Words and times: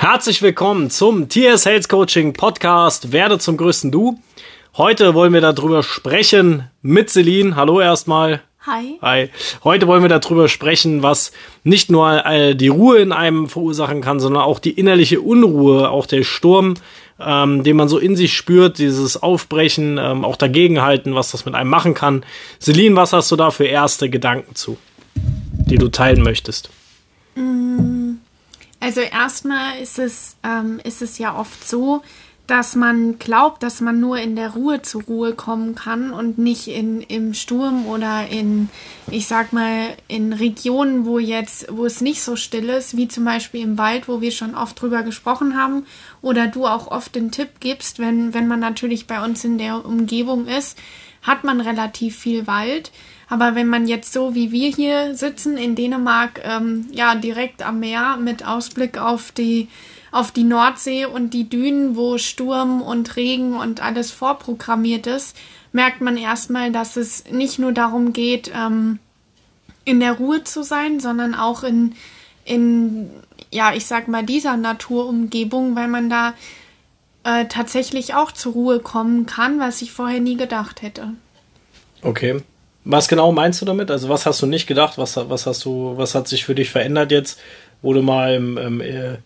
Herzlich 0.00 0.40
willkommen 0.40 0.88
zum 0.88 1.28
TS 1.28 1.64
Sales 1.64 1.86
Coaching 1.86 2.32
Podcast 2.32 3.12
Werde 3.12 3.38
zum 3.38 3.58
größten 3.58 3.90
Du. 3.90 4.18
Heute 4.78 5.12
wollen 5.12 5.34
wir 5.34 5.42
darüber 5.42 5.82
sprechen 5.82 6.70
mit 6.80 7.10
Celine. 7.10 7.54
Hallo 7.54 7.82
erstmal. 7.82 8.40
Hi. 8.64 8.98
Hi. 9.02 9.28
Heute 9.62 9.86
wollen 9.86 10.00
wir 10.00 10.08
darüber 10.08 10.48
sprechen, 10.48 11.02
was 11.02 11.32
nicht 11.64 11.90
nur 11.90 12.24
die 12.54 12.68
Ruhe 12.68 13.00
in 13.00 13.12
einem 13.12 13.46
verursachen 13.50 14.00
kann, 14.00 14.20
sondern 14.20 14.42
auch 14.42 14.58
die 14.58 14.70
innerliche 14.70 15.20
Unruhe, 15.20 15.90
auch 15.90 16.06
der 16.06 16.22
Sturm, 16.22 16.76
ähm, 17.20 17.62
den 17.62 17.76
man 17.76 17.90
so 17.90 17.98
in 17.98 18.16
sich 18.16 18.34
spürt, 18.34 18.78
dieses 18.78 19.22
Aufbrechen, 19.22 19.98
ähm, 19.98 20.24
auch 20.24 20.36
dagegenhalten, 20.36 21.14
was 21.14 21.32
das 21.32 21.44
mit 21.44 21.54
einem 21.54 21.68
machen 21.68 21.92
kann. 21.92 22.24
Celine, 22.58 22.96
was 22.96 23.12
hast 23.12 23.30
du 23.30 23.36
da 23.36 23.50
für 23.50 23.66
erste 23.66 24.08
Gedanken 24.08 24.54
zu, 24.54 24.78
die 25.14 25.76
du 25.76 25.88
teilen 25.88 26.22
möchtest? 26.22 26.70
Mm, 27.34 27.99
also 28.80 29.00
erstmal 29.00 29.78
ist 29.78 29.98
es, 29.98 30.36
ähm, 30.42 30.80
ist 30.82 31.02
es 31.02 31.18
ja 31.18 31.38
oft 31.38 31.68
so, 31.68 32.02
dass 32.50 32.74
man 32.74 33.20
glaubt, 33.20 33.62
dass 33.62 33.80
man 33.80 34.00
nur 34.00 34.18
in 34.18 34.34
der 34.34 34.54
Ruhe 34.54 34.82
zur 34.82 35.04
Ruhe 35.04 35.34
kommen 35.34 35.76
kann 35.76 36.10
und 36.12 36.36
nicht 36.36 36.66
in, 36.66 37.00
im 37.00 37.32
Sturm 37.32 37.86
oder 37.86 38.26
in, 38.26 38.68
ich 39.08 39.28
sag 39.28 39.52
mal, 39.52 39.94
in 40.08 40.32
Regionen, 40.32 41.06
wo 41.06 41.20
jetzt, 41.20 41.68
wo 41.70 41.86
es 41.86 42.00
nicht 42.00 42.22
so 42.22 42.34
still 42.34 42.68
ist, 42.68 42.96
wie 42.96 43.06
zum 43.06 43.24
Beispiel 43.24 43.60
im 43.62 43.78
Wald, 43.78 44.08
wo 44.08 44.20
wir 44.20 44.32
schon 44.32 44.56
oft 44.56 44.80
drüber 44.80 45.04
gesprochen 45.04 45.56
haben, 45.56 45.86
oder 46.22 46.48
du 46.48 46.66
auch 46.66 46.88
oft 46.88 47.14
den 47.14 47.30
Tipp 47.30 47.60
gibst, 47.60 48.00
wenn, 48.00 48.34
wenn 48.34 48.48
man 48.48 48.58
natürlich 48.58 49.06
bei 49.06 49.24
uns 49.24 49.44
in 49.44 49.56
der 49.56 49.86
Umgebung 49.86 50.48
ist, 50.48 50.76
hat 51.22 51.44
man 51.44 51.60
relativ 51.60 52.18
viel 52.18 52.48
Wald. 52.48 52.90
Aber 53.30 53.54
wenn 53.54 53.68
man 53.68 53.86
jetzt 53.86 54.12
so 54.12 54.34
wie 54.34 54.50
wir 54.50 54.70
hier 54.70 55.14
sitzen 55.14 55.56
in 55.56 55.76
Dänemark, 55.76 56.42
ähm, 56.44 56.88
ja, 56.90 57.14
direkt 57.14 57.62
am 57.62 57.80
Meer 57.80 58.18
mit 58.18 58.46
Ausblick 58.46 58.98
auf 58.98 59.32
die 59.32 59.68
auf 60.12 60.32
die 60.32 60.42
Nordsee 60.42 61.04
und 61.04 61.32
die 61.34 61.48
Dünen, 61.48 61.94
wo 61.94 62.18
Sturm 62.18 62.82
und 62.82 63.14
Regen 63.14 63.54
und 63.54 63.80
alles 63.80 64.10
vorprogrammiert 64.10 65.06
ist, 65.06 65.36
merkt 65.72 66.00
man 66.00 66.16
erstmal, 66.16 66.72
dass 66.72 66.96
es 66.96 67.24
nicht 67.30 67.60
nur 67.60 67.70
darum 67.70 68.12
geht, 68.12 68.50
ähm, 68.52 68.98
in 69.84 70.00
der 70.00 70.14
Ruhe 70.14 70.42
zu 70.42 70.64
sein, 70.64 70.98
sondern 70.98 71.36
auch 71.36 71.62
in, 71.62 71.94
in, 72.44 73.08
ja, 73.52 73.72
ich 73.72 73.86
sag 73.86 74.08
mal, 74.08 74.24
dieser 74.24 74.56
Naturumgebung, 74.56 75.76
weil 75.76 75.86
man 75.86 76.10
da 76.10 76.34
äh, 77.22 77.46
tatsächlich 77.46 78.14
auch 78.14 78.32
zur 78.32 78.54
Ruhe 78.54 78.80
kommen 78.80 79.26
kann, 79.26 79.60
was 79.60 79.80
ich 79.80 79.92
vorher 79.92 80.20
nie 80.20 80.36
gedacht 80.36 80.82
hätte. 80.82 81.10
Okay. 82.02 82.42
Was 82.84 83.08
genau 83.08 83.32
meinst 83.32 83.60
du 83.60 83.66
damit? 83.66 83.90
Also 83.90 84.08
was 84.08 84.26
hast 84.26 84.40
du 84.42 84.46
nicht 84.46 84.66
gedacht? 84.66 84.96
Was, 84.96 85.16
was 85.16 85.46
hast 85.46 85.64
du, 85.64 85.92
was 85.96 86.14
hat 86.14 86.28
sich 86.28 86.44
für 86.44 86.54
dich 86.54 86.70
verändert 86.70 87.12
jetzt, 87.12 87.38
wo 87.82 87.92
mal 88.00 88.34
im, 88.34 88.56
im 88.56 88.80
äh, 88.80 89.18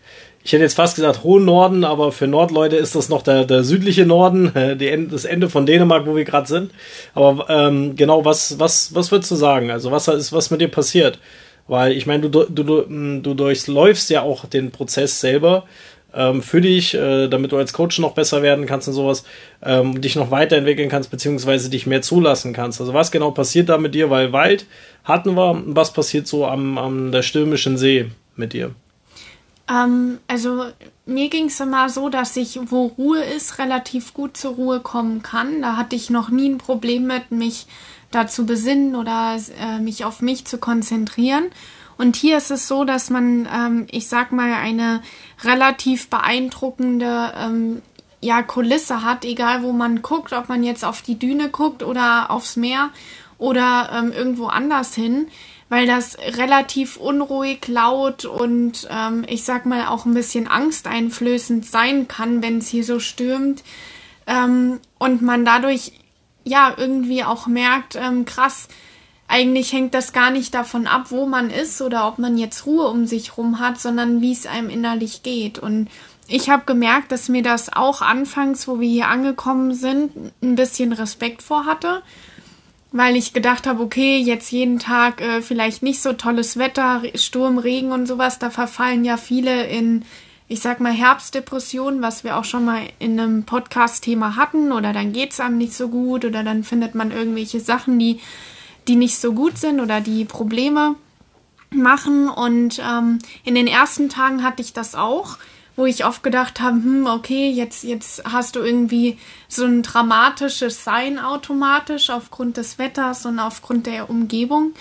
ich 0.45 0.53
hätte 0.53 0.63
jetzt 0.63 0.75
fast 0.75 0.97
gesagt 0.97 1.25
hohen 1.25 1.47
Norden, 1.47 1.85
aber 1.85 2.13
für 2.13 2.27
Nordleute 2.27 2.77
ist 2.77 2.95
das 2.95 3.09
noch 3.09 3.23
der, 3.23 3.47
der 3.47 3.65
südliche 3.65 4.05
Norden, 4.05 4.53
die, 4.79 5.09
das 5.11 5.25
Ende 5.25 5.49
von 5.49 5.65
Dänemark, 5.65 6.07
wo 6.07 6.15
wir 6.15 6.25
gerade 6.25 6.47
sind. 6.47 6.73
Aber 7.15 7.49
ähm, 7.49 7.97
genau, 7.97 8.25
was, 8.25 8.59
was, 8.59 8.95
was 8.95 9.11
würdest 9.11 9.31
du 9.31 9.37
sagen? 9.37 9.71
Also 9.71 9.91
was 9.91 10.07
ist 10.09 10.33
was 10.33 10.51
mit 10.51 10.61
dir 10.61 10.69
passiert? 10.69 11.19
Weil 11.67 11.93
ich 11.93 12.07
meine, 12.07 12.29
du, 12.29 12.45
du, 12.45 12.63
du, 12.63 13.21
du 13.23 13.35
durchläufst 13.35 14.11
ja 14.11 14.21
auch 14.21 14.45
den 14.45 14.71
Prozess 14.71 15.19
selber 15.19 15.65
ähm, 16.15 16.43
für 16.43 16.61
dich, 16.61 16.95
äh, 16.95 17.29
damit 17.29 17.53
du 17.53 17.57
als 17.57 17.73
Coach 17.73 17.99
noch 17.99 18.13
besser 18.13 18.43
werden 18.43 18.67
kannst 18.67 18.89
und 18.89 18.95
sowas, 18.95 19.25
ähm, 19.63 20.01
dich 20.01 20.17
noch 20.17 20.31
weiterentwickeln 20.31 20.89
kannst, 20.89 21.11
beziehungsweise 21.11 21.71
dich 21.71 21.87
mehr 21.87 22.03
zulassen 22.03 22.53
kannst. 22.53 22.81
Also 22.81 22.95
was 22.95 23.11
genau 23.11 23.31
passiert 23.31 23.69
da 23.69 23.79
mit 23.79 23.95
dir? 23.95 24.11
Weil 24.11 24.33
Wald 24.33 24.67
hatten 25.05 25.35
wir, 25.35 25.63
was 25.67 25.93
passiert 25.93 26.27
so 26.27 26.47
am, 26.47 26.79
am 26.79 27.13
der 27.13 27.23
stürmischen 27.23 27.77
See 27.77 28.11
mit 28.37 28.53
dir? 28.53 28.71
Ähm, 29.69 30.19
also 30.27 30.65
mir 31.07 31.29
ging 31.29 31.47
es 31.47 31.61
immer 31.61 31.89
so, 31.89 32.09
dass 32.09 32.37
ich, 32.37 32.59
wo 32.67 32.87
Ruhe 32.87 33.23
ist, 33.23 33.59
relativ 33.59 34.15
gut 34.15 34.37
zur 34.37 34.55
Ruhe 34.55 34.81
kommen 34.81 35.23
kann. 35.23 35.63
Da 35.63 35.77
hatte 35.77 35.97
ich 35.97 36.11
noch 36.11 36.31
nie 36.31 36.49
ein 36.49 36.59
Problem 36.59 37.07
mit, 37.07 37.31
mich 37.31 37.67
da 38.11 38.27
zu 38.27 38.47
besinnen 38.47 38.95
oder 38.95 39.37
äh, 39.61 39.81
mich 39.81 40.05
auf 40.05 40.23
mich 40.23 40.45
zu 40.45 40.59
konzentrieren. 40.59 41.45
Und 41.97 42.17
hier 42.17 42.37
ist 42.39 42.51
es 42.51 42.69
so, 42.69 42.85
dass 42.85 43.11
man, 43.11 43.49
ähm, 43.53 43.87
ich 43.91 44.09
sag 44.09 44.33
mal, 44.33 44.53
eine 44.53 45.03
relativ 45.43 46.09
beeindruckende 46.09 47.33
ähm, 47.37 47.83
ja, 48.21 48.43
Kulisse 48.43 49.03
hat, 49.03 49.25
egal 49.25 49.63
wo 49.63 49.73
man 49.73 50.03
guckt, 50.03 50.33
ob 50.33 50.49
man 50.49 50.65
jetzt 50.65 50.85
auf 50.85 51.03
die 51.03 51.19
Düne 51.19 51.51
guckt 51.51 51.83
oder 51.83 52.31
aufs 52.31 52.57
Meer 52.57 52.91
oder 53.39 53.91
ähm, 53.93 54.13
irgendwo 54.13 54.47
anders 54.47 54.95
hin 54.95 55.27
weil 55.69 55.87
das 55.87 56.19
relativ 56.19 56.97
unruhig, 56.97 57.67
laut 57.69 58.25
und 58.25 58.87
ähm, 58.91 59.25
ich 59.29 59.45
sag 59.45 59.67
mal 59.67 59.87
auch 59.87 60.05
ein 60.05 60.15
bisschen 60.15 60.47
angsteinflößend 60.47 61.67
sein 61.67 62.07
kann, 62.07 62.43
wenn 62.43 62.59
es 62.59 62.69
hier 62.69 62.85
so 62.85 63.01
stürmt. 63.01 63.65
Ähm, 64.27 64.81
und 64.99 65.23
man 65.23 65.45
dadurch 65.45 65.93
ja 66.45 66.75
irgendwie 66.77 67.25
auch 67.25 67.47
merkt, 67.47 67.97
ähm, 67.97 68.25
krass, 68.25 68.69
eigentlich 69.35 69.73
hängt 69.73 69.95
das 69.95 70.13
gar 70.13 70.31
nicht 70.31 70.55
davon 70.55 70.87
ab, 70.87 71.07
wo 71.11 71.27
man 71.27 71.51
ist 71.51 71.83
oder 71.83 72.07
ob 72.07 72.21
man 72.21 72.39
jetzt 72.39 72.67
Ruhe 72.67 72.87
um 72.87 73.05
sich 73.05 73.37
rum 73.37 73.59
hat, 73.59 73.81
sondern 73.81 74.21
wie 74.21 74.31
es 74.31 74.47
einem 74.47 74.71
innerlich 74.71 75.25
geht. 75.25 75.59
Und 75.59 75.89
ich 76.29 76.51
habe 76.51 76.63
gemerkt, 76.67 77.11
dass 77.11 77.29
mir 77.29 77.43
das 77.43 77.73
auch 77.73 78.01
anfangs, 78.01 78.69
wo 78.69 78.79
wir 78.79 78.89
hier 78.89 79.09
angekommen 79.09 79.75
sind, 79.75 80.13
ein 80.41 80.55
bisschen 80.55 80.93
Respekt 80.93 81.43
vor 81.43 81.67
hatte 81.67 82.03
weil 82.97 83.17
ich 83.17 83.33
gedacht 83.33 83.67
habe, 83.67 83.83
okay, 83.83 84.19
jetzt 84.19 84.53
jeden 84.53 84.79
Tag 84.79 85.21
äh, 85.21 85.43
vielleicht 85.43 85.83
nicht 85.83 86.01
so 86.01 86.13
tolles 86.13 86.57
Wetter, 86.57 87.03
Sturm, 87.17 87.59
Regen 87.59 87.91
und 87.91 88.07
sowas, 88.07 88.39
da 88.39 88.51
verfallen 88.51 89.05
ja 89.05 89.17
viele 89.17 89.67
in, 89.67 90.05
ich 90.47 90.61
sag 90.61 90.79
mal, 90.79 90.93
Herbstdepressionen, 90.93 92.03
was 92.03 92.23
wir 92.23 92.37
auch 92.37 92.45
schon 92.45 92.65
mal 92.65 92.83
in 93.01 93.19
einem 93.19 93.43
Podcast-Thema 93.43 94.37
hatten, 94.37 94.71
oder 94.71 94.93
dann 94.93 95.13
geht's 95.13 95.41
einem 95.41 95.59
nicht 95.59 95.75
so 95.75 95.89
gut, 95.89 96.25
oder 96.25 96.45
dann 96.45 96.63
findet 96.63 96.95
man 96.95 97.11
irgendwelche 97.11 97.59
Sachen, 97.59 97.99
die, 97.99 98.21
die 98.89 98.97
nicht 98.97 99.19
so 99.19 99.33
gut 99.33 99.59
sind 99.59 99.81
oder 99.81 100.01
die 100.01 100.25
Probleme 100.25 100.95
machen. 101.71 102.29
Und 102.29 102.81
ähm, 102.81 103.19
in 103.45 103.55
den 103.55 103.67
ersten 103.67 104.09
Tagen 104.09 104.43
hatte 104.43 104.63
ich 104.63 104.73
das 104.73 104.95
auch 104.95 105.39
wo 105.77 105.87
ich 105.87 106.05
oft 106.05 106.23
gedacht 106.23 106.61
habe, 106.61 106.77
hm, 106.77 107.07
okay, 107.07 107.51
jetzt, 107.51 107.85
jetzt 107.85 108.23
hast 108.25 108.57
du 108.57 108.61
irgendwie 108.61 109.19
so 109.49 109.65
ein 109.65 109.83
dramatisches 109.83 110.85
Sein 110.85 111.19
automatisch 111.19 112.11
aufgrund 112.11 112.57
des 112.57 112.79
Wetters 112.79 113.27
und 113.27 113.39
aufgrund 113.39 113.87
der 113.87 114.09
Umgebung. 114.09 114.73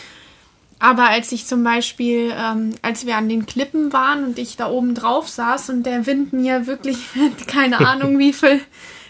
Aber 0.80 1.10
als 1.10 1.32
ich 1.32 1.48
zum 1.48 1.64
Beispiel, 1.64 2.34
ähm, 2.38 2.72
als 2.82 3.06
wir 3.06 3.16
an 3.18 3.30
den 3.30 3.46
Klippen 3.46 3.94
waren 3.94 4.26
und 4.26 4.38
ich 4.38 4.58
da 4.58 4.70
oben 4.70 4.96
drauf 4.96 5.30
saß 5.30 5.70
und 5.70 5.84
der 5.84 6.06
Wind 6.06 6.34
mir 6.34 6.68
wirklich 6.68 6.98
keine 7.48 7.80
Ahnung 7.80 8.20
wie 8.20 8.34
viel 8.34 8.60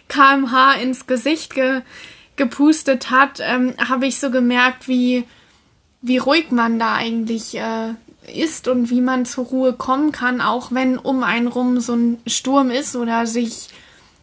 kmh 0.07 0.73
ins 0.75 1.07
Gesicht 1.07 1.55
ge 1.55 1.81
gepustet 2.35 3.11
hat, 3.11 3.39
ähm, 3.39 3.73
habe 3.77 4.07
ich 4.07 4.19
so 4.19 4.31
gemerkt, 4.31 4.87
wie, 4.87 5.25
wie 6.01 6.17
ruhig 6.17 6.51
man 6.51 6.79
da 6.79 6.95
eigentlich 6.95 7.55
äh, 7.55 7.93
ist 8.33 8.67
und 8.67 8.89
wie 8.89 9.01
man 9.01 9.25
zur 9.25 9.45
Ruhe 9.45 9.73
kommen 9.73 10.11
kann, 10.11 10.41
auch 10.41 10.71
wenn 10.71 10.97
um 10.97 11.23
einen 11.23 11.47
rum 11.47 11.79
so 11.79 11.93
ein 11.93 12.17
Sturm 12.25 12.71
ist 12.71 12.95
oder 12.95 13.27
sich, 13.27 13.69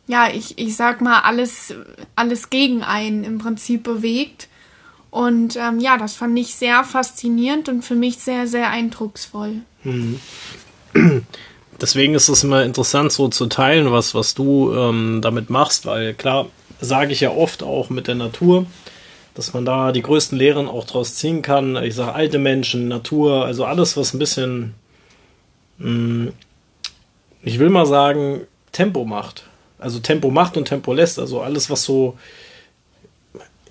ja, 0.06 0.28
ich, 0.28 0.58
ich 0.58 0.76
sag 0.76 1.00
mal, 1.00 1.20
alles, 1.20 1.74
alles 2.16 2.50
gegen 2.50 2.82
einen 2.82 3.24
im 3.24 3.38
Prinzip 3.38 3.82
bewegt. 3.82 4.48
Und 5.10 5.56
ähm, 5.56 5.80
ja, 5.80 5.96
das 5.96 6.14
fand 6.14 6.38
ich 6.38 6.54
sehr 6.54 6.84
faszinierend 6.84 7.68
und 7.68 7.82
für 7.82 7.96
mich 7.96 8.18
sehr, 8.18 8.46
sehr 8.46 8.70
eindrucksvoll. 8.70 9.62
Mhm. 9.82 10.20
Deswegen 11.80 12.14
ist 12.14 12.28
es 12.28 12.44
immer 12.44 12.62
interessant, 12.62 13.10
so 13.10 13.28
zu 13.28 13.46
teilen, 13.46 13.90
was, 13.90 14.14
was 14.14 14.34
du 14.34 14.72
ähm, 14.74 15.20
damit 15.22 15.50
machst, 15.50 15.86
weil 15.86 16.14
klar, 16.14 16.46
sage 16.80 17.12
ich 17.12 17.20
ja 17.20 17.30
oft 17.30 17.62
auch 17.62 17.90
mit 17.90 18.08
der 18.08 18.14
Natur, 18.14 18.66
dass 19.34 19.52
man 19.52 19.64
da 19.64 19.92
die 19.92 20.02
größten 20.02 20.36
Lehren 20.36 20.68
auch 20.68 20.84
draus 20.84 21.14
ziehen 21.14 21.42
kann. 21.42 21.76
Ich 21.76 21.94
sage 21.94 22.14
alte 22.14 22.38
Menschen, 22.38 22.88
Natur, 22.88 23.44
also 23.44 23.64
alles, 23.64 23.96
was 23.96 24.14
ein 24.14 24.18
bisschen, 24.18 24.74
mh, 25.78 25.86
hm, 25.86 26.32
ich 27.42 27.58
will 27.58 27.70
mal 27.70 27.86
sagen, 27.86 28.42
Tempo 28.72 29.04
macht. 29.04 29.44
Also 29.78 29.98
Tempo 29.98 30.30
macht 30.30 30.56
und 30.56 30.66
Tempo 30.66 30.92
lässt. 30.92 31.18
Also 31.18 31.40
alles, 31.40 31.70
was 31.70 31.84
so 31.84 32.18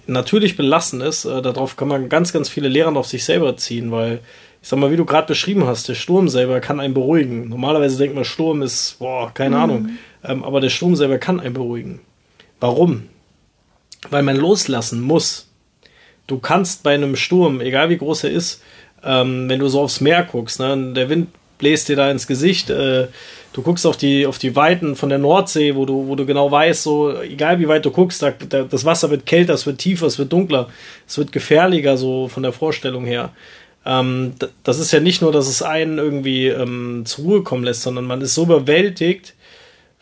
natürlich 0.07 0.57
belassen 0.57 1.01
ist, 1.01 1.25
äh, 1.25 1.41
darauf 1.41 1.75
kann 1.75 1.87
man 1.87 2.09
ganz, 2.09 2.33
ganz 2.33 2.49
viele 2.49 2.67
Lehren 2.67 2.97
auf 2.97 3.07
sich 3.07 3.23
selber 3.23 3.55
ziehen, 3.57 3.91
weil 3.91 4.21
ich 4.61 4.67
sag 4.67 4.79
mal, 4.79 4.91
wie 4.91 4.97
du 4.97 5.05
gerade 5.05 5.27
beschrieben 5.27 5.65
hast, 5.65 5.87
der 5.87 5.95
Sturm 5.95 6.27
selber 6.27 6.59
kann 6.59 6.79
einen 6.79 6.93
beruhigen. 6.93 7.47
Normalerweise 7.47 7.97
denkt 7.97 8.15
man, 8.15 8.25
Sturm 8.25 8.61
ist, 8.61 8.97
boah, 8.99 9.31
keine 9.33 9.55
mhm. 9.55 9.61
Ahnung. 9.61 9.89
Ähm, 10.23 10.43
aber 10.43 10.59
der 10.59 10.69
Sturm 10.69 10.95
selber 10.95 11.17
kann 11.17 11.39
einen 11.39 11.53
beruhigen. 11.53 12.01
Warum? 12.59 13.09
Weil 14.09 14.23
man 14.23 14.37
loslassen 14.37 15.01
muss 15.01 15.49
du 16.29 16.37
kannst 16.37 16.83
bei 16.83 16.93
einem 16.93 17.15
Sturm, 17.15 17.59
egal 17.59 17.89
wie 17.89 17.97
groß 17.97 18.25
er 18.25 18.31
ist, 18.31 18.61
ähm, 19.03 19.49
wenn 19.49 19.59
du 19.59 19.67
so 19.67 19.81
aufs 19.81 20.01
Meer 20.01 20.23
guckst, 20.23 20.59
ne, 20.59 20.93
der 20.93 21.09
Wind 21.09 21.29
bläst 21.57 21.89
dir 21.89 21.95
da 21.95 22.09
ins 22.09 22.27
Gesicht, 22.27 22.69
äh, 22.69 23.07
du 23.51 23.61
guckst 23.61 23.85
auf 23.85 23.97
die, 23.97 24.25
auf 24.25 24.37
die 24.37 24.55
Weiten 24.55 24.95
von 24.95 25.09
der 25.09 25.17
Nordsee, 25.17 25.75
wo 25.75 25.85
du, 25.85 26.07
wo 26.07 26.15
du 26.15 26.25
genau 26.25 26.51
weißt, 26.51 26.83
so, 26.83 27.19
egal 27.21 27.59
wie 27.59 27.67
weit 27.67 27.85
du 27.85 27.91
guckst, 27.91 28.21
da, 28.21 28.31
da, 28.31 28.63
das 28.63 28.85
Wasser 28.85 29.09
wird 29.09 29.25
kälter, 29.25 29.53
es 29.53 29.65
wird 29.65 29.79
tiefer, 29.79 30.05
es 30.05 30.19
wird 30.19 30.31
dunkler, 30.31 30.69
es 31.07 31.17
wird 31.17 31.31
gefährlicher, 31.31 31.97
so 31.97 32.27
von 32.27 32.43
der 32.43 32.53
Vorstellung 32.53 33.05
her. 33.05 33.31
ähm, 33.85 34.33
das 34.63 34.79
ist 34.79 34.91
ja 34.91 34.99
nicht 34.99 35.21
nur, 35.21 35.31
dass 35.31 35.47
es 35.47 35.61
einen 35.61 35.97
irgendwie 35.97 36.47
ähm, 36.47 37.03
zur 37.05 37.25
Ruhe 37.25 37.43
kommen 37.43 37.63
lässt, 37.63 37.81
sondern 37.81 38.05
man 38.05 38.21
ist 38.21 38.35
so 38.35 38.43
überwältigt 38.43 39.33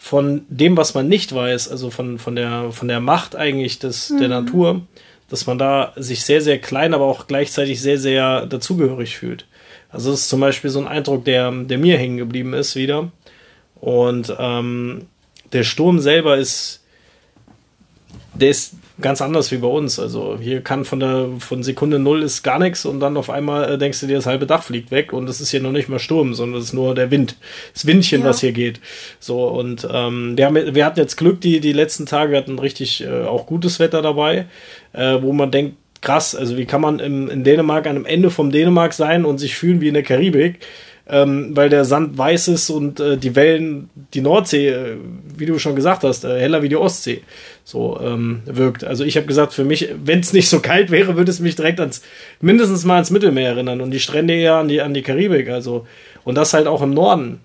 von 0.08 0.46
dem, 0.48 0.78
was 0.78 0.94
man 0.94 1.08
nicht 1.08 1.36
weiß, 1.36 1.70
also 1.70 1.90
von, 1.90 2.18
von, 2.18 2.36
der, 2.36 2.72
von 2.72 2.88
der 2.88 3.02
Macht 3.02 3.36
eigentlich 3.36 3.78
des, 3.78 4.10
mhm. 4.10 4.20
der 4.20 4.28
Natur, 4.30 4.82
dass 5.30 5.46
man 5.46 5.58
da 5.58 5.92
sich 5.98 6.24
sehr, 6.24 6.42
sehr 6.42 6.60
klein, 6.60 6.94
aber 6.94 7.04
auch 7.06 7.28
gleichzeitig 7.28 7.82
sehr, 7.82 7.98
sehr 7.98 8.46
dazugehörig 8.46 9.18
fühlt. 9.18 9.46
Also 9.90 10.12
das 10.12 10.22
ist 10.22 10.30
zum 10.30 10.40
Beispiel 10.40 10.70
so 10.70 10.80
ein 10.80 10.88
Eindruck, 10.88 11.26
der, 11.26 11.52
der 11.52 11.78
mir 11.78 11.98
hängen 11.98 12.18
geblieben 12.18 12.54
ist 12.54 12.76
wieder. 12.76 13.12
Und 13.76 14.34
ähm, 14.40 15.08
der 15.52 15.64
Sturm 15.64 16.00
selber 16.00 16.38
ist, 16.38 16.84
der 18.34 18.50
ist 18.50 18.76
ganz 19.00 19.22
anders 19.22 19.52
wie 19.52 19.58
bei 19.58 19.68
uns. 19.68 20.00
Also 20.00 20.38
hier 20.40 20.62
kann 20.62 20.86
von 20.86 21.00
der 21.00 21.30
von 21.40 21.64
Sekunde 21.64 22.00
null 22.00 22.24
ist 22.24 22.44
gar 22.44 22.60
nichts 22.60 22.86
und 22.86 23.00
dann 23.00 23.18
auf 23.18 23.30
einmal 23.30 23.74
äh, 23.74 23.78
denkst 23.78 24.00
du 24.00 24.08
dir, 24.08 24.16
das 24.16 24.26
halbe 24.26 24.46
Dach 24.46 24.64
fliegt 24.64 24.92
weg 24.92 25.14
und 25.14 25.30
es 25.30 25.40
ist 25.42 25.52
hier 25.52 25.62
noch 25.62 25.72
nicht 25.72 25.90
mal 25.90 26.00
Sturm, 26.00 26.34
sondern 26.34 26.60
es 26.60 26.68
ist 26.68 26.74
nur 26.74 26.96
der 26.96 27.12
Wind, 27.12 27.36
das 27.74 27.86
Windchen, 27.86 28.22
ja. 28.22 28.28
was 28.28 28.42
hier 28.42 28.52
geht. 28.52 28.80
So 29.20 29.48
und 29.48 29.88
ähm, 29.92 30.38
wir, 30.38 30.46
haben, 30.46 30.76
wir 30.76 30.86
hatten 30.86 31.00
jetzt 31.00 31.18
Glück 31.18 31.42
die 31.42 31.60
die 31.60 31.74
letzten 31.74 32.06
Tage, 32.06 32.32
wir 32.32 32.38
hatten 32.40 32.60
richtig 32.60 33.04
äh, 33.04 33.24
auch 33.24 33.46
gutes 33.46 33.80
Wetter 33.80 34.02
dabei, 34.02 34.46
äh, 34.94 35.22
wo 35.22 35.34
man 35.34 35.52
denkt, 35.52 35.76
krass, 36.02 36.36
also 36.36 36.58
wie 36.58 36.66
kann 36.66 36.82
man 36.82 37.00
im, 37.00 37.30
in 37.30 37.44
Dänemark 37.44 37.88
an 37.88 37.96
einem 37.96 38.06
Ende 38.06 38.30
vom 38.30 38.52
Dänemark 38.52 38.94
sein 38.94 39.26
und 39.26 39.38
sich 39.40 39.56
fühlen 39.56 39.82
wie 39.82 39.88
in 39.88 39.94
der 39.94 40.04
Karibik? 40.04 40.60
Ähm, 41.10 41.56
weil 41.56 41.70
der 41.70 41.86
Sand 41.86 42.18
weiß 42.18 42.50
ist 42.50 42.70
und 42.70 43.00
äh, 43.00 43.18
die 43.18 43.36
Wellen, 43.36 43.90
die 44.14 44.22
Nordsee, 44.22 44.70
äh, 44.70 44.98
wie 45.38 45.46
du 45.46 45.58
schon 45.58 45.76
gesagt 45.76 46.04
hast, 46.04 46.26
äh, 46.26 46.40
heller 46.40 46.62
wie 46.64 46.70
die 46.70 46.76
Ostsee 46.76 47.22
so 47.64 48.00
ähm, 48.02 48.42
wirkt. 48.46 48.84
Also 48.84 49.06
ich 49.06 49.16
habe 49.16 49.28
gesagt, 49.28 49.54
für 49.54 49.64
mich, 49.64 49.90
wenn 50.04 50.20
es 50.20 50.34
nicht 50.34 50.50
so 50.50 50.60
kalt 50.60 50.92
wäre, 50.92 51.16
würde 51.16 51.32
es 51.32 51.40
mich 51.40 51.56
direkt 51.56 51.80
ans 51.80 52.02
mindestens 52.42 52.84
mal 52.84 52.96
ans 52.96 53.12
Mittelmeer 53.12 53.52
erinnern 53.52 53.82
und 53.82 53.92
die 53.92 54.00
Strände 54.00 54.34
eher 54.34 54.56
an 54.56 54.68
die 54.68 54.82
an 54.82 54.94
die 54.94 55.02
Karibik. 55.02 55.50
Also 55.50 55.88
und 56.26 56.36
das 56.36 56.54
halt 56.54 56.68
auch 56.68 56.82
im 56.82 56.94
Norden. 56.94 57.40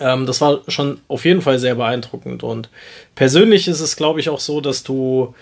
Ähm, 0.00 0.26
das 0.26 0.40
war 0.40 0.62
schon 0.68 0.98
auf 1.06 1.24
jeden 1.24 1.42
Fall 1.42 1.58
sehr 1.58 1.76
beeindruckend 1.76 2.42
und 2.42 2.68
persönlich 3.14 3.68
ist 3.68 3.80
es, 3.80 3.96
glaube 3.96 4.20
ich, 4.20 4.28
auch 4.28 4.40
so, 4.40 4.60
dass 4.60 4.82
du 4.82 5.34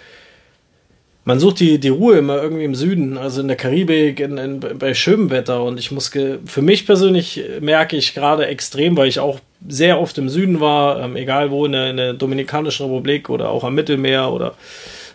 man 1.25 1.39
sucht 1.39 1.61
die, 1.61 1.79
die 1.79 1.91
Ruhe 1.91 2.19
immer 2.19 2.43
irgendwie 2.43 2.65
im 2.65 2.75
Süden, 2.75 3.19
also 3.19 3.41
in 3.43 3.49
der 3.49 3.57
Karibik, 3.57 4.21
in, 4.21 4.39
in, 4.39 4.61
bei 4.61 4.95
schönem 4.95 5.31
Wetter. 5.31 5.63
Und 5.63 5.79
ich 5.79 5.91
muss, 5.91 6.09
für 6.09 6.63
mich 6.63 6.87
persönlich 6.87 7.43
merke 7.61 7.97
ich 7.97 8.15
gerade 8.15 8.47
extrem, 8.47 8.97
weil 8.97 9.09
ich 9.09 9.21
auch 9.21 9.39
sehr 9.69 10.01
oft 10.01 10.17
im 10.19 10.29
Süden 10.29 10.61
war, 10.61 11.01
ähm, 11.01 11.17
egal 11.17 11.51
wo, 11.51 11.67
in 11.67 11.73
der, 11.73 11.91
in 11.91 11.97
der, 11.99 12.13
Dominikanischen 12.15 12.87
Republik 12.87 13.29
oder 13.29 13.51
auch 13.51 13.65
am 13.65 13.75
Mittelmeer 13.75 14.33
oder 14.33 14.55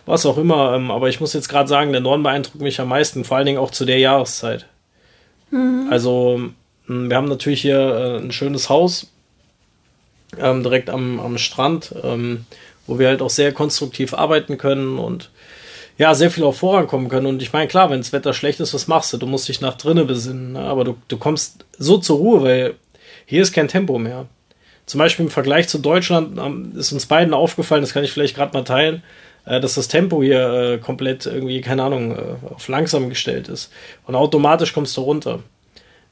was 0.04 0.24
auch 0.24 0.38
immer. 0.38 0.74
Ähm, 0.74 0.90
aber 0.92 1.08
ich 1.08 1.20
muss 1.20 1.32
jetzt 1.32 1.48
gerade 1.48 1.68
sagen, 1.68 1.90
der 1.90 2.00
Norden 2.00 2.22
beeindruckt 2.22 2.60
mich 2.60 2.80
am 2.80 2.88
meisten, 2.88 3.24
vor 3.24 3.38
allen 3.38 3.46
Dingen 3.46 3.58
auch 3.58 3.72
zu 3.72 3.84
der 3.84 3.98
Jahreszeit. 3.98 4.66
Mhm. 5.50 5.88
Also, 5.90 6.40
wir 6.86 7.16
haben 7.16 7.28
natürlich 7.28 7.62
hier 7.62 7.78
äh, 7.78 8.24
ein 8.24 8.30
schönes 8.30 8.68
Haus 8.68 9.10
ähm, 10.38 10.62
direkt 10.62 10.88
am, 10.88 11.18
am 11.18 11.38
Strand, 11.38 11.92
ähm, 12.04 12.46
wo 12.86 13.00
wir 13.00 13.08
halt 13.08 13.22
auch 13.22 13.30
sehr 13.30 13.52
konstruktiv 13.52 14.14
arbeiten 14.14 14.58
können 14.58 14.98
und 14.98 15.30
ja, 15.98 16.14
sehr 16.14 16.30
viel 16.30 16.44
auch 16.44 16.54
vorankommen 16.54 17.08
können. 17.08 17.26
Und 17.26 17.42
ich 17.42 17.52
meine, 17.52 17.68
klar, 17.68 17.90
wenn 17.90 18.00
das 18.00 18.12
Wetter 18.12 18.34
schlecht 18.34 18.60
ist, 18.60 18.74
was 18.74 18.86
machst 18.86 19.12
du? 19.12 19.16
Du 19.16 19.26
musst 19.26 19.48
dich 19.48 19.60
nach 19.60 19.76
drinnen 19.76 20.06
besinnen. 20.06 20.52
Ne? 20.52 20.60
Aber 20.60 20.84
du, 20.84 20.96
du 21.08 21.16
kommst 21.16 21.64
so 21.78 21.98
zur 21.98 22.18
Ruhe, 22.18 22.42
weil 22.42 22.74
hier 23.24 23.42
ist 23.42 23.52
kein 23.52 23.68
Tempo 23.68 23.98
mehr. 23.98 24.26
Zum 24.84 24.98
Beispiel 24.98 25.24
im 25.24 25.30
Vergleich 25.30 25.68
zu 25.68 25.78
Deutschland 25.78 26.38
ähm, 26.38 26.72
ist 26.76 26.92
uns 26.92 27.06
beiden 27.06 27.34
aufgefallen, 27.34 27.82
das 27.82 27.92
kann 27.92 28.04
ich 28.04 28.12
vielleicht 28.12 28.36
gerade 28.36 28.56
mal 28.56 28.62
teilen, 28.62 29.02
äh, 29.44 29.60
dass 29.60 29.74
das 29.74 29.88
Tempo 29.88 30.22
hier 30.22 30.52
äh, 30.52 30.78
komplett 30.78 31.26
irgendwie, 31.26 31.60
keine 31.60 31.82
Ahnung, 31.82 32.12
äh, 32.12 32.54
auf 32.54 32.68
langsam 32.68 33.08
gestellt 33.08 33.48
ist. 33.48 33.72
Und 34.06 34.14
automatisch 34.14 34.72
kommst 34.72 34.96
du 34.96 35.00
runter. 35.00 35.40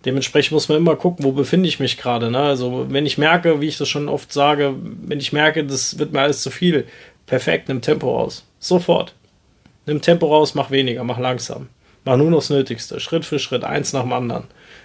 Dementsprechend 0.04 0.52
muss 0.52 0.68
man 0.68 0.78
immer 0.78 0.96
gucken, 0.96 1.24
wo 1.24 1.32
befinde 1.32 1.68
ich 1.68 1.78
mich 1.78 1.96
gerade. 1.96 2.30
Ne? 2.30 2.38
Also 2.38 2.86
wenn 2.88 3.06
ich 3.06 3.16
merke, 3.16 3.60
wie 3.60 3.68
ich 3.68 3.78
das 3.78 3.88
schon 3.88 4.08
oft 4.08 4.32
sage, 4.32 4.74
wenn 4.80 5.20
ich 5.20 5.32
merke, 5.32 5.64
das 5.64 5.98
wird 5.98 6.12
mir 6.12 6.20
alles 6.20 6.42
zu 6.42 6.50
viel, 6.50 6.86
perfekt, 7.26 7.68
nimm 7.68 7.80
Tempo 7.80 8.18
aus. 8.18 8.44
Sofort. 8.58 9.14
Nimm 9.86 10.00
Tempo 10.00 10.26
raus, 10.26 10.54
mach 10.54 10.70
weniger, 10.70 11.04
mach 11.04 11.18
langsam. 11.18 11.68
Mach 12.04 12.16
nur 12.16 12.30
noch 12.30 12.38
das 12.38 12.50
Nötigste, 12.50 13.00
Schritt 13.00 13.24
für 13.24 13.38
Schritt, 13.38 13.64
eins 13.64 13.92
nach 13.92 14.02
dem 14.02 14.12
anderen. 14.12 14.44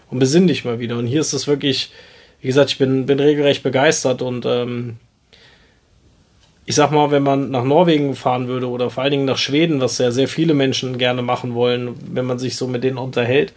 Und 0.09 0.19
besinn 0.19 0.47
dich 0.47 0.65
mal 0.65 0.79
wieder. 0.79 0.97
Und 0.97 1.07
hier 1.07 1.21
ist 1.21 1.33
es 1.33 1.47
wirklich, 1.47 1.91
wie 2.41 2.47
gesagt, 2.47 2.71
ich 2.71 2.77
bin, 2.77 3.05
bin 3.05 3.19
regelrecht 3.19 3.63
begeistert 3.63 4.21
und 4.21 4.45
ähm, 4.45 4.97
ich 6.65 6.75
sag 6.75 6.91
mal, 6.91 7.11
wenn 7.11 7.23
man 7.23 7.49
nach 7.49 7.63
Norwegen 7.63 8.15
fahren 8.15 8.47
würde 8.47 8.69
oder 8.69 8.89
vor 8.89 9.03
allen 9.03 9.11
Dingen 9.11 9.25
nach 9.25 9.39
Schweden, 9.39 9.81
was 9.81 9.97
ja 9.97 10.11
sehr 10.11 10.27
viele 10.27 10.53
Menschen 10.53 10.97
gerne 10.97 11.21
machen 11.21 11.55
wollen, 11.55 11.95
wenn 12.13 12.25
man 12.25 12.37
sich 12.37 12.55
so 12.55 12.67
mit 12.67 12.83
denen 12.83 12.99
unterhält, 12.99 13.53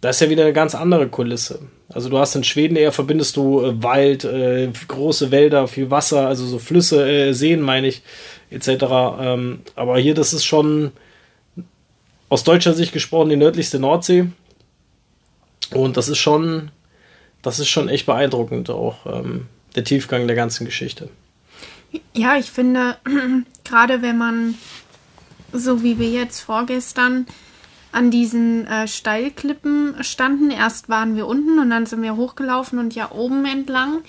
da 0.00 0.10
ist 0.10 0.20
ja 0.20 0.28
wieder 0.28 0.42
eine 0.42 0.52
ganz 0.52 0.74
andere 0.74 1.06
Kulisse. 1.06 1.60
Also 1.88 2.08
du 2.08 2.18
hast 2.18 2.34
in 2.34 2.42
Schweden 2.42 2.74
eher 2.74 2.90
verbindest 2.90 3.36
du 3.36 3.62
äh, 3.62 3.82
Wald, 3.82 4.24
äh, 4.24 4.68
große 4.88 5.30
Wälder, 5.30 5.68
viel 5.68 5.90
Wasser, 5.92 6.26
also 6.26 6.44
so 6.44 6.58
Flüsse, 6.58 7.08
äh, 7.08 7.32
Seen 7.32 7.60
meine 7.60 7.86
ich, 7.86 8.02
etc. 8.52 8.84
Ähm, 9.20 9.60
aber 9.74 9.98
hier, 9.98 10.14
das 10.14 10.32
ist 10.32 10.44
schon 10.44 10.92
aus 12.28 12.44
deutscher 12.44 12.74
Sicht 12.74 12.92
gesprochen 12.92 13.28
die 13.28 13.36
nördlichste 13.36 13.78
Nordsee. 13.78 14.26
Und 15.74 15.96
das 15.96 16.08
ist 16.08 16.18
schon, 16.18 16.70
das 17.42 17.58
ist 17.58 17.68
schon 17.68 17.88
echt 17.88 18.06
beeindruckend, 18.06 18.70
auch 18.70 19.06
ähm, 19.06 19.46
der 19.74 19.84
Tiefgang 19.84 20.26
der 20.26 20.36
ganzen 20.36 20.64
Geschichte. 20.64 21.08
Ja, 22.14 22.36
ich 22.36 22.50
finde, 22.50 22.96
gerade 23.64 24.02
wenn 24.02 24.18
man, 24.18 24.54
so 25.52 25.82
wie 25.82 25.98
wir 25.98 26.08
jetzt 26.08 26.40
vorgestern, 26.40 27.26
an 27.92 28.10
diesen 28.10 28.66
äh, 28.66 28.88
Steilklippen 28.88 30.02
standen. 30.02 30.50
Erst 30.50 30.88
waren 30.88 31.14
wir 31.14 31.26
unten 31.26 31.58
und 31.58 31.68
dann 31.70 31.84
sind 31.84 32.02
wir 32.02 32.16
hochgelaufen 32.16 32.78
und 32.78 32.94
ja 32.94 33.12
oben 33.12 33.44
entlang. 33.44 34.00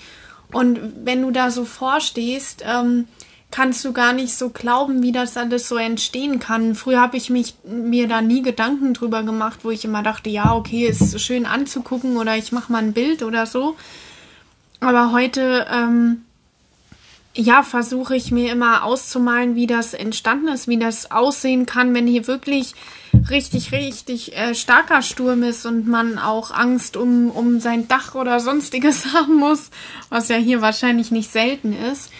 Und 0.52 0.80
wenn 1.04 1.20
du 1.20 1.30
da 1.30 1.50
so 1.50 1.66
vorstehst, 1.66 2.64
ähm, 2.66 3.06
kannst 3.50 3.84
du 3.84 3.92
gar 3.92 4.12
nicht 4.12 4.34
so 4.34 4.48
glauben, 4.48 5.02
wie 5.02 5.12
das 5.12 5.36
alles 5.36 5.68
so 5.68 5.76
entstehen 5.76 6.40
kann. 6.40 6.74
Früher 6.74 7.00
habe 7.00 7.16
ich 7.16 7.30
mich 7.30 7.54
mir 7.64 8.08
da 8.08 8.20
nie 8.20 8.42
Gedanken 8.42 8.94
drüber 8.94 9.22
gemacht, 9.22 9.60
wo 9.62 9.70
ich 9.70 9.84
immer 9.84 10.02
dachte, 10.02 10.28
ja, 10.28 10.54
okay, 10.54 10.86
ist 10.86 11.20
schön 11.20 11.46
anzugucken 11.46 12.16
oder 12.16 12.36
ich 12.36 12.50
mache 12.50 12.72
mal 12.72 12.82
ein 12.82 12.92
Bild 12.92 13.22
oder 13.22 13.46
so. 13.46 13.76
Aber 14.80 15.12
heute, 15.12 15.66
ähm, 15.70 16.24
ja, 17.36 17.62
versuche 17.62 18.14
ich 18.14 18.30
mir 18.30 18.52
immer 18.52 18.84
auszumalen, 18.84 19.54
wie 19.54 19.66
das 19.66 19.94
entstanden 19.94 20.48
ist, 20.48 20.68
wie 20.68 20.78
das 20.78 21.10
aussehen 21.10 21.66
kann, 21.66 21.94
wenn 21.94 22.06
hier 22.06 22.26
wirklich 22.26 22.74
richtig, 23.30 23.72
richtig 23.72 24.36
äh, 24.36 24.54
starker 24.54 25.02
Sturm 25.02 25.42
ist 25.42 25.66
und 25.66 25.86
man 25.86 26.18
auch 26.18 26.50
Angst 26.50 26.96
um, 26.96 27.30
um 27.30 27.60
sein 27.60 27.88
Dach 27.88 28.14
oder 28.14 28.40
sonstiges 28.40 29.06
haben 29.14 29.36
muss, 29.36 29.70
was 30.10 30.28
ja 30.28 30.36
hier 30.36 30.60
wahrscheinlich 30.60 31.10
nicht 31.10 31.30
selten 31.30 31.72
ist. 31.72 32.10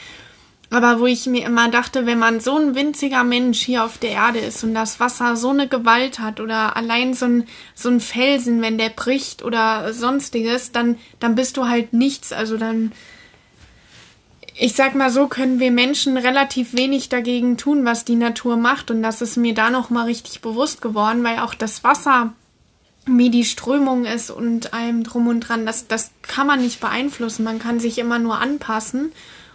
Aber 0.75 0.99
wo 0.99 1.07
ich 1.07 1.26
mir 1.26 1.47
immer 1.47 1.69
dachte, 1.69 2.04
wenn 2.04 2.19
man 2.19 2.40
so 2.40 2.59
ein 2.59 2.75
winziger 2.75 3.23
Mensch 3.23 3.61
hier 3.61 3.85
auf 3.85 3.97
der 3.97 4.11
Erde 4.11 4.40
ist 4.40 4.64
und 4.64 4.75
das 4.75 4.99
Wasser 4.99 5.37
so 5.37 5.50
eine 5.50 5.69
Gewalt 5.69 6.19
hat 6.19 6.40
oder 6.40 6.76
allein 6.76 7.14
so 7.14 7.26
ein, 7.26 7.47
so 7.76 7.90
ein 7.90 8.00
Felsen, 8.00 8.61
wenn 8.61 8.76
der 8.76 8.88
bricht 8.88 9.45
oder 9.45 9.93
sonstiges, 9.93 10.73
dann, 10.73 10.99
dann 11.21 11.37
bist 11.37 11.59
du 11.59 11.69
halt 11.69 11.93
nichts. 11.93 12.33
Also 12.33 12.57
dann, 12.57 12.90
ich 14.57 14.75
sag 14.75 14.97
mal 14.97 15.12
so, 15.12 15.28
können 15.28 15.61
wir 15.61 15.71
Menschen 15.71 16.16
relativ 16.16 16.75
wenig 16.76 17.09
dagegen 17.09 17.57
tun, 17.57 17.85
was 17.85 18.04
die 18.04 18.16
Natur 18.16 18.57
macht. 18.57 18.90
Und 18.90 19.00
das 19.00 19.23
ist 19.23 19.37
mir 19.37 19.54
da 19.54 19.71
nochmal 19.71 20.07
richtig 20.07 20.40
bewusst 20.40 20.83
geworden, 20.83 21.23
weil 21.23 21.38
auch 21.38 21.54
das 21.54 21.85
Wasser 21.85 22.33
wie 23.07 23.31
die 23.31 23.45
Strömung 23.45 24.07
ist 24.07 24.33
und 24.33 24.75
allem 24.75 25.04
drum 25.04 25.28
und 25.28 25.38
dran, 25.38 25.66
das, 25.66 25.87
das 25.87 26.11
kann 26.23 26.49
man 26.49 26.61
nicht 26.61 26.81
beeinflussen. 26.81 27.45
Man 27.45 27.61
kann 27.61 27.78
sich 27.78 27.99
immer 27.99 28.19
nur 28.19 28.40
anpassen. 28.40 29.12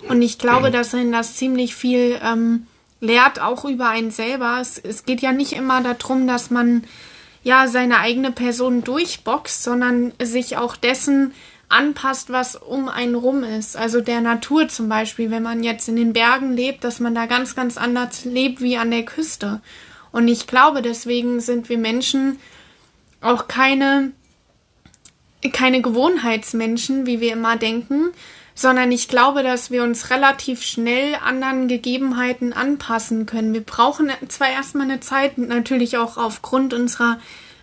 Und 0.08 0.22
ich 0.22 0.38
glaube, 0.38 0.72
dass 0.72 0.94
ihn 0.94 1.12
das 1.12 1.36
ziemlich 1.36 1.76
viel 1.76 2.20
ähm, 2.24 2.68
lehrt, 3.02 3.42
auch 3.42 3.66
über 3.66 3.90
einen 3.90 4.12
selber. 4.12 4.58
Es, 4.62 4.78
es 4.78 5.06
geht 5.06 5.22
ja 5.22 5.32
nicht 5.32 5.54
immer 5.54 5.82
darum, 5.82 6.28
dass 6.28 6.50
man 6.50 6.84
ja 7.44 7.68
seine 7.68 8.00
eigene 8.00 8.32
Person 8.32 8.84
durchboxt, 8.84 9.64
sondern 9.64 10.14
sich 10.22 10.58
auch 10.58 10.76
dessen 10.76 11.34
anpasst, 11.70 12.32
was 12.32 12.56
um 12.56 12.90
einen 12.90 13.16
rum 13.16 13.44
ist. 13.44 13.78
Also 13.78 14.02
der 14.02 14.22
Natur 14.22 14.68
zum 14.68 14.90
Beispiel, 14.90 15.32
wenn 15.32 15.44
man 15.44 15.64
jetzt 15.64 15.88
in 15.88 15.96
den 15.96 16.14
Bergen 16.14 16.54
lebt, 16.54 16.84
dass 16.84 17.00
man 17.00 17.14
da 17.16 17.28
ganz, 17.28 17.56
ganz 17.56 17.78
anders 17.78 18.26
lebt 18.26 18.62
wie 18.62 18.78
an 18.78 18.92
der 18.92 19.04
Küste. 19.04 19.62
Und 20.12 20.28
ich 20.28 20.48
glaube, 20.48 20.82
deswegen 20.82 21.40
sind 21.40 21.70
wir 21.70 21.78
Menschen 21.78 22.40
auch 23.22 23.48
keine, 23.48 24.12
keine 25.54 25.82
Gewohnheitsmenschen, 25.82 27.06
wie 27.06 27.20
wir 27.20 27.34
immer 27.34 27.58
denken, 27.58 28.10
sondern 28.60 28.92
ich 28.92 29.08
glaube, 29.08 29.42
dass 29.42 29.72
wir 29.72 29.84
uns 29.84 30.10
relativ 30.10 30.64
schnell 30.64 31.16
anderen 31.24 31.70
Gegebenheiten 31.70 32.52
anpassen 32.52 33.26
können. 33.26 33.54
Wir 33.54 33.64
brauchen 33.64 34.12
zwar 34.28 34.50
erstmal 34.50 34.84
eine 34.92 35.00
Zeit, 35.00 35.38
natürlich 35.38 35.98
auch 35.98 36.18
aufgrund 36.18 36.74
unserer 36.74 37.20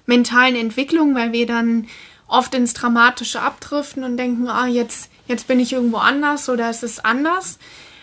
mentalen 0.07 0.57
Entwicklung, 0.57 1.15
weil 1.15 1.33
wir 1.33 1.45
dann 1.45 1.87
oft 2.29 2.55
ins 2.55 2.73
Dramatische 2.73 3.43
abdriften 3.43 4.05
und 4.05 4.17
denken, 4.17 4.49
ah, 4.49 4.69
jetzt, 4.69 5.11
jetzt 5.27 5.47
bin 5.47 5.61
ich 5.61 5.75
irgendwo 5.75 5.99
anders 5.99 6.49
oder 6.49 6.71
es 6.71 6.83
ist 6.83 7.05
anders. 7.05 7.59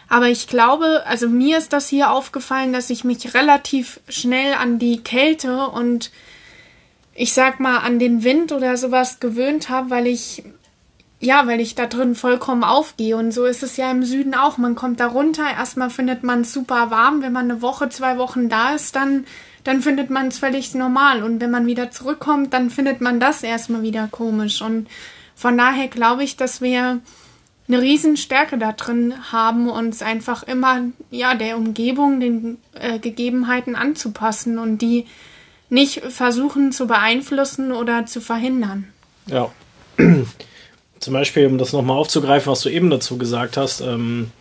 Aber 0.07 0.27
ich 0.27 0.45
glaube, 0.45 1.01
also 1.07 1.27
mir 1.27 1.57
ist 1.57 1.73
das 1.73 1.89
hier 1.89 2.11
aufgefallen, 2.11 2.73
dass 2.73 2.91
ich 2.91 3.03
mich 3.03 3.33
relativ 3.33 4.01
schnell 4.07 4.53
an 4.53 4.77
die 4.77 5.01
Kälte 5.01 5.65
und 5.69 6.11
ich 7.15 7.33
sag 7.33 7.59
mal, 7.59 7.79
an 7.79 7.97
den 7.97 8.23
Wind 8.23 8.51
oder 8.51 8.77
sowas 8.77 9.19
gewöhnt 9.19 9.69
habe, 9.69 9.89
weil 9.89 10.05
ich 10.05 10.43
ja, 11.23 11.47
weil 11.47 11.61
ich 11.61 11.73
da 11.73 11.87
drin 11.87 12.15
vollkommen 12.15 12.63
aufgehe. 12.63 13.15
Und 13.15 13.31
so 13.31 13.45
ist 13.45 13.63
es 13.63 13.77
ja 13.77 13.89
im 13.89 14.03
Süden 14.03 14.35
auch. 14.35 14.57
Man 14.57 14.75
kommt 14.75 14.99
da 14.99 15.07
runter, 15.07 15.45
erstmal 15.49 15.89
findet 15.89 16.23
man 16.23 16.41
es 16.41 16.51
super 16.51 16.91
warm. 16.91 17.21
Wenn 17.21 17.31
man 17.31 17.49
eine 17.49 17.61
Woche, 17.61 17.87
zwei 17.89 18.17
Wochen 18.17 18.49
da 18.49 18.71
ist, 18.71 18.95
dann, 18.97 19.25
dann 19.63 19.81
findet 19.81 20.09
man 20.09 20.27
es 20.27 20.39
völlig 20.39 20.75
normal. 20.75 21.23
Und 21.23 21.39
wenn 21.39 21.49
man 21.49 21.65
wieder 21.65 21.91
zurückkommt, 21.91 22.53
dann 22.53 22.69
findet 22.69 22.99
man 22.99 23.21
das 23.21 23.41
erstmal 23.41 23.83
wieder 23.83 24.09
komisch. 24.11 24.61
Und 24.61 24.87
von 25.33 25.57
daher 25.57 25.87
glaube 25.87 26.25
ich, 26.25 26.35
dass 26.35 26.59
wir 26.59 26.99
eine 27.69 27.81
Riesenstärke 27.81 28.57
da 28.57 28.73
drin 28.73 29.13
haben, 29.31 29.69
uns 29.69 30.01
einfach 30.01 30.43
immer 30.43 30.81
ja 31.09 31.35
der 31.35 31.55
Umgebung, 31.55 32.19
den 32.19 32.57
äh, 32.73 32.99
Gegebenheiten 32.99 33.77
anzupassen 33.77 34.59
und 34.59 34.79
die 34.81 35.05
nicht 35.69 36.01
versuchen 36.01 36.73
zu 36.73 36.85
beeinflussen 36.85 37.71
oder 37.71 38.05
zu 38.05 38.19
verhindern. 38.19 38.89
Ja 39.27 39.49
zum 41.03 41.13
Beispiel, 41.13 41.45
um 41.45 41.57
das 41.57 41.73
nochmal 41.73 41.97
aufzugreifen, 41.97 42.51
was 42.51 42.61
du 42.61 42.69
eben 42.69 42.89
dazu 42.89 43.17
gesagt 43.17 43.57
hast, 43.57 43.81
ähm, 43.81 44.31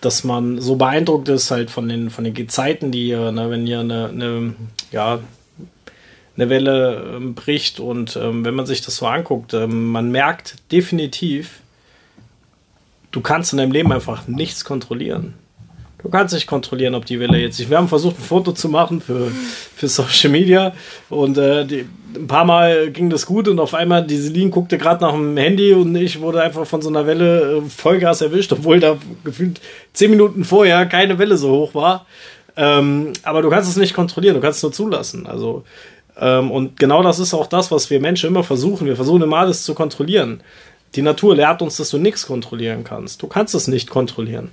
dass 0.00 0.24
man 0.24 0.60
so 0.60 0.76
beeindruckt 0.76 1.28
ist 1.28 1.50
halt 1.50 1.70
von 1.70 1.88
den, 1.88 2.10
von 2.10 2.24
den 2.24 2.34
Gezeiten, 2.34 2.90
die 2.90 3.06
hier, 3.06 3.32
ne, 3.32 3.50
wenn 3.50 3.66
hier 3.66 3.80
eine, 3.80 4.08
eine, 4.08 4.54
ja, 4.90 5.20
eine 6.36 6.50
Welle 6.50 7.14
ähm, 7.16 7.34
bricht 7.34 7.80
und 7.80 8.16
ähm, 8.16 8.44
wenn 8.44 8.54
man 8.54 8.66
sich 8.66 8.80
das 8.80 8.96
so 8.96 9.06
anguckt, 9.06 9.54
ähm, 9.54 9.86
man 9.86 10.10
merkt 10.10 10.56
definitiv, 10.70 11.60
du 13.10 13.20
kannst 13.20 13.52
in 13.52 13.58
deinem 13.58 13.72
Leben 13.72 13.92
einfach 13.92 14.28
nichts 14.28 14.64
kontrollieren. 14.64 15.34
Du 16.08 16.12
kannst 16.12 16.32
nicht 16.32 16.46
kontrollieren, 16.46 16.94
ob 16.94 17.04
die 17.04 17.20
Welle 17.20 17.36
jetzt. 17.36 17.68
Wir 17.68 17.76
haben 17.76 17.86
versucht, 17.86 18.18
ein 18.18 18.22
Foto 18.22 18.52
zu 18.52 18.70
machen 18.70 19.02
für, 19.02 19.30
für 19.76 19.88
Social 19.88 20.30
Media 20.30 20.72
und 21.10 21.36
äh, 21.36 21.66
die, 21.66 21.84
ein 22.16 22.26
paar 22.26 22.46
Mal 22.46 22.90
ging 22.92 23.10
das 23.10 23.26
gut 23.26 23.46
und 23.46 23.60
auf 23.60 23.74
einmal 23.74 24.06
die 24.06 24.16
Celine 24.16 24.48
guckte 24.48 24.78
gerade 24.78 25.04
nach 25.04 25.12
dem 25.12 25.36
Handy 25.36 25.74
und 25.74 25.94
ich 25.96 26.22
wurde 26.22 26.40
einfach 26.40 26.66
von 26.66 26.80
so 26.80 26.88
einer 26.88 27.06
Welle 27.06 27.58
äh, 27.58 27.60
Vollgas 27.68 28.22
erwischt, 28.22 28.50
obwohl 28.54 28.80
da 28.80 28.96
gefühlt 29.22 29.60
zehn 29.92 30.10
Minuten 30.10 30.44
vorher 30.44 30.86
keine 30.86 31.18
Welle 31.18 31.36
so 31.36 31.50
hoch 31.50 31.74
war. 31.74 32.06
Ähm, 32.56 33.12
aber 33.22 33.42
du 33.42 33.50
kannst 33.50 33.68
es 33.68 33.76
nicht 33.76 33.92
kontrollieren, 33.92 34.34
du 34.34 34.40
kannst 34.40 34.60
es 34.60 34.62
nur 34.62 34.72
zulassen. 34.72 35.26
Also 35.26 35.64
ähm, 36.18 36.50
und 36.50 36.80
genau 36.80 37.02
das 37.02 37.18
ist 37.18 37.34
auch 37.34 37.48
das, 37.48 37.70
was 37.70 37.90
wir 37.90 38.00
Menschen 38.00 38.30
immer 38.30 38.44
versuchen. 38.44 38.86
Wir 38.86 38.96
versuchen 38.96 39.20
immer 39.20 39.40
alles 39.40 39.62
zu 39.62 39.74
kontrollieren. 39.74 40.40
Die 40.94 41.02
Natur 41.02 41.36
lehrt 41.36 41.60
uns, 41.60 41.76
dass 41.76 41.90
du 41.90 41.98
nichts 41.98 42.26
kontrollieren 42.26 42.82
kannst. 42.82 43.20
Du 43.20 43.26
kannst 43.26 43.54
es 43.54 43.68
nicht 43.68 43.90
kontrollieren. 43.90 44.52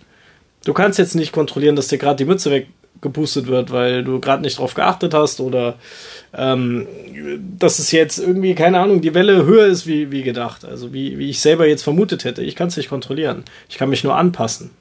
Du 0.65 0.73
kannst 0.73 0.99
jetzt 0.99 1.15
nicht 1.15 1.31
kontrollieren, 1.31 1.75
dass 1.75 1.87
dir 1.87 1.99
gerade 1.99 2.17
die 2.17 2.25
Mütze 2.25 2.51
weggepustet 2.51 3.47
wird, 3.47 3.71
weil 3.71 4.03
du 4.03 4.19
gerade 4.19 4.41
nicht 4.41 4.57
drauf 4.57 4.73
geachtet 4.73 5.13
hast 5.13 5.39
oder 5.39 5.75
ähm, 6.33 6.87
dass 7.57 7.79
es 7.79 7.91
jetzt 7.91 8.17
irgendwie, 8.17 8.55
keine 8.55 8.79
Ahnung, 8.79 8.99
die 8.99 9.13
Welle 9.13 9.45
höher 9.45 9.67
ist 9.67 9.87
wie, 9.87 10.11
wie 10.11 10.23
gedacht. 10.23 10.65
Also 10.65 10.91
wie, 10.91 11.17
wie 11.17 11.29
ich 11.29 11.39
selber 11.39 11.67
jetzt 11.67 11.83
vermutet 11.83 12.25
hätte. 12.25 12.41
Ich 12.41 12.55
kann 12.55 12.67
es 12.67 12.77
nicht 12.77 12.89
kontrollieren. 12.89 13.43
Ich 13.69 13.77
kann 13.77 13.89
mich 13.89 14.03
nur 14.03 14.15
anpassen. 14.15 14.71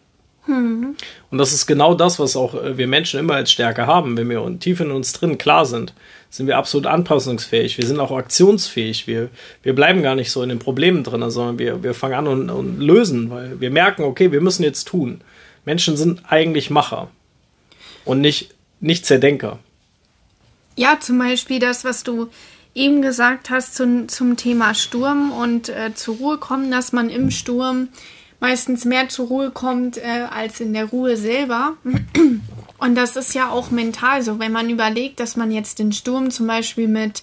Hm. 0.47 0.95
Und 1.31 1.38
das 1.38 1.53
ist 1.53 1.67
genau 1.67 1.95
das, 1.95 2.19
was 2.19 2.35
auch 2.35 2.55
äh, 2.55 2.76
wir 2.79 2.87
Menschen 2.87 3.21
immer 3.21 3.35
als 3.35 3.53
Stärke 3.53 3.87
haben. 3.87 4.17
Wenn 4.17 4.29
wir 4.31 4.59
tief 4.59 4.81
in 4.81 4.91
uns 4.91 5.12
drin 5.12 5.37
klar 5.37 5.67
sind, 5.67 5.93
sind 6.31 6.47
wir 6.47 6.57
absolut 6.57 6.87
anpassungsfähig. 6.87 7.79
Wir 7.79 7.87
sind 7.87 8.00
auch 8.00 8.11
aktionsfähig. 8.11 9.07
Wir, 9.07 9.29
wir 9.62 9.75
bleiben 9.75 10.03
gar 10.03 10.14
nicht 10.14 10.31
so 10.31 10.43
in 10.43 10.49
den 10.49 10.59
Problemen 10.59 11.05
drin, 11.05 11.29
sondern 11.31 11.59
wir, 11.59 11.83
wir 11.83 11.95
fangen 11.95 12.14
an 12.14 12.26
und, 12.26 12.50
und 12.50 12.81
lösen, 12.81 13.31
weil 13.31 13.61
wir 13.61 13.71
merken, 13.71 14.03
okay, 14.03 14.33
wir 14.33 14.41
müssen 14.41 14.62
jetzt 14.62 14.85
tun. 14.85 15.21
Menschen 15.64 15.97
sind 15.97 16.23
eigentlich 16.28 16.71
Macher 16.71 17.11
und 18.04 18.21
nicht, 18.21 18.54
nicht 18.80 19.06
Zerdenker. 19.06 19.59
Ja, 20.76 20.99
zum 21.00 21.18
Beispiel 21.18 21.59
das, 21.59 21.85
was 21.85 22.02
du 22.02 22.28
eben 22.75 23.02
gesagt 23.02 23.50
hast 23.50 23.76
zum, 23.76 24.09
zum 24.09 24.37
Thema 24.37 24.75
Sturm 24.75 25.30
und 25.30 25.68
äh, 25.68 25.94
zur 25.94 26.16
Ruhe 26.16 26.38
kommen, 26.38 26.71
dass 26.71 26.92
man 26.92 27.09
im 27.09 27.30
Sturm 27.30 27.88
meistens 28.40 28.85
mehr 28.85 29.09
zur 29.09 29.28
Ruhe 29.28 29.50
kommt 29.50 29.97
äh, 29.97 30.26
als 30.30 30.61
in 30.61 30.75
der 30.75 30.87
Ruhe 30.87 31.16
selber. 31.16 31.76
Und 32.78 32.94
das 32.97 33.16
ist 33.16 33.35
ja 33.35 33.49
auch 33.49 33.71
mental 33.71 34.23
so, 34.23 34.38
wenn 34.38 34.52
man 34.52 34.68
überlegt, 34.68 35.21
dass 35.21 35.37
man 35.37 35.50
jetzt 35.50 35.78
den 35.78 35.92
Sturm 35.92 36.30
zum 36.30 36.47
Beispiel 36.47 36.88
mit 36.88 37.23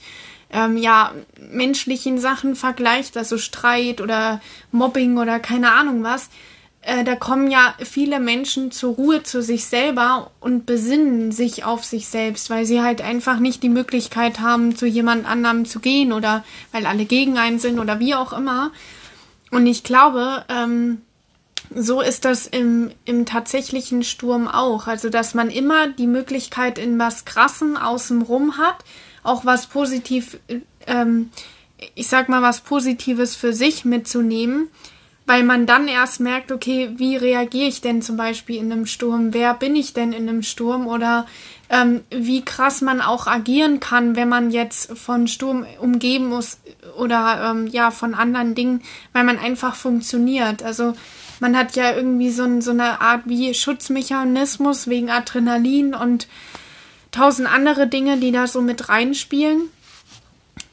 ähm, 0.52 0.78
ja, 0.78 1.12
menschlichen 1.52 2.18
Sachen 2.18 2.56
vergleicht, 2.56 3.18
also 3.18 3.38
Streit 3.38 4.02
oder 4.02 4.42
Mobbing 4.72 5.18
oder 5.18 5.40
keine 5.40 5.72
Ahnung 5.74 6.04
was, 6.04 6.30
äh, 6.84 7.04
da 7.04 7.16
kommen 7.16 7.52
ja 7.52 7.76
viele 7.84 8.20
Menschen 8.20 8.72
zur 8.72 8.96
Ruhe 8.96 9.22
zu 9.22 9.42
sich 9.44 9.66
selber 9.66 10.32
und 10.40 10.66
besinnen 10.66 11.32
sich 11.32 11.64
auf 11.64 11.86
sich 11.86 12.08
selbst, 12.08 12.50
weil 12.50 12.66
sie 12.66 12.82
halt 12.82 13.02
einfach 13.02 13.40
nicht 13.40 13.62
die 13.62 13.70
Möglichkeit 13.70 14.40
haben, 14.40 14.76
zu 14.76 14.88
jemand 14.88 15.28
anderem 15.28 15.66
zu 15.66 15.80
gehen 15.80 16.12
oder 16.12 16.44
weil 16.72 16.88
alle 16.88 17.06
gegen 17.06 17.38
einen 17.38 17.60
sind 17.60 17.80
oder 17.80 18.00
wie 18.00 18.16
auch 18.16 18.34
immer. 18.34 18.72
Und 19.52 19.68
ich 19.68 19.84
glaube, 19.84 20.44
ähm, 20.50 21.02
so 21.74 22.02
ist 22.02 22.26
das 22.26 22.48
im, 22.48 22.92
im 23.06 23.26
tatsächlichen 23.28 24.04
Sturm 24.04 24.48
auch. 24.48 24.88
Also, 24.88 25.10
dass 25.10 25.36
man 25.36 25.52
immer 25.52 25.88
die 25.88 26.08
Möglichkeit 26.08 26.80
in 26.80 26.98
was 26.98 27.26
Krassen 27.26 27.78
außenrum 27.78 28.58
hat, 28.58 28.78
auch 29.22 29.46
was 29.46 29.68
positiv, 29.68 30.40
ähm, 30.88 31.30
ich 31.94 32.08
sag 32.08 32.28
mal, 32.28 32.42
was 32.42 32.62
Positives 32.62 33.36
für 33.36 33.54
sich 33.54 33.86
mitzunehmen 33.86 34.70
weil 35.32 35.44
man 35.44 35.66
dann 35.66 35.88
erst 35.88 36.20
merkt, 36.20 36.52
okay, 36.52 36.90
wie 36.98 37.16
reagiere 37.16 37.70
ich 37.70 37.80
denn 37.80 38.02
zum 38.02 38.18
Beispiel 38.18 38.58
in 38.58 38.70
einem 38.70 38.86
Sturm? 38.86 39.34
Wer 39.34 39.54
bin 39.54 39.78
ich 39.78 39.94
denn 39.94 40.12
in 40.12 40.28
einem 40.28 40.44
Sturm? 40.44 40.88
Oder 40.88 41.26
ähm, 41.70 42.02
wie 42.10 42.44
krass 42.44 42.82
man 42.82 43.00
auch 43.00 43.28
agieren 43.28 43.80
kann, 43.80 44.18
wenn 44.18 44.28
man 44.28 44.52
jetzt 44.52 44.98
von 44.98 45.30
Sturm 45.30 45.66
umgeben 45.80 46.28
muss 46.28 46.58
oder 46.98 47.50
ähm, 47.50 47.68
ja 47.68 47.92
von 47.92 48.14
anderen 48.14 48.56
Dingen, 48.56 48.82
weil 49.14 49.24
man 49.24 49.40
einfach 49.40 49.76
funktioniert. 49.76 50.64
Also 50.64 50.96
man 51.40 51.56
hat 51.56 51.78
ja 51.78 51.96
irgendwie 51.96 52.32
so, 52.32 52.60
so 52.60 52.72
eine 52.72 53.00
Art 53.00 53.22
wie 53.24 53.54
Schutzmechanismus 53.54 54.90
wegen 54.90 55.10
Adrenalin 55.10 55.94
und 55.94 56.28
tausend 57.14 57.48
andere 57.48 57.88
Dinge, 57.88 58.18
die 58.18 58.34
da 58.34 58.48
so 58.48 58.60
mit 58.62 58.90
reinspielen. 58.90 59.70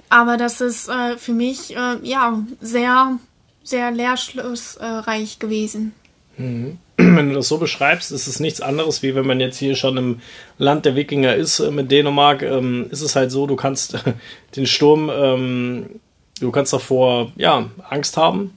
Aber 0.08 0.36
das 0.36 0.60
ist 0.60 0.88
äh, 0.88 1.16
für 1.16 1.32
mich 1.32 1.76
äh, 1.76 1.98
ja 2.02 2.42
sehr 2.60 3.20
sehr 3.68 3.90
lehrschlussreich 3.90 5.38
gewesen. 5.38 5.92
Mhm. 6.36 6.78
Wenn 6.96 7.28
du 7.28 7.34
das 7.34 7.48
so 7.48 7.58
beschreibst, 7.58 8.10
ist 8.12 8.26
es 8.26 8.40
nichts 8.40 8.60
anderes, 8.60 9.02
wie 9.02 9.14
wenn 9.14 9.26
man 9.26 9.38
jetzt 9.38 9.56
hier 9.56 9.76
schon 9.76 9.96
im 9.96 10.20
Land 10.58 10.84
der 10.84 10.96
Wikinger 10.96 11.34
ist, 11.34 11.60
äh, 11.60 11.70
mit 11.70 11.90
Dänemark, 11.90 12.42
ähm, 12.42 12.88
ist 12.90 13.02
es 13.02 13.14
halt 13.14 13.30
so, 13.30 13.46
du 13.46 13.56
kannst 13.56 13.98
den 14.56 14.66
Sturm, 14.66 15.10
ähm, 15.12 16.00
du 16.40 16.50
kannst 16.50 16.72
davor, 16.72 17.32
ja, 17.36 17.70
Angst 17.88 18.16
haben. 18.16 18.54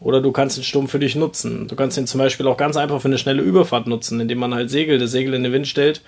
Oder 0.00 0.20
du 0.20 0.30
kannst 0.30 0.56
den 0.56 0.62
Sturm 0.62 0.86
für 0.86 1.00
dich 1.00 1.16
nutzen. 1.16 1.66
Du 1.66 1.74
kannst 1.74 1.98
ihn 1.98 2.06
zum 2.06 2.18
Beispiel 2.18 2.46
auch 2.46 2.56
ganz 2.56 2.76
einfach 2.76 3.00
für 3.00 3.08
eine 3.08 3.18
schnelle 3.18 3.42
Überfahrt 3.42 3.88
nutzen, 3.88 4.20
indem 4.20 4.38
man 4.38 4.54
halt 4.54 4.70
Segel, 4.70 4.98
das 4.98 5.10
Segel 5.10 5.34
in 5.34 5.42
den 5.42 5.52
Wind 5.52 5.66
stellt 5.66 6.02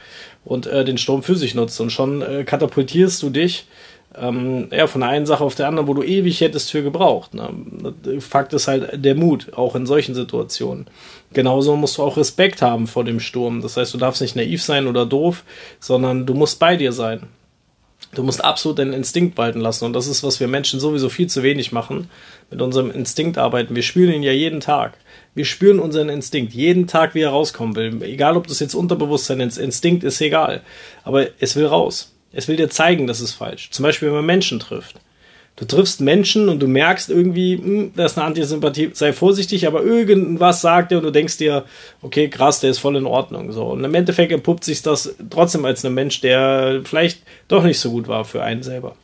und 0.44 0.68
äh, 0.68 0.84
den 0.84 0.96
Sturm 0.96 1.24
für 1.24 1.34
sich 1.34 1.56
nutzt. 1.56 1.80
Und 1.80 1.90
schon 1.90 2.22
äh, 2.22 2.44
katapultierst 2.44 3.20
du 3.20 3.30
dich 3.30 3.66
ähm, 4.16 4.68
ja, 4.72 4.86
von 4.86 5.02
der 5.02 5.10
einen 5.10 5.26
Sache 5.26 5.44
auf 5.44 5.54
der 5.54 5.68
anderen, 5.68 5.86
wo 5.86 5.94
du 5.94 6.02
ewig 6.02 6.40
hättest 6.40 6.70
für 6.70 6.82
gebraucht. 6.82 7.32
Ne? 7.34 8.20
Fakt 8.20 8.52
ist 8.52 8.66
halt 8.66 9.04
der 9.04 9.14
Mut, 9.14 9.52
auch 9.54 9.76
in 9.76 9.86
solchen 9.86 10.14
Situationen. 10.14 10.86
Genauso 11.32 11.76
musst 11.76 11.98
du 11.98 12.02
auch 12.02 12.16
Respekt 12.16 12.60
haben 12.60 12.88
vor 12.88 13.04
dem 13.04 13.20
Sturm. 13.20 13.62
Das 13.62 13.76
heißt, 13.76 13.94
du 13.94 13.98
darfst 13.98 14.20
nicht 14.20 14.34
naiv 14.34 14.62
sein 14.62 14.88
oder 14.88 15.06
doof, 15.06 15.44
sondern 15.78 16.26
du 16.26 16.34
musst 16.34 16.58
bei 16.58 16.76
dir 16.76 16.92
sein. 16.92 17.28
Du 18.12 18.24
musst 18.24 18.44
absolut 18.44 18.80
deinen 18.80 18.92
Instinkt 18.92 19.38
walten 19.38 19.60
lassen. 19.60 19.84
Und 19.84 19.92
das 19.92 20.08
ist, 20.08 20.24
was 20.24 20.40
wir 20.40 20.48
Menschen 20.48 20.80
sowieso 20.80 21.08
viel 21.08 21.28
zu 21.28 21.44
wenig 21.44 21.70
machen. 21.70 22.10
Mit 22.50 22.60
unserem 22.60 22.90
Instinkt 22.90 23.38
arbeiten. 23.38 23.76
Wir 23.76 23.84
spüren 23.84 24.12
ihn 24.12 24.24
ja 24.24 24.32
jeden 24.32 24.58
Tag. 24.58 24.94
Wir 25.36 25.44
spüren 25.44 25.78
unseren 25.78 26.08
Instinkt 26.08 26.52
jeden 26.52 26.88
Tag, 26.88 27.14
wie 27.14 27.20
er 27.20 27.30
rauskommen 27.30 27.76
will. 27.76 28.02
Egal, 28.02 28.36
ob 28.36 28.48
das 28.48 28.58
jetzt 28.58 28.74
Unterbewusstsein 28.74 29.38
ist, 29.38 29.58
Instinkt 29.58 30.02
ist 30.02 30.20
egal. 30.20 30.62
Aber 31.04 31.28
es 31.38 31.54
will 31.54 31.66
raus. 31.66 32.12
Es 32.32 32.48
will 32.48 32.56
dir 32.56 32.70
zeigen, 32.70 33.06
das 33.06 33.20
ist 33.20 33.32
falsch. 33.32 33.70
Zum 33.70 33.82
Beispiel, 33.82 34.08
wenn 34.08 34.16
man 34.16 34.26
Menschen 34.26 34.60
trifft. 34.60 34.96
Du 35.56 35.66
triffst 35.66 36.00
Menschen 36.00 36.48
und 36.48 36.60
du 36.60 36.68
merkst 36.68 37.10
irgendwie, 37.10 37.56
hm, 37.56 37.92
da 37.94 38.06
ist 38.06 38.16
eine 38.16 38.26
Antisympathie, 38.26 38.90
sei 38.94 39.12
vorsichtig, 39.12 39.66
aber 39.66 39.82
irgendwas 39.82 40.62
sagt 40.62 40.90
er 40.92 40.98
und 40.98 41.04
du 41.04 41.10
denkst 41.10 41.36
dir, 41.36 41.64
okay, 42.00 42.28
krass, 42.28 42.60
der 42.60 42.70
ist 42.70 42.78
voll 42.78 42.96
in 42.96 43.04
Ordnung. 43.04 43.52
So. 43.52 43.66
Und 43.66 43.84
im 43.84 43.94
Endeffekt 43.94 44.32
entpuppt 44.32 44.64
sich 44.64 44.80
das 44.80 45.14
trotzdem 45.28 45.64
als 45.64 45.84
ein 45.84 45.92
Mensch, 45.92 46.20
der 46.20 46.80
vielleicht 46.84 47.22
doch 47.48 47.62
nicht 47.62 47.78
so 47.78 47.90
gut 47.90 48.08
war 48.08 48.24
für 48.24 48.42
einen 48.42 48.62
selber. 48.62 48.96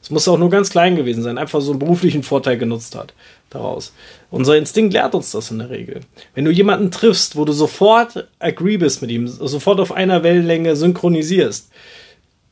Es 0.00 0.10
muss 0.10 0.28
auch 0.28 0.38
nur 0.38 0.50
ganz 0.50 0.70
klein 0.70 0.96
gewesen 0.96 1.22
sein, 1.22 1.38
einfach 1.38 1.62
so 1.62 1.70
einen 1.70 1.80
beruflichen 1.80 2.22
Vorteil 2.22 2.58
genutzt 2.58 2.94
hat 2.94 3.14
daraus. 3.50 3.92
Unser 4.30 4.56
Instinkt 4.56 4.92
lehrt 4.92 5.14
uns 5.14 5.30
das 5.30 5.50
in 5.50 5.60
der 5.60 5.70
Regel. 5.70 6.00
Wenn 6.34 6.44
du 6.44 6.50
jemanden 6.50 6.90
triffst, 6.90 7.36
wo 7.36 7.44
du 7.44 7.52
sofort 7.52 8.28
agree 8.38 8.76
bist 8.76 9.00
mit 9.00 9.10
ihm, 9.10 9.26
sofort 9.26 9.80
auf 9.80 9.92
einer 9.92 10.22
Wellenlänge 10.22 10.76
synchronisierst, 10.76 11.70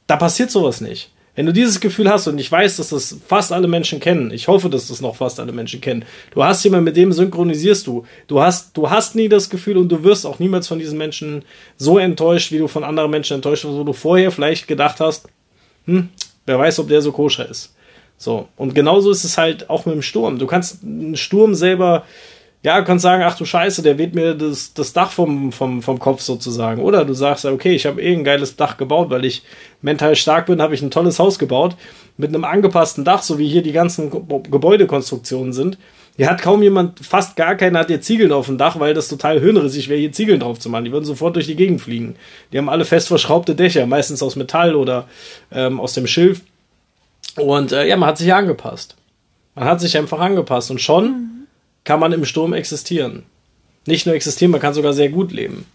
da 0.07 0.17
passiert 0.17 0.51
sowas 0.51 0.81
nicht. 0.81 1.11
Wenn 1.35 1.47
du 1.47 1.53
dieses 1.53 1.81
Gefühl 1.81 2.11
hast, 2.11 2.27
und 2.27 2.39
ich 2.39 2.53
weiß, 2.53 2.77
dass 2.77 2.91
das 2.91 3.17
fast 3.27 3.53
alle 3.53 3.67
Menschen 3.67 4.01
kennen, 4.01 4.31
ich 4.33 4.49
hoffe, 4.49 4.69
dass 4.69 4.89
das 4.89 5.01
noch 5.01 5.17
fast 5.17 5.41
alle 5.41 5.53
Menschen 5.53 5.81
kennen, 5.81 6.05
du 6.33 6.45
hast 6.45 6.63
jemanden, 6.63 6.85
mit 6.85 6.97
dem 6.97 7.11
synchronisierst 7.11 7.87
du. 7.87 8.05
Du 8.27 8.43
hast, 8.43 8.77
du 8.77 8.91
hast 8.91 9.15
nie 9.15 9.31
das 9.31 9.49
Gefühl 9.49 9.79
und 9.79 9.89
du 9.89 10.05
wirst 10.05 10.27
auch 10.27 10.39
niemals 10.39 10.69
von 10.69 10.79
diesen 10.79 10.99
Menschen 10.99 11.43
so 11.79 11.99
enttäuscht, 11.99 12.53
wie 12.53 12.59
du 12.59 12.69
von 12.69 12.85
anderen 12.85 13.11
Menschen 13.11 13.37
enttäuscht 13.37 13.65
wirst, 13.65 13.77
wo 13.77 13.85
du 13.85 13.95
vorher 13.95 14.31
vielleicht 14.31 14.69
gedacht 14.69 15.01
hast, 15.01 15.27
hm, 15.87 16.11
wer 16.45 16.59
weiß, 16.59 16.81
ob 16.81 16.89
der 16.89 17.01
so 17.01 17.13
koscher 17.13 17.49
ist. 17.49 17.75
So. 18.19 18.49
Und 18.57 18.75
genauso 18.75 19.11
ist 19.11 19.25
es 19.25 19.39
halt 19.39 19.71
auch 19.71 19.87
mit 19.87 19.95
dem 19.95 20.03
Sturm. 20.03 20.39
Du 20.39 20.47
kannst 20.47 20.85
einen 20.85 21.17
Sturm 21.17 21.55
selber, 21.55 22.05
ja, 22.65 22.79
du 22.79 22.85
kannst 22.85 23.03
sagen, 23.03 23.25
ach 23.25 23.37
du 23.37 23.45
Scheiße, 23.45 23.83
der 23.83 23.99
weht 23.99 24.15
mir 24.15 24.35
das, 24.35 24.73
das 24.73 24.93
Dach 24.93 25.11
vom, 25.11 25.51
vom, 25.51 25.83
vom 25.83 25.99
Kopf 25.99 26.21
sozusagen. 26.21 26.81
Oder 26.81 27.05
du 27.05 27.13
sagst, 27.13 27.45
okay, 27.45 27.75
ich 27.75 27.87
habe 27.87 28.01
eh 28.01 28.13
ein 28.13 28.23
geiles 28.23 28.55
Dach 28.55 28.77
gebaut, 28.77 29.11
weil 29.11 29.25
ich 29.25 29.43
mental 29.81 30.15
stark 30.15 30.47
bin, 30.47 30.63
habe 30.63 30.75
ich 30.75 30.81
ein 30.81 30.93
tolles 30.93 31.19
Haus 31.19 31.41
gebaut 31.41 31.75
mit 32.17 32.29
einem 32.29 32.45
angepassten 32.45 33.05
Dach, 33.05 33.23
so 33.23 33.39
wie 33.39 33.49
hier 33.49 33.63
die 33.63 33.73
ganzen 33.73 34.11
Gebäudekonstruktionen 34.11 35.53
sind. 35.53 35.77
Hier 36.17 36.31
hat 36.31 36.41
kaum 36.41 36.63
jemand, 36.63 37.01
fast 37.01 37.35
gar 37.35 37.57
keiner 37.57 37.81
hat 37.81 37.89
hier 37.89 38.01
Ziegeln 38.01 38.31
auf 38.31 38.47
dem 38.47 38.59
Dach, 38.59 38.79
weil 38.79 38.95
das 38.95 39.09
total 39.09 39.41
höhenrissig 39.41 39.89
wäre, 39.89 39.99
hier 39.99 40.13
Ziegeln 40.13 40.39
drauf 40.39 40.61
zu 40.61 40.69
machen. 40.69 40.85
Die 40.85 40.93
würden 40.93 41.07
sofort 41.07 41.35
durch 41.35 41.47
die 41.47 41.57
Gegend 41.57 41.81
fliegen. 41.81 42.15
Die 42.53 42.59
haben 42.59 42.69
alle 42.69 42.85
fest 42.85 43.09
verschraubte 43.09 43.57
Dächer, 43.57 43.87
meistens 43.87 44.23
aus 44.23 44.37
Metall 44.37 44.77
oder 44.77 45.09
ähm, 45.51 45.81
aus 45.81 45.95
dem 45.95 46.07
Schilf. 46.07 46.43
Und 47.37 47.73
äh, 47.73 47.89
ja, 47.89 47.97
man 47.97 48.11
hat 48.11 48.19
sich 48.19 48.33
angepasst. 48.33 48.95
Man 49.57 49.65
hat 49.65 49.81
sich 49.81 49.97
einfach 49.97 50.21
angepasst 50.21 50.71
und 50.71 50.81
schon 50.81 51.05
mhm. 51.05 51.32
Kann 51.85 52.01
man 52.01 52.13
im 52.13 52.25
Sturm 52.25 52.53
existieren. 52.53 53.25
Nicht 53.87 54.07
nur 54.07 54.15
existieren, 54.15 54.53
man 54.53 54.61
kann 54.61 54.75
sogar 54.75 54.93
sehr 54.93 55.09
gut 55.09 55.33
leben. 55.33 55.67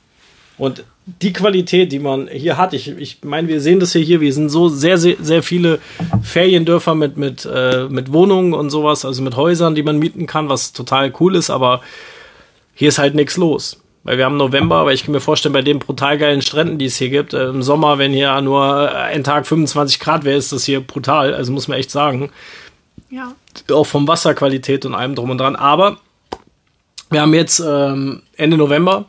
Und 0.57 0.83
die 1.05 1.33
Qualität, 1.33 1.91
die 1.91 1.99
man 1.99 2.27
hier 2.27 2.57
hat, 2.57 2.73
ich, 2.73 2.89
ich 2.97 3.19
meine, 3.23 3.47
wir 3.47 3.61
sehen 3.61 3.79
das 3.79 3.91
hier 3.91 4.01
hier, 4.01 4.21
wir 4.21 4.33
sind 4.33 4.49
so 4.49 4.69
sehr, 4.69 4.97
sehr, 4.97 5.15
sehr 5.21 5.43
viele 5.43 5.79
Feriendörfer 6.23 6.95
mit, 6.95 7.15
mit, 7.15 7.45
äh, 7.45 7.87
mit 7.89 8.11
Wohnungen 8.11 8.53
und 8.53 8.71
sowas, 8.71 9.05
also 9.05 9.21
mit 9.21 9.35
Häusern, 9.35 9.75
die 9.75 9.83
man 9.83 9.99
mieten 9.99 10.25
kann, 10.25 10.49
was 10.49 10.73
total 10.73 11.13
cool 11.19 11.35
ist, 11.35 11.51
aber 11.51 11.81
hier 12.73 12.89
ist 12.89 12.97
halt 12.97 13.13
nichts 13.13 13.37
los. 13.37 13.79
Weil 14.03 14.17
wir 14.17 14.25
haben 14.25 14.37
November, 14.37 14.77
aber 14.77 14.93
ich 14.93 15.03
kann 15.03 15.11
mir 15.11 15.19
vorstellen, 15.19 15.53
bei 15.53 15.61
den 15.61 15.79
brutal 15.79 16.17
geilen 16.17 16.41
Stränden, 16.41 16.77
die 16.77 16.85
es 16.85 16.95
hier 16.95 17.09
gibt, 17.09 17.33
äh, 17.33 17.49
im 17.49 17.61
Sommer, 17.61 17.97
wenn 17.99 18.13
hier 18.13 18.39
nur 18.41 18.95
ein 18.95 19.23
Tag 19.23 19.45
25 19.45 19.99
Grad 19.99 20.23
wäre, 20.23 20.37
ist 20.37 20.53
das 20.53 20.63
hier 20.63 20.79
brutal. 20.79 21.33
Also 21.33 21.51
muss 21.51 21.67
man 21.67 21.77
echt 21.77 21.91
sagen. 21.91 22.31
Ja. 23.09 23.35
Auch 23.71 23.85
vom 23.85 24.07
Wasserqualität 24.07 24.85
und 24.85 24.95
allem 24.95 25.15
drum 25.15 25.29
und 25.29 25.37
dran. 25.37 25.55
Aber 25.55 25.97
wir 27.09 27.21
haben 27.21 27.33
jetzt 27.33 27.59
ähm, 27.59 28.23
Ende 28.35 28.57
November 28.57 29.05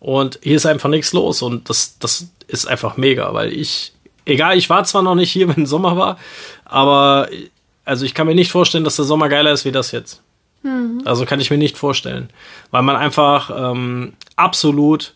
und 0.00 0.38
hier 0.42 0.56
ist 0.56 0.66
einfach 0.66 0.88
nichts 0.88 1.12
los. 1.12 1.42
Und 1.42 1.70
das, 1.70 1.98
das 1.98 2.28
ist 2.46 2.66
einfach 2.66 2.96
mega, 2.96 3.32
weil 3.34 3.52
ich, 3.52 3.92
egal, 4.24 4.56
ich 4.56 4.68
war 4.70 4.84
zwar 4.84 5.02
noch 5.02 5.14
nicht 5.14 5.30
hier, 5.30 5.48
wenn 5.56 5.66
Sommer 5.66 5.96
war, 5.96 6.18
aber 6.64 7.28
also 7.84 8.04
ich 8.04 8.14
kann 8.14 8.26
mir 8.26 8.34
nicht 8.34 8.52
vorstellen, 8.52 8.84
dass 8.84 8.96
der 8.96 9.06
Sommer 9.06 9.28
geiler 9.28 9.52
ist 9.52 9.64
wie 9.64 9.72
das 9.72 9.92
jetzt. 9.92 10.20
Mhm. 10.62 11.02
Also 11.04 11.24
kann 11.24 11.40
ich 11.40 11.50
mir 11.50 11.58
nicht 11.58 11.78
vorstellen. 11.78 12.28
Weil 12.70 12.82
man 12.82 12.96
einfach 12.96 13.50
ähm, 13.54 14.12
absolut 14.36 15.14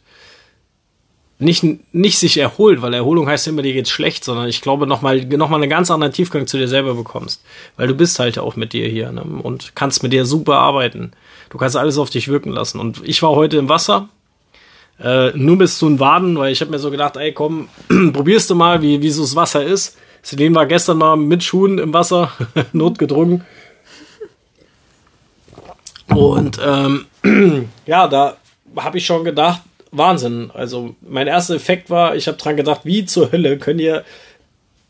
nicht, 1.42 1.64
nicht 1.92 2.18
sich 2.18 2.38
erholt, 2.38 2.82
weil 2.82 2.94
Erholung 2.94 3.28
heißt 3.28 3.48
immer, 3.48 3.62
dir 3.62 3.72
geht's 3.72 3.90
schlecht, 3.90 4.24
sondern 4.24 4.48
ich 4.48 4.60
glaube 4.60 4.86
nochmal 4.86 5.24
noch 5.24 5.48
mal 5.48 5.56
einen 5.56 5.70
ganz 5.70 5.90
anderen 5.90 6.12
Tiefgang 6.12 6.46
zu 6.46 6.56
dir 6.56 6.68
selber 6.68 6.94
bekommst. 6.94 7.42
Weil 7.76 7.88
du 7.88 7.94
bist 7.94 8.18
halt 8.18 8.38
auch 8.38 8.56
mit 8.56 8.72
dir 8.72 8.88
hier 8.88 9.12
ne? 9.12 9.22
und 9.22 9.74
kannst 9.74 10.02
mit 10.02 10.12
dir 10.12 10.24
super 10.24 10.56
arbeiten. 10.56 11.12
Du 11.50 11.58
kannst 11.58 11.76
alles 11.76 11.98
auf 11.98 12.10
dich 12.10 12.28
wirken 12.28 12.52
lassen. 12.52 12.80
Und 12.80 13.02
ich 13.04 13.22
war 13.22 13.30
heute 13.30 13.58
im 13.58 13.68
Wasser, 13.68 14.08
äh, 15.00 15.30
nur 15.36 15.58
bis 15.58 15.78
zu 15.78 15.88
den 15.88 16.00
Waden, 16.00 16.38
weil 16.38 16.52
ich 16.52 16.60
habe 16.60 16.70
mir 16.70 16.78
so 16.78 16.90
gedacht, 16.90 17.16
ey 17.16 17.32
komm, 17.32 17.68
probierst 18.12 18.48
du 18.50 18.54
mal, 18.54 18.82
wie, 18.82 19.02
wie 19.02 19.10
so 19.10 19.22
das 19.22 19.36
Wasser 19.36 19.64
ist. 19.64 19.98
Celine 20.24 20.54
war 20.54 20.66
gestern 20.66 20.98
mal 20.98 21.16
mit 21.16 21.42
Schuhen 21.42 21.78
im 21.78 21.92
Wasser, 21.92 22.30
notgedrungen. 22.72 23.44
Und 26.08 26.60
ähm, 26.64 27.06
ja, 27.86 28.06
da 28.06 28.36
habe 28.76 28.98
ich 28.98 29.06
schon 29.06 29.24
gedacht, 29.24 29.62
Wahnsinn. 29.92 30.50
Also 30.52 30.96
mein 31.00 31.26
erster 31.28 31.54
Effekt 31.54 31.90
war, 31.90 32.16
ich 32.16 32.26
habe 32.26 32.38
dran 32.38 32.56
gedacht, 32.56 32.80
wie 32.84 33.04
zur 33.04 33.30
Hölle 33.30 33.58
können 33.58 33.78
hier 33.78 34.04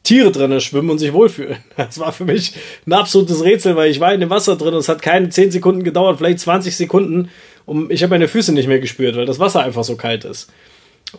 Tiere 0.05 0.33
drinnen 0.33 0.61
schwimmen 0.61 0.91
und 0.91 0.99
sich 0.99 1.13
wohlfühlen. 1.13 1.59
Das 1.77 1.99
war 1.99 2.13
für 2.13 2.25
mich 2.25 2.55
ein 2.87 2.93
absolutes 2.93 3.45
Rätsel, 3.45 3.77
weil 3.77 3.91
ich 3.91 4.01
war 4.01 4.15
in 4.15 4.21
dem 4.21 4.31
Wasser 4.31 4.57
drin 4.57 4.75
und 4.75 4.81
es 4.81 4.89
hat 4.89 5.03
keine 5.03 5.29
10 5.29 5.51
Sekunden 5.51 5.85
gedauert, 5.85 6.19
vielleicht 6.19 6.41
20 6.41 6.77
Sekunden. 6.77 7.31
Und 7.67 7.93
ich 7.93 8.03
habe 8.03 8.11
meine 8.11 8.29
Füße 8.29 8.53
nicht 8.53 8.67
mehr 8.67 8.81
gespürt, 8.81 9.17
weil 9.17 9.27
das 9.27 9.39
Wasser 9.39 9.63
einfach 9.63 9.85
so 9.85 9.97
kalt 9.97 10.25
ist. 10.25 10.51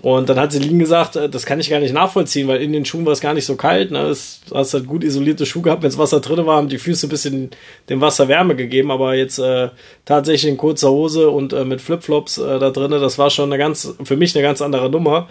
Und 0.01 0.27
dann 0.27 0.39
hat 0.39 0.51
Celine 0.51 0.79
gesagt, 0.79 1.15
äh, 1.15 1.29
das 1.29 1.45
kann 1.45 1.59
ich 1.59 1.69
gar 1.69 1.79
nicht 1.79 1.93
nachvollziehen, 1.93 2.47
weil 2.47 2.61
in 2.61 2.73
den 2.73 2.85
Schuhen 2.85 3.05
war 3.05 3.13
es 3.13 3.21
gar 3.21 3.33
nicht 3.33 3.45
so 3.45 3.55
kalt. 3.55 3.91
Ne? 3.91 3.99
Es, 4.07 4.41
hast 4.51 4.73
halt 4.73 4.87
gut 4.87 5.03
isolierte 5.03 5.45
Schuhe 5.45 5.61
gehabt, 5.63 5.83
wenn 5.83 5.89
das 5.89 5.99
Wasser 5.99 6.19
drin 6.19 6.45
war, 6.45 6.57
haben 6.57 6.69
die 6.69 6.79
Füße 6.79 7.07
ein 7.07 7.09
bisschen 7.09 7.51
dem 7.89 8.01
Wasser 8.01 8.27
Wärme 8.27 8.55
gegeben. 8.55 8.91
Aber 8.91 9.13
jetzt 9.13 9.37
äh, 9.37 9.69
tatsächlich 10.05 10.51
in 10.51 10.57
kurzer 10.57 10.89
Hose 10.89 11.29
und 11.29 11.53
äh, 11.53 11.63
mit 11.63 11.79
Flipflops 11.79 12.39
äh, 12.39 12.59
da 12.59 12.71
drinnen, 12.71 13.01
das 13.01 13.19
war 13.19 13.29
schon 13.29 13.51
eine 13.51 13.59
ganz, 13.59 13.93
für 14.03 14.17
mich 14.17 14.35
eine 14.35 14.43
ganz 14.43 14.61
andere 14.61 14.89
Nummer. 14.89 15.29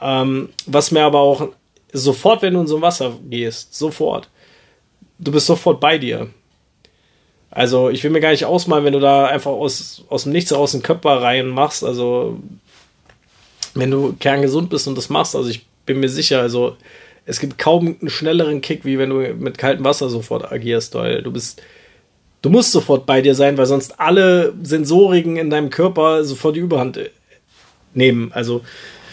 Ähm, 0.00 0.50
was 0.66 0.92
mir 0.92 1.02
aber 1.02 1.18
auch 1.18 1.48
sofort, 1.92 2.42
wenn 2.42 2.54
du 2.54 2.60
in 2.60 2.66
so 2.66 2.76
ein 2.76 2.82
Wasser 2.82 3.12
gehst, 3.28 3.74
sofort, 3.74 4.28
du 5.18 5.32
bist 5.32 5.46
sofort 5.46 5.80
bei 5.80 5.98
dir. 5.98 6.28
Also 7.50 7.88
ich 7.88 8.02
will 8.02 8.10
mir 8.10 8.20
gar 8.20 8.30
nicht 8.30 8.44
ausmalen, 8.44 8.84
wenn 8.84 8.92
du 8.92 9.00
da 9.00 9.26
einfach 9.26 9.52
aus, 9.52 10.04
aus 10.08 10.24
dem 10.24 10.32
Nichts 10.32 10.50
heraus 10.50 10.74
einen 10.74 10.82
Körper 10.82 11.22
rein 11.22 11.48
machst. 11.48 11.84
Also 11.84 12.38
wenn 13.74 13.90
du 13.90 14.14
kerngesund 14.18 14.70
bist 14.70 14.86
und 14.88 14.96
das 14.96 15.08
machst, 15.08 15.36
also 15.36 15.50
ich 15.50 15.66
bin 15.86 16.00
mir 16.00 16.08
sicher, 16.08 16.40
also 16.40 16.76
es 17.26 17.40
gibt 17.40 17.58
kaum 17.58 17.96
einen 18.00 18.10
schnelleren 18.10 18.60
Kick, 18.60 18.84
wie 18.84 18.98
wenn 18.98 19.10
du 19.10 19.16
mit 19.34 19.58
kaltem 19.58 19.84
Wasser 19.84 20.08
sofort 20.08 20.50
agierst, 20.50 20.94
weil 20.94 21.22
du 21.22 21.32
bist, 21.32 21.62
du 22.42 22.50
musst 22.50 22.72
sofort 22.72 23.06
bei 23.06 23.22
dir 23.22 23.34
sein, 23.34 23.56
weil 23.56 23.66
sonst 23.66 23.98
alle 23.98 24.52
Sensoriken 24.62 25.36
in 25.36 25.50
deinem 25.50 25.70
Körper 25.70 26.24
sofort 26.24 26.56
die 26.56 26.60
Überhand 26.60 26.98
äh, 26.98 27.10
nehmen. 27.94 28.30
Also 28.34 28.60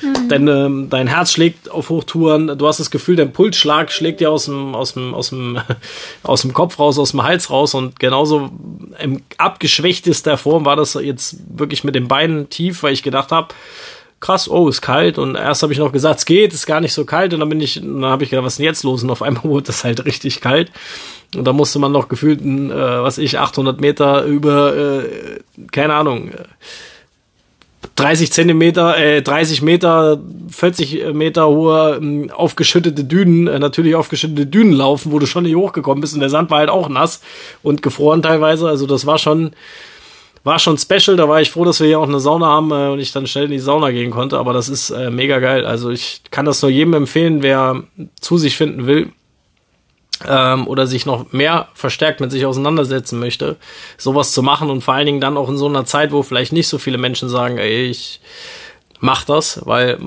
mhm. 0.02 0.28
dein, 0.28 0.48
ähm, 0.50 0.88
dein 0.90 1.08
Herz 1.08 1.32
schlägt 1.32 1.72
auf 1.72 1.90
Hochtouren, 1.90 2.58
du 2.58 2.68
hast 2.68 2.82
das 2.82 2.92
Gefühl, 2.92 3.16
dein 3.16 3.32
Pulsschlag 3.32 3.92
schlägt 3.94 4.20
dir 4.20 4.30
aus 4.30 4.46
dem, 4.46 4.76
aus 4.76 4.94
dem, 4.94 5.14
aus 5.14 5.30
dem, 5.30 5.62
aus 6.24 6.42
dem 6.42 6.52
Kopf 6.52 6.80
raus, 6.80 7.00
aus 7.00 7.12
dem 7.12 7.24
Hals 7.24 7.50
raus 7.50 7.74
und 7.74 7.98
genauso 7.98 8.52
im 9.00 9.22
abgeschwächtester 9.38 10.38
Form 10.38 10.66
war 10.66 10.76
das 10.76 10.96
jetzt 10.96 11.38
wirklich 11.58 11.86
mit 11.86 11.96
den 11.96 12.10
Beinen 12.10 12.50
tief, 12.50 12.84
weil 12.84 12.94
ich 12.94 13.04
gedacht 13.04 13.32
habe, 13.32 13.54
krass, 14.22 14.50
oh, 14.50 14.70
ist 14.70 14.82
kalt. 14.82 15.18
Und 15.18 15.36
erst 15.36 15.64
habe 15.64 15.74
ich 15.74 15.80
noch 15.80 15.92
gesagt, 15.92 16.20
es 16.20 16.26
geht, 16.26 16.54
ist 16.54 16.66
gar 16.66 16.80
nicht 16.80 16.94
so 16.94 17.04
kalt. 17.04 17.34
Und 17.34 17.42
dann 17.42 17.50
bin 17.50 17.60
ich, 17.60 17.82
dann 17.82 18.06
habe 18.06 18.24
ich 18.24 18.30
gedacht, 18.30 18.46
was 18.46 18.54
ist 18.54 18.60
denn 18.60 18.66
jetzt 18.66 18.84
los? 18.84 19.04
Und 19.04 19.10
auf 19.10 19.22
einmal 19.22 19.44
wurde 19.46 19.72
es 19.72 19.84
halt 19.84 20.06
richtig 20.06 20.40
kalt. 20.40 20.72
Und 21.36 21.46
da 21.46 21.52
musste 21.52 21.80
man 21.80 21.92
noch 21.92 22.08
gefühlt, 22.08 22.42
äh, 22.42 22.70
was 22.70 23.18
ich, 23.18 23.40
800 23.40 23.82
Meter 23.82 24.24
über, 24.24 24.76
äh, 24.76 25.40
keine 25.72 25.96
Ahnung, 25.96 26.32
30 27.96 28.32
Zentimeter, 28.32 28.98
äh, 28.98 29.22
30 29.22 29.62
Meter, 29.62 30.20
40 30.50 31.14
Meter 31.14 31.48
hohe 31.48 32.00
äh, 32.02 32.32
aufgeschüttete 32.32 33.04
Dünen, 33.04 33.48
äh, 33.48 33.60
natürlich 33.60 33.96
aufgeschüttete 33.96 34.46
Dünen 34.46 34.74
laufen, 34.74 35.12
wo 35.12 35.20
du 35.20 35.26
schon 35.26 35.44
nicht 35.44 35.56
hochgekommen 35.56 36.02
bist 36.02 36.14
und 36.14 36.20
der 36.20 36.30
Sand 36.30 36.50
war 36.52 36.60
halt 36.60 36.70
auch 36.70 36.90
nass 36.90 37.22
und 37.64 37.82
gefroren 37.82 38.22
teilweise. 38.22 38.68
Also 38.68 38.88
das 38.88 39.06
war 39.06 39.18
schon, 39.18 39.52
war 40.44 40.60
schon 40.60 40.78
special. 40.78 41.16
Da 41.16 41.28
war 41.28 41.42
ich 41.42 41.52
froh, 41.52 41.66
dass 41.66 41.80
wir 41.80 41.88
hier 41.88 42.00
auch 42.00 42.08
eine 42.08 42.20
Sauna 42.20 42.48
haben 42.48 42.72
äh, 42.72 42.90
und 42.90 43.00
ich 43.00 43.12
dann 43.12 43.28
schnell 43.28 43.46
in 43.46 43.52
die 43.52 43.60
Sauna 43.60 43.92
gehen 43.92 44.12
konnte. 44.12 44.38
Aber 44.38 44.54
das 44.54 44.70
ist 44.70 44.90
äh, 44.90 45.10
mega 45.10 45.40
geil. 45.40 45.66
Also 45.66 45.90
ich 45.90 46.22
kann 46.32 46.46
das 46.46 46.62
nur 46.62 46.72
jedem 46.72 46.94
empfehlen, 46.94 47.42
wer 47.42 47.84
zu 48.20 48.38
sich 48.38 48.58
finden 48.58 48.88
will 48.88 49.12
ähm, 50.28 50.68
oder 50.68 50.88
sich 50.88 51.06
noch 51.06 51.32
mehr 51.32 51.68
verstärkt 51.74 52.22
mit 52.22 52.32
sich 52.32 52.46
auseinandersetzen 52.46 53.20
möchte, 53.20 53.58
sowas 53.98 54.32
zu 54.32 54.44
machen 54.44 54.70
und 54.70 54.82
vor 54.82 54.94
allen 54.94 55.06
Dingen 55.06 55.22
dann 55.22 55.38
auch 55.38 55.50
in 55.50 55.58
so 55.58 55.68
einer 55.68 55.86
Zeit, 55.86 56.12
wo 56.12 56.24
vielleicht 56.24 56.54
nicht 56.54 56.68
so 56.68 56.78
viele 56.78 56.98
Menschen 56.98 57.30
sagen, 57.30 57.58
ey, 57.58 57.86
ich 57.86 58.22
mach 59.00 59.24
das, 59.24 59.62
weil 59.66 60.00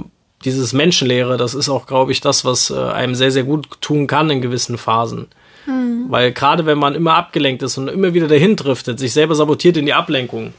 dieses 0.45 0.73
Menschenlehre, 0.73 1.37
das 1.37 1.55
ist 1.55 1.69
auch, 1.69 1.87
glaube 1.87 2.13
ich, 2.13 2.21
das, 2.21 2.45
was 2.45 2.71
äh, 2.71 2.75
einem 2.75 3.15
sehr, 3.15 3.31
sehr 3.31 3.45
gut 3.45 3.81
tun 3.81 4.07
kann 4.07 4.31
in 4.31 4.43
gewissen 4.43 4.79
Phasen. 4.79 5.29
Mhm. 5.67 6.07
Weil 6.09 6.33
gerade 6.33 6.67
wenn 6.67 6.79
man 6.79 6.95
immer 6.95 7.15
abgelenkt 7.15 7.63
ist 7.63 7.79
und 7.79 7.89
immer 7.89 8.15
wieder 8.15 8.29
dahin 8.29 8.57
driftet, 8.57 8.99
sich 8.99 9.13
selber 9.13 9.35
sabotiert 9.35 9.77
in 9.77 9.87
die 9.87 9.95
Ablenkung, 9.95 10.53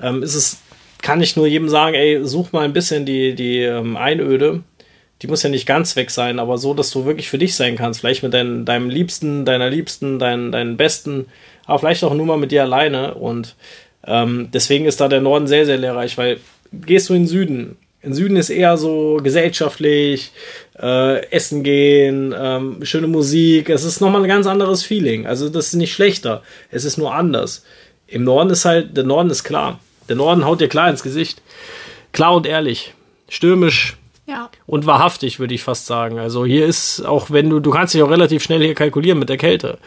ähm, 0.00 0.22
ist 0.22 0.34
es, 0.34 0.60
kann 1.00 1.20
ich 1.20 1.36
nur 1.36 1.46
jedem 1.46 1.68
sagen, 1.68 1.94
ey, 1.94 2.24
such 2.24 2.52
mal 2.52 2.64
ein 2.64 2.72
bisschen 2.72 3.06
die, 3.06 3.34
die 3.34 3.60
ähm, 3.60 3.96
Einöde. 3.96 4.62
Die 5.20 5.28
muss 5.28 5.42
ja 5.42 5.50
nicht 5.50 5.66
ganz 5.66 5.94
weg 5.94 6.10
sein, 6.10 6.40
aber 6.40 6.58
so, 6.58 6.74
dass 6.74 6.90
du 6.90 7.04
wirklich 7.04 7.28
für 7.28 7.38
dich 7.38 7.54
sein 7.54 7.76
kannst. 7.76 8.00
Vielleicht 8.00 8.24
mit 8.24 8.34
dein, 8.34 8.64
deinem 8.64 8.90
Liebsten, 8.90 9.44
deiner 9.44 9.70
Liebsten, 9.70 10.18
dein, 10.18 10.50
deinen 10.50 10.76
Besten, 10.76 11.26
aber 11.64 11.78
vielleicht 11.78 12.02
auch 12.02 12.14
nur 12.14 12.26
mal 12.26 12.38
mit 12.38 12.50
dir 12.50 12.62
alleine. 12.62 13.14
Und 13.14 13.54
ähm, 14.04 14.48
deswegen 14.52 14.86
ist 14.86 15.00
da 15.00 15.06
der 15.06 15.20
Norden 15.20 15.46
sehr, 15.46 15.64
sehr 15.64 15.78
lehrreich, 15.78 16.18
weil 16.18 16.38
gehst 16.72 17.08
du 17.08 17.14
in 17.14 17.22
den 17.22 17.28
Süden, 17.28 17.76
in 18.02 18.14
Süden 18.14 18.36
ist 18.36 18.50
eher 18.50 18.76
so 18.76 19.20
gesellschaftlich, 19.22 20.32
äh, 20.78 21.26
essen 21.30 21.62
gehen, 21.62 22.34
ähm, 22.36 22.84
schöne 22.84 23.06
Musik. 23.06 23.68
Es 23.68 23.84
ist 23.84 24.00
nochmal 24.00 24.22
ein 24.22 24.28
ganz 24.28 24.46
anderes 24.46 24.82
Feeling. 24.82 25.26
Also 25.26 25.48
das 25.48 25.68
ist 25.68 25.74
nicht 25.74 25.92
schlechter. 25.92 26.42
Es 26.70 26.84
ist 26.84 26.96
nur 26.96 27.14
anders. 27.14 27.64
Im 28.06 28.24
Norden 28.24 28.50
ist 28.50 28.64
halt, 28.64 28.96
der 28.96 29.04
Norden 29.04 29.30
ist 29.30 29.44
klar. 29.44 29.80
Der 30.08 30.16
Norden 30.16 30.44
haut 30.44 30.60
dir 30.60 30.68
klar 30.68 30.90
ins 30.90 31.02
Gesicht. 31.02 31.42
Klar 32.12 32.34
und 32.34 32.46
ehrlich. 32.46 32.94
Stürmisch. 33.28 33.96
Ja. 34.26 34.50
Und 34.66 34.86
wahrhaftig, 34.86 35.40
würde 35.40 35.54
ich 35.54 35.62
fast 35.62 35.86
sagen. 35.86 36.18
Also 36.18 36.44
hier 36.44 36.66
ist, 36.66 37.04
auch 37.04 37.30
wenn 37.30 37.50
du, 37.50 37.60
du 37.60 37.70
kannst 37.70 37.94
dich 37.94 38.02
auch 38.02 38.10
relativ 38.10 38.42
schnell 38.42 38.62
hier 38.62 38.74
kalkulieren 38.74 39.18
mit 39.18 39.28
der 39.28 39.36
Kälte. 39.36 39.78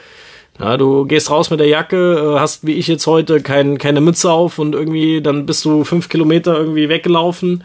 Ja, 0.59 0.77
du 0.77 1.05
gehst 1.05 1.29
raus 1.29 1.49
mit 1.49 1.59
der 1.59 1.67
Jacke, 1.67 2.35
äh, 2.35 2.39
hast 2.39 2.65
wie 2.65 2.73
ich 2.73 2.87
jetzt 2.87 3.07
heute 3.07 3.41
kein, 3.41 3.77
keine 3.77 4.01
Mütze 4.01 4.31
auf 4.31 4.57
und 4.57 4.73
irgendwie 4.73 5.21
dann 5.21 5.45
bist 5.45 5.65
du 5.65 5.83
fünf 5.83 6.07
Kilometer 6.09 6.55
irgendwie 6.55 6.87
weggelaufen 6.87 7.63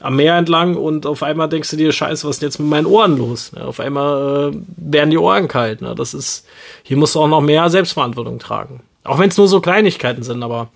am 0.00 0.16
Meer 0.16 0.36
entlang 0.36 0.76
und 0.76 1.06
auf 1.06 1.22
einmal 1.22 1.48
denkst 1.48 1.70
du 1.70 1.76
dir, 1.76 1.92
scheiße, 1.92 2.26
was 2.26 2.36
ist 2.36 2.42
denn 2.42 2.48
jetzt 2.48 2.58
mit 2.58 2.68
meinen 2.68 2.86
Ohren 2.86 3.18
los? 3.18 3.52
Ne? 3.52 3.64
Auf 3.64 3.80
einmal 3.80 4.52
äh, 4.52 4.56
werden 4.76 5.10
die 5.10 5.18
Ohren 5.18 5.46
kalt. 5.46 5.82
Ne? 5.82 5.94
Das 5.94 6.14
ist, 6.14 6.46
hier 6.82 6.96
musst 6.96 7.14
du 7.14 7.20
auch 7.20 7.28
noch 7.28 7.42
mehr 7.42 7.68
Selbstverantwortung 7.68 8.38
tragen. 8.38 8.82
Auch 9.04 9.18
wenn 9.18 9.28
es 9.28 9.36
nur 9.36 9.46
so 9.46 9.60
Kleinigkeiten 9.60 10.22
sind, 10.22 10.42
aber 10.42 10.70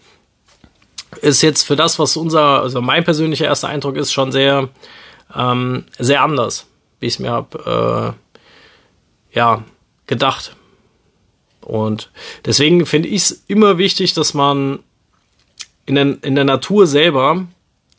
ist 1.20 1.42
jetzt 1.42 1.62
für 1.62 1.76
das, 1.76 1.98
was 1.98 2.16
unser, 2.16 2.60
also 2.60 2.82
mein 2.82 3.04
persönlicher 3.04 3.46
erster 3.46 3.68
Eindruck 3.68 3.96
ist, 3.96 4.12
schon 4.12 4.30
sehr, 4.30 4.68
ähm, 5.34 5.84
sehr 5.98 6.22
anders, 6.22 6.66
wie 7.00 7.06
ich 7.06 7.14
es 7.14 7.18
mir 7.18 7.30
habe, 7.30 8.14
äh, 9.32 9.36
ja, 9.36 9.62
gedacht. 10.06 10.54
Und 11.62 12.10
deswegen 12.44 12.84
finde 12.84 13.08
ich 13.08 13.22
es 13.22 13.44
immer 13.46 13.78
wichtig, 13.78 14.12
dass 14.12 14.34
man 14.34 14.80
in 15.86 15.94
der, 15.94 16.16
in 16.22 16.34
der 16.34 16.44
Natur 16.44 16.86
selber 16.86 17.46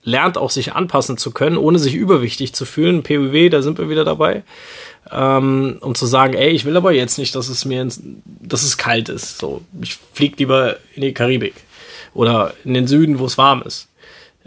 lernt 0.06 0.38
auch 0.38 0.52
sich 0.52 0.74
anpassen 0.74 1.18
zu 1.18 1.32
können, 1.32 1.58
ohne 1.58 1.80
sich 1.80 1.96
überwichtig 1.96 2.54
zu 2.54 2.64
fühlen. 2.66 3.04
PUW, 3.04 3.50
da 3.50 3.62
sind 3.62 3.78
wir 3.78 3.90
wieder 3.90 4.06
dabei. 4.06 4.44
Ähm, 5.12 5.78
um 5.82 5.94
zu 5.96 6.06
sagen, 6.06 6.36
ey, 6.36 6.52
ich 6.52 6.64
will 6.64 6.78
aber 6.78 6.92
jetzt 6.94 7.18
nicht, 7.18 7.36
dass 7.36 7.50
es 7.50 7.66
mir, 7.66 7.82
ins, 7.82 8.02
dass 8.24 8.64
es 8.64 8.78
kalt 8.78 9.10
ist. 9.10 9.40
So, 9.40 9.62
ich 9.82 9.98
fliege 10.14 10.38
lieber 10.38 10.78
in 10.94 11.02
die 11.02 11.14
Karibik 11.14 11.56
oder 12.14 12.54
in 12.64 12.74
den 12.74 12.88
Süden, 12.88 13.20
wo 13.20 13.26
es 13.26 13.38
warm 13.38 13.62
ist. 13.64 13.88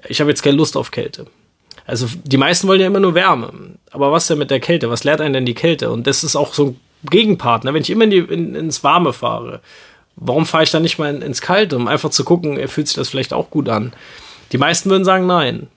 Ich 0.08 0.20
habe 0.20 0.30
jetzt 0.30 0.42
keine 0.42 0.56
Lust 0.56 0.76
auf 0.76 0.90
Kälte. 0.90 1.26
Also 1.86 2.06
die 2.24 2.36
meisten 2.36 2.68
wollen 2.68 2.80
ja 2.80 2.86
immer 2.86 3.00
nur 3.00 3.14
Wärme. 3.14 3.52
Aber 3.90 4.12
was 4.12 4.26
denn 4.26 4.38
mit 4.38 4.50
der 4.50 4.60
Kälte? 4.60 4.90
Was 4.90 5.04
lehrt 5.04 5.20
einen 5.20 5.34
denn 5.34 5.46
die 5.46 5.54
Kälte? 5.54 5.90
Und 5.90 6.06
das 6.06 6.22
ist 6.22 6.36
auch 6.36 6.54
so 6.54 6.66
ein 6.66 6.80
Gegenpartner. 7.10 7.74
Wenn 7.74 7.82
ich 7.82 7.90
immer 7.90 8.04
in 8.04 8.10
die, 8.10 8.18
in, 8.18 8.54
ins 8.54 8.84
Warme 8.84 9.12
fahre, 9.12 9.60
warum 10.14 10.46
fahre 10.46 10.64
ich 10.64 10.70
dann 10.70 10.82
nicht 10.82 10.98
mal 10.98 11.14
in, 11.14 11.22
ins 11.22 11.40
Kalte, 11.40 11.76
um 11.76 11.88
einfach 11.88 12.10
zu 12.10 12.24
gucken, 12.24 12.66
fühlt 12.68 12.88
sich 12.88 12.96
das 12.96 13.08
vielleicht 13.08 13.32
auch 13.32 13.50
gut 13.50 13.68
an? 13.68 13.92
Die 14.52 14.58
meisten 14.58 14.90
würden 14.90 15.04
sagen 15.04 15.26
nein. 15.26 15.68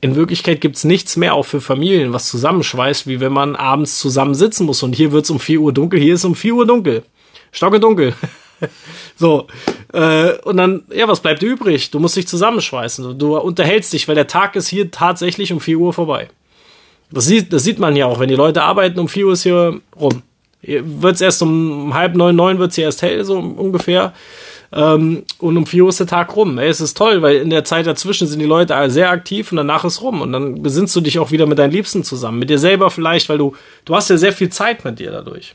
In 0.00 0.14
Wirklichkeit 0.14 0.60
gibt's 0.60 0.84
nichts 0.84 1.16
mehr 1.16 1.34
auch 1.34 1.44
für 1.44 1.60
Familien, 1.60 2.12
was 2.12 2.28
zusammenschweißt, 2.28 3.06
wie 3.08 3.20
wenn 3.20 3.32
man 3.32 3.56
abends 3.56 3.98
zusammen 3.98 4.34
sitzen 4.34 4.66
muss. 4.66 4.82
Und 4.82 4.94
hier 4.94 5.10
wird's 5.10 5.30
um 5.30 5.40
4 5.40 5.60
Uhr 5.60 5.72
dunkel, 5.72 5.98
hier 6.00 6.14
ist 6.14 6.24
um 6.24 6.36
4 6.36 6.54
Uhr 6.54 6.66
dunkel. 6.66 7.02
Stocke 7.50 7.80
dunkel. 7.80 8.14
so. 9.16 9.46
Äh, 9.92 10.34
und 10.44 10.56
dann, 10.56 10.84
ja, 10.94 11.08
was 11.08 11.20
bleibt 11.20 11.42
übrig? 11.42 11.90
Du 11.90 11.98
musst 11.98 12.16
dich 12.16 12.28
zusammenschweißen. 12.28 13.18
Du 13.18 13.36
unterhältst 13.36 13.92
dich, 13.92 14.06
weil 14.06 14.14
der 14.14 14.26
Tag 14.28 14.54
ist 14.54 14.68
hier 14.68 14.90
tatsächlich 14.90 15.52
um 15.52 15.60
4 15.60 15.78
Uhr 15.78 15.92
vorbei. 15.92 16.28
Das 17.10 17.24
sieht, 17.24 17.52
das 17.52 17.64
sieht 17.64 17.78
man 17.78 17.96
ja 17.96 18.06
auch, 18.06 18.20
wenn 18.20 18.28
die 18.28 18.34
Leute 18.34 18.62
arbeiten, 18.62 19.00
um 19.00 19.08
4 19.08 19.26
Uhr 19.26 19.32
ist 19.32 19.42
hier 19.42 19.80
rum. 19.98 20.22
Wird's 20.62 21.20
erst 21.20 21.40
um 21.42 21.94
halb 21.94 22.14
neun, 22.14 22.36
neun 22.36 22.58
wird's 22.58 22.74
hier 22.74 22.84
erst 22.84 23.02
hell, 23.02 23.24
so 23.24 23.38
ungefähr. 23.38 24.12
Ähm, 24.72 25.24
und 25.38 25.56
um 25.56 25.66
4 25.66 25.84
Uhr 25.84 25.88
ist 25.88 26.00
der 26.00 26.06
Tag 26.06 26.36
rum. 26.36 26.58
Ey, 26.58 26.68
es 26.68 26.80
ist 26.80 26.96
toll, 26.96 27.22
weil 27.22 27.36
in 27.36 27.50
der 27.50 27.64
Zeit 27.64 27.86
dazwischen 27.86 28.26
sind 28.26 28.38
die 28.38 28.46
Leute 28.46 28.74
sehr 28.90 29.10
aktiv 29.10 29.50
und 29.50 29.56
danach 29.56 29.84
ist 29.84 30.02
rum. 30.02 30.20
Und 30.20 30.32
dann 30.32 30.62
besinnst 30.62 30.94
du 30.94 31.00
dich 31.00 31.18
auch 31.18 31.30
wieder 31.30 31.46
mit 31.46 31.58
deinen 31.58 31.72
Liebsten 31.72 32.04
zusammen. 32.04 32.38
Mit 32.38 32.50
dir 32.50 32.58
selber 32.58 32.90
vielleicht, 32.90 33.28
weil 33.28 33.38
du, 33.38 33.54
du 33.84 33.94
hast 33.94 34.10
ja 34.10 34.18
sehr 34.18 34.32
viel 34.32 34.50
Zeit 34.50 34.84
mit 34.84 34.98
dir 34.98 35.10
dadurch. 35.10 35.54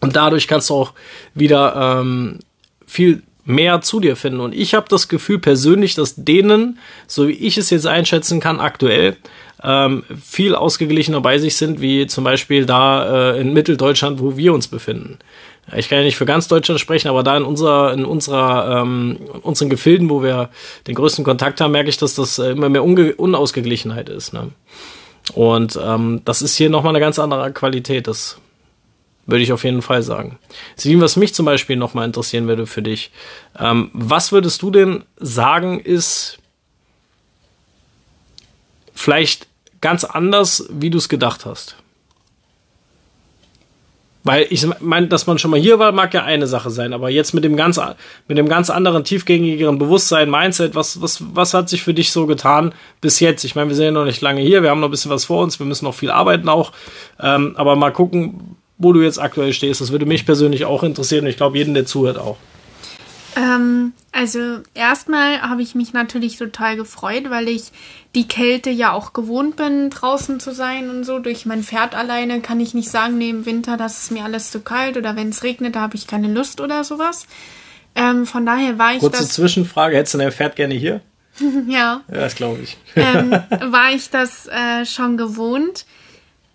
Und 0.00 0.16
dadurch 0.16 0.48
kannst 0.48 0.70
du 0.70 0.74
auch 0.74 0.92
wieder 1.34 2.00
ähm, 2.00 2.38
viel 2.86 3.22
mehr 3.44 3.80
zu 3.80 4.00
dir 4.00 4.14
finden. 4.14 4.40
Und 4.40 4.54
ich 4.54 4.74
habe 4.74 4.86
das 4.88 5.08
Gefühl 5.08 5.38
persönlich, 5.38 5.94
dass 5.94 6.14
denen, 6.16 6.78
so 7.06 7.28
wie 7.28 7.32
ich 7.32 7.58
es 7.58 7.70
jetzt 7.70 7.86
einschätzen 7.86 8.40
kann, 8.40 8.60
aktuell 8.60 9.16
ähm, 9.62 10.04
viel 10.22 10.54
ausgeglichener 10.54 11.20
bei 11.20 11.38
sich 11.38 11.56
sind, 11.56 11.80
wie 11.80 12.06
zum 12.06 12.24
Beispiel 12.24 12.64
da 12.64 13.32
äh, 13.32 13.40
in 13.40 13.52
Mitteldeutschland, 13.52 14.20
wo 14.20 14.36
wir 14.36 14.52
uns 14.54 14.68
befinden 14.68 15.18
ich 15.76 15.88
kann 15.88 15.98
ja 15.98 16.04
nicht 16.04 16.16
für 16.16 16.24
ganz 16.24 16.48
Deutschland 16.48 16.80
sprechen, 16.80 17.08
aber 17.08 17.22
da 17.22 17.36
in 17.36 17.42
unserer, 17.42 17.92
in 17.92 18.04
unserer, 18.04 18.82
ähm, 18.82 19.18
unseren 19.42 19.68
Gefilden, 19.68 20.08
wo 20.08 20.22
wir 20.22 20.50
den 20.86 20.94
größten 20.94 21.24
Kontakt 21.24 21.60
haben, 21.60 21.72
merke 21.72 21.90
ich, 21.90 21.98
dass 21.98 22.14
das 22.14 22.38
äh, 22.38 22.52
immer 22.52 22.68
mehr 22.68 22.84
Unge 22.84 23.14
Unausgeglichenheit 23.14 24.08
ist. 24.08 24.32
Ne? 24.32 24.50
Und 25.34 25.78
ähm, 25.82 26.22
das 26.24 26.42
ist 26.42 26.56
hier 26.56 26.70
nochmal 26.70 26.92
eine 26.92 27.00
ganz 27.00 27.18
andere 27.18 27.52
Qualität. 27.52 28.06
Das 28.06 28.38
würde 29.26 29.42
ich 29.42 29.52
auf 29.52 29.64
jeden 29.64 29.82
Fall 29.82 30.02
sagen. 30.02 30.38
Sieben, 30.74 31.02
was 31.02 31.16
mich 31.16 31.34
zum 31.34 31.44
Beispiel 31.44 31.76
nochmal 31.76 32.06
interessieren 32.06 32.48
würde 32.48 32.66
für 32.66 32.82
dich. 32.82 33.10
Ähm, 33.58 33.90
was 33.92 34.32
würdest 34.32 34.62
du 34.62 34.70
denn 34.70 35.04
sagen, 35.18 35.80
ist 35.80 36.38
vielleicht 38.94 39.46
ganz 39.82 40.04
anders, 40.04 40.66
wie 40.70 40.88
du 40.88 40.96
es 40.96 41.10
gedacht 41.10 41.44
hast? 41.44 41.76
Weil 44.28 44.46
ich 44.50 44.66
meine, 44.80 45.06
dass 45.06 45.26
man 45.26 45.38
schon 45.38 45.50
mal 45.50 45.58
hier 45.58 45.78
war, 45.78 45.90
mag 45.90 46.12
ja 46.12 46.22
eine 46.22 46.46
Sache 46.46 46.68
sein, 46.68 46.92
aber 46.92 47.08
jetzt 47.08 47.32
mit 47.32 47.44
dem 47.44 47.56
ganz, 47.56 47.80
mit 48.26 48.36
dem 48.36 48.46
ganz 48.46 48.68
anderen, 48.68 49.02
tiefgängigeren 49.02 49.78
Bewusstsein, 49.78 50.28
Mindset, 50.28 50.74
was, 50.74 51.00
was, 51.00 51.24
was 51.32 51.54
hat 51.54 51.70
sich 51.70 51.82
für 51.82 51.94
dich 51.94 52.12
so 52.12 52.26
getan 52.26 52.74
bis 53.00 53.20
jetzt? 53.20 53.44
Ich 53.44 53.54
meine, 53.54 53.70
wir 53.70 53.74
sind 53.74 53.86
ja 53.86 53.90
noch 53.90 54.04
nicht 54.04 54.20
lange 54.20 54.42
hier, 54.42 54.62
wir 54.62 54.68
haben 54.68 54.80
noch 54.80 54.88
ein 54.88 54.90
bisschen 54.90 55.10
was 55.10 55.24
vor 55.24 55.42
uns, 55.42 55.58
wir 55.58 55.64
müssen 55.64 55.86
noch 55.86 55.94
viel 55.94 56.10
arbeiten 56.10 56.50
auch, 56.50 56.72
ähm, 57.18 57.54
aber 57.56 57.74
mal 57.74 57.90
gucken, 57.90 58.58
wo 58.76 58.92
du 58.92 59.00
jetzt 59.00 59.18
aktuell 59.18 59.54
stehst. 59.54 59.80
Das 59.80 59.92
würde 59.92 60.04
mich 60.04 60.26
persönlich 60.26 60.66
auch 60.66 60.82
interessieren 60.82 61.24
und 61.24 61.30
ich 61.30 61.38
glaube, 61.38 61.56
jeden, 61.56 61.72
der 61.72 61.86
zuhört, 61.86 62.18
auch. 62.18 62.36
Ähm, 63.38 63.92
also 64.10 64.58
erstmal 64.74 65.42
habe 65.42 65.62
ich 65.62 65.76
mich 65.76 65.92
natürlich 65.92 66.38
total 66.38 66.76
gefreut, 66.76 67.30
weil 67.30 67.48
ich 67.48 67.70
die 68.16 68.26
Kälte 68.26 68.70
ja 68.70 68.92
auch 68.92 69.12
gewohnt 69.12 69.54
bin, 69.54 69.90
draußen 69.90 70.40
zu 70.40 70.52
sein 70.52 70.90
und 70.90 71.04
so. 71.04 71.20
Durch 71.20 71.46
mein 71.46 71.62
Pferd 71.62 71.94
alleine 71.94 72.40
kann 72.40 72.58
ich 72.58 72.74
nicht 72.74 72.90
sagen, 72.90 73.20
im 73.20 73.46
Winter, 73.46 73.76
das 73.76 74.02
ist 74.02 74.10
mir 74.10 74.24
alles 74.24 74.50
zu 74.50 74.60
kalt 74.60 74.96
oder 74.96 75.14
wenn 75.14 75.28
es 75.28 75.44
regnet, 75.44 75.76
da 75.76 75.82
habe 75.82 75.94
ich 75.94 76.08
keine 76.08 76.26
Lust 76.26 76.60
oder 76.60 76.82
sowas. 76.82 77.26
Ähm, 77.94 78.26
von 78.26 78.44
daher 78.44 78.76
war 78.76 78.94
ich. 78.94 79.00
Kurze 79.00 79.22
das, 79.22 79.34
Zwischenfrage, 79.34 79.96
hättest 79.96 80.14
du 80.14 80.18
dein 80.18 80.32
Pferd 80.32 80.56
gerne 80.56 80.74
hier? 80.74 81.00
ja. 81.68 82.00
Ja, 82.08 82.14
das 82.14 82.34
glaube 82.34 82.60
ich. 82.62 82.76
ähm, 82.96 83.30
war 83.30 83.92
ich 83.92 84.10
das 84.10 84.48
äh, 84.48 84.84
schon 84.84 85.16
gewohnt. 85.16 85.86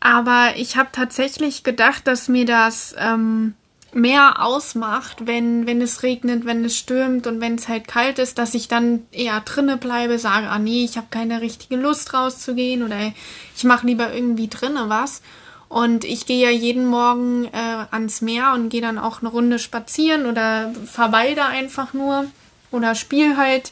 Aber 0.02 0.56
ich 0.58 0.76
habe 0.76 0.90
tatsächlich 0.92 1.64
gedacht, 1.64 2.08
dass 2.08 2.28
mir 2.28 2.44
das 2.46 2.94
ähm, 2.98 3.54
mehr 3.96 4.44
ausmacht, 4.44 5.28
wenn, 5.28 5.68
wenn 5.68 5.82
es 5.82 6.04
regnet, 6.04 6.46
wenn 6.46 6.66
es 6.66 6.78
stürmt 6.78 7.28
und 7.28 7.42
wenn 7.42 7.56
es 7.56 7.68
halt 7.68 7.88
kalt 7.88 8.20
ist, 8.20 8.38
dass 8.38 8.54
ich 8.54 8.68
dann 8.68 9.02
eher 9.12 9.40
drinne 9.42 9.78
bleibe, 9.78 10.20
sage, 10.20 10.48
ah 10.50 10.60
nee, 10.60 10.84
ich 10.84 10.98
habe 10.98 11.08
keine 11.10 11.42
richtige 11.42 11.76
Lust 11.76 12.14
rauszugehen 12.14 12.84
oder 12.84 12.98
ich 13.56 13.64
mache 13.64 13.88
lieber 13.88 14.14
irgendwie 14.14 14.48
drinne 14.48 14.86
was. 14.88 15.22
Und 15.70 16.04
ich 16.06 16.28
gehe 16.28 16.44
ja 16.44 16.52
jeden 16.52 16.86
Morgen 16.86 17.46
äh, 17.46 17.86
ans 17.90 18.22
Meer 18.22 18.54
und 18.54 18.70
gehe 18.70 18.82
dann 18.82 19.00
auch 19.00 19.22
eine 19.22 19.30
Runde 19.30 19.58
spazieren 19.58 20.28
oder 20.28 20.72
verweile 20.86 21.46
einfach 21.46 21.94
nur 21.94 22.26
oder 22.70 22.94
spiel 22.94 23.38
halt 23.38 23.72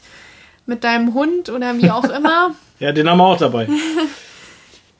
mit 0.66 0.82
deinem 0.82 1.14
Hund 1.14 1.48
oder 1.48 1.78
wie 1.78 1.90
auch 1.90 2.04
immer. 2.16 2.54
ja, 2.80 2.90
den 2.92 3.08
haben 3.08 3.18
wir 3.18 3.24
auch 3.24 3.38
dabei. 3.38 3.68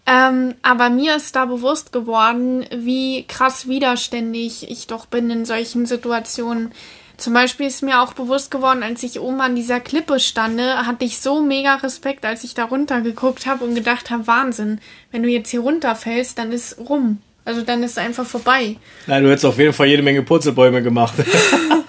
Ähm, 0.05 0.55
aber 0.63 0.91
mir 0.91 1.17
ist 1.17 1.37
da 1.37 1.45
bewusst 1.45 1.93
geworden, 1.93 2.67
wie 2.75 3.25
krass 3.29 3.69
widerständig 3.69 4.69
ich 4.69 4.87
doch 4.89 5.07
bin 5.07 5.31
in 5.31 5.45
solchen 5.45 5.87
Situationen. 5.87 6.73
Zum 7.17 7.35
Beispiel 7.35 7.67
ist 7.67 7.83
mir 7.83 8.03
auch 8.03 8.15
bewusst 8.15 8.51
geworden, 8.51 8.83
als 8.83 9.05
ich 9.05 9.21
oben 9.21 9.41
an 9.41 9.55
dieser 9.55 9.79
Klippe 9.79 10.19
stande, 10.19 10.87
hatte 10.87 11.05
ich 11.05 11.21
so 11.21 11.41
mega 11.41 11.77
Respekt, 11.77 12.25
als 12.25 12.43
ich 12.43 12.55
da 12.55 12.65
runtergeguckt 12.65 13.47
habe 13.47 13.65
und 13.65 13.77
gedacht 13.77 14.11
habe, 14.11 14.27
Wahnsinn, 14.27 14.81
wenn 15.13 15.23
du 15.23 15.29
jetzt 15.29 15.51
hier 15.51 15.61
runterfällst, 15.61 16.37
dann 16.37 16.51
ist 16.51 16.79
rum. 16.79 17.19
Also 17.45 17.63
dann 17.63 17.83
ist 17.83 17.93
es 17.93 17.99
einfach 17.99 18.27
vorbei. 18.27 18.77
Nein, 19.07 19.23
du 19.23 19.31
hättest 19.31 19.45
auf 19.45 19.59
jeden 19.59 19.73
Fall 19.73 19.87
jede 19.87 20.03
Menge 20.03 20.23
Purzelbäume 20.23 20.83
gemacht. 20.83 21.15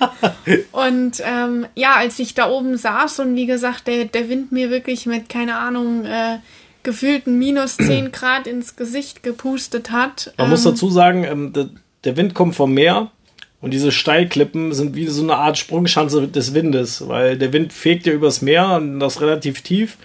und 0.72 1.22
ähm, 1.24 1.66
ja, 1.76 1.96
als 1.96 2.20
ich 2.20 2.34
da 2.34 2.50
oben 2.50 2.78
saß 2.78 3.20
und 3.20 3.36
wie 3.36 3.46
gesagt, 3.46 3.88
der, 3.88 4.06
der 4.06 4.30
Wind 4.30 4.52
mir 4.52 4.70
wirklich 4.70 5.06
mit, 5.06 5.30
keine 5.30 5.58
Ahnung, 5.58 6.06
äh, 6.06 6.40
gefühlten 6.84 7.38
minus 7.38 7.78
10 7.78 8.12
Grad 8.12 8.48
ins 8.48 8.76
Gesicht 8.76 9.24
gepustet 9.24 9.92
hat. 9.92 10.34
Man 10.38 10.46
ähm, 10.46 10.52
muss 10.52 10.64
dazu 10.64 10.90
sagen, 10.90 11.24
ähm, 11.24 11.54
der, 11.54 11.70
der 12.04 12.18
Wind 12.18 12.34
kommt 12.34 12.56
vom 12.56 12.74
Meer 12.74 13.12
und 13.62 13.72
diese 13.72 13.92
Steilklippen 13.92 14.74
sind 14.74 14.96
wie 14.96 15.08
so 15.08 15.24
eine 15.24 15.36
Art 15.36 15.58
Sprungschanze 15.58 16.28
des 16.28 16.54
Windes, 16.54 17.08
weil 17.08 17.38
der 17.38 17.54
Wind 17.54 17.72
fegt 17.72 18.06
ja 18.06 18.14
übers 18.14 18.42
Meer 18.42 18.76
und 18.76 19.00
das 19.00 19.22
relativ 19.22 19.62
tief. 19.62 19.98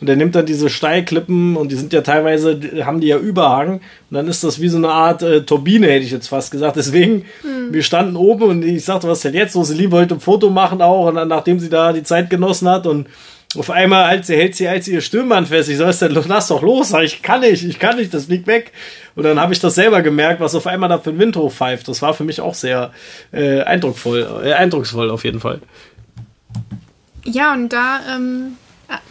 Und 0.00 0.06
der 0.06 0.16
nimmt 0.16 0.34
dann 0.34 0.46
diese 0.46 0.70
Steilklippen 0.70 1.56
und 1.56 1.70
die 1.70 1.76
sind 1.76 1.92
ja 1.92 2.00
teilweise, 2.00 2.58
haben 2.86 3.00
die 3.00 3.08
ja 3.08 3.18
Überhang. 3.18 3.74
Und 3.74 3.80
dann 4.10 4.28
ist 4.28 4.42
das 4.42 4.60
wie 4.60 4.68
so 4.68 4.78
eine 4.78 4.88
Art 4.88 5.22
äh, 5.22 5.42
Turbine, 5.42 5.88
hätte 5.88 6.04
ich 6.04 6.10
jetzt 6.10 6.28
fast 6.28 6.50
gesagt. 6.50 6.76
Deswegen, 6.76 7.26
hm. 7.42 7.72
wir 7.72 7.82
standen 7.82 8.16
oben 8.16 8.44
und 8.44 8.64
ich 8.64 8.84
sagte, 8.84 9.08
was 9.08 9.20
denn 9.20 9.34
jetzt? 9.34 9.52
So, 9.52 9.62
sie 9.62 9.90
wollte 9.90 10.14
ein 10.14 10.20
Foto 10.20 10.48
machen 10.48 10.80
auch. 10.80 11.08
Und 11.08 11.16
dann, 11.16 11.28
nachdem 11.28 11.60
sie 11.60 11.68
da 11.68 11.92
die 11.92 12.02
Zeit 12.02 12.30
genossen 12.30 12.68
hat 12.68 12.86
und 12.86 13.08
auf 13.56 13.70
einmal 13.70 14.08
hält 14.08 14.26
sie, 14.26 14.36
hält 14.36 14.54
sie 14.54 14.68
als 14.68 14.86
ihr 14.86 15.00
Stirnband 15.00 15.48
fest. 15.48 15.68
Ich 15.68 15.76
soll 15.76 15.88
es 15.88 15.98
denn, 15.98 16.12
lass 16.12 16.48
doch 16.48 16.62
los. 16.62 16.92
Ich 17.02 17.20
kann 17.20 17.40
nicht, 17.40 17.64
ich 17.64 17.80
kann 17.80 17.96
nicht, 17.96 18.14
das 18.14 18.26
fliegt 18.26 18.46
weg. 18.46 18.72
Und 19.16 19.24
dann 19.24 19.40
habe 19.40 19.52
ich 19.52 19.58
das 19.58 19.74
selber 19.74 20.02
gemerkt, 20.02 20.40
was 20.40 20.54
auf 20.54 20.68
einmal 20.68 20.88
da 20.88 20.98
für 20.98 21.10
ein 21.10 21.18
Wind 21.18 21.36
hochpfeift. 21.36 21.88
Das 21.88 22.00
war 22.00 22.14
für 22.14 22.22
mich 22.22 22.40
auch 22.40 22.54
sehr 22.54 22.92
äh, 23.32 23.62
eindrucksvoll, 23.62 24.42
äh, 24.44 24.52
eindrucksvoll 24.52 25.10
auf 25.10 25.24
jeden 25.24 25.40
Fall. 25.40 25.60
Ja, 27.24 27.52
und 27.52 27.70
da, 27.70 28.00
ähm, 28.14 28.56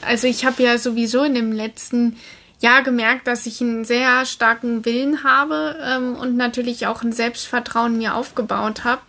also 0.01 0.27
ich 0.27 0.45
habe 0.45 0.63
ja 0.63 0.77
sowieso 0.77 1.23
in 1.23 1.35
dem 1.35 1.51
letzten 1.51 2.15
Jahr 2.61 2.81
gemerkt, 2.81 3.27
dass 3.27 3.45
ich 3.45 3.59
einen 3.59 3.83
sehr 3.83 4.25
starken 4.25 4.85
Willen 4.85 5.23
habe 5.23 5.75
ähm, 5.83 6.15
und 6.15 6.37
natürlich 6.37 6.87
auch 6.87 7.03
ein 7.03 7.11
Selbstvertrauen 7.11 7.97
mir 7.97 8.15
aufgebaut 8.15 8.85
habe. 8.85 9.01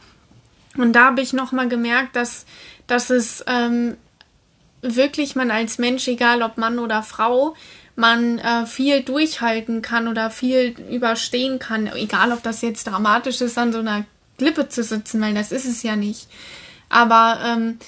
Und 0.76 0.92
da 0.92 1.06
habe 1.06 1.20
ich 1.20 1.32
nochmal 1.32 1.68
gemerkt, 1.68 2.16
dass, 2.16 2.46
dass 2.86 3.10
es 3.10 3.44
ähm, 3.46 3.96
wirklich 4.82 5.36
man 5.36 5.50
als 5.50 5.78
Mensch, 5.78 6.08
egal 6.08 6.42
ob 6.42 6.58
Mann 6.58 6.78
oder 6.78 7.02
Frau, 7.02 7.54
man 7.96 8.38
äh, 8.38 8.66
viel 8.66 9.02
durchhalten 9.02 9.82
kann 9.82 10.08
oder 10.08 10.30
viel 10.30 10.74
überstehen 10.90 11.58
kann, 11.58 11.86
egal 11.94 12.32
ob 12.32 12.42
das 12.42 12.62
jetzt 12.62 12.84
dramatisch 12.84 13.40
ist, 13.40 13.58
an 13.58 13.72
so 13.72 13.78
einer 13.78 14.04
Klippe 14.38 14.68
zu 14.68 14.82
sitzen, 14.82 15.20
weil 15.20 15.34
das 15.34 15.52
ist 15.52 15.66
es 15.66 15.82
ja 15.82 15.96
nicht. 15.96 16.28
Aber 16.88 17.40
ähm, 17.44 17.78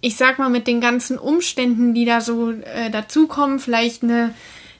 ich 0.00 0.16
sag 0.16 0.38
mal, 0.38 0.48
mit 0.48 0.66
den 0.66 0.80
ganzen 0.80 1.18
Umständen, 1.18 1.94
die 1.94 2.04
da 2.04 2.20
so 2.20 2.52
äh, 2.52 2.90
dazukommen, 2.90 3.58
vielleicht 3.58 4.02
eine, 4.02 4.34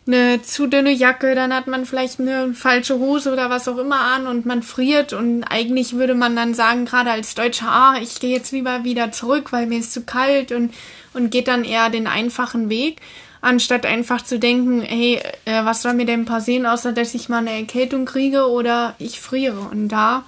eine 0.07 0.43
zu 0.43 0.67
dünne 0.67 0.91
Jacke, 0.93 1.35
dann 1.35 1.55
hat 1.55 1.67
man 1.67 1.85
vielleicht 1.85 2.21
eine 2.21 2.55
falsche 2.55 2.99
Hose 2.99 3.33
oder 3.33 3.51
was 3.51 3.69
auch 3.69 3.79
immer 3.79 4.01
an 4.01 4.27
und 4.27 4.47
man 4.47 4.63
friert 4.63 5.13
und 5.13 5.45
eigentlich 5.45 5.93
würde 5.93 6.15
man 6.15 6.35
dann 6.35 6.55
sagen, 6.55 6.87
gerade 6.87 7.11
als 7.11 7.35
Deutscher, 7.35 7.71
ah, 7.71 7.95
ich 8.01 8.19
gehe 8.19 8.35
jetzt 8.35 8.53
lieber 8.53 8.85
wieder 8.85 9.13
zurück, 9.13 9.53
weil 9.53 9.67
mir 9.67 9.79
ist 9.79 9.93
zu 9.93 10.03
kalt 10.03 10.53
und, 10.53 10.73
und 11.13 11.31
geht 11.31 11.49
dann 11.49 11.65
eher 11.65 11.91
den 11.91 12.07
einfachen 12.07 12.71
Weg, 12.71 13.01
anstatt 13.41 13.87
einfach 13.87 14.23
zu 14.23 14.39
denken, 14.39 14.81
hey, 14.83 15.21
äh, 15.45 15.65
was 15.65 15.83
soll 15.83 15.95
mir 15.95 16.07
denn 16.07 16.25
passieren, 16.25 16.67
außer 16.67 16.93
dass 16.93 17.15
ich 17.15 17.29
mal 17.29 17.39
eine 17.39 17.59
Erkältung 17.59 18.05
kriege 18.05 18.49
oder 18.49 18.95
ich 18.99 19.21
friere. 19.21 19.61
Und 19.61 19.89
da, 19.89 20.25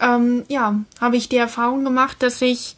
ähm, 0.00 0.44
ja, 0.48 0.80
habe 1.00 1.16
ich 1.16 1.28
die 1.28 1.36
Erfahrung 1.36 1.84
gemacht, 1.84 2.22
dass 2.22 2.40
ich 2.40 2.76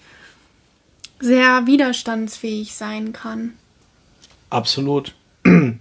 sehr 1.20 1.66
widerstandsfähig 1.66 2.74
sein 2.74 3.12
kann. 3.12 3.54
Absolut. 4.50 5.14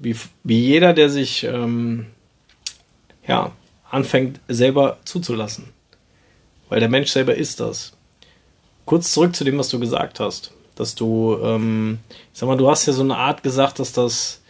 Wie, 0.00 0.16
wie 0.42 0.60
jeder, 0.60 0.92
der 0.92 1.08
sich 1.08 1.44
ähm, 1.44 2.06
ja, 3.26 3.52
anfängt, 3.90 4.40
selber 4.48 4.98
zuzulassen. 5.04 5.66
Weil 6.68 6.80
der 6.80 6.88
Mensch 6.88 7.10
selber 7.10 7.34
ist 7.34 7.60
das. 7.60 7.96
Kurz 8.84 9.12
zurück 9.12 9.34
zu 9.34 9.44
dem, 9.44 9.56
was 9.56 9.68
du 9.68 9.78
gesagt 9.78 10.20
hast. 10.20 10.52
Dass 10.74 10.94
du, 10.94 11.38
ähm, 11.42 12.00
ich 12.32 12.40
sag 12.40 12.48
mal, 12.48 12.56
du 12.56 12.68
hast 12.68 12.86
ja 12.86 12.92
so 12.92 13.02
eine 13.02 13.16
Art 13.16 13.42
gesagt, 13.42 13.78
dass 13.78 13.92
das, 13.92 14.42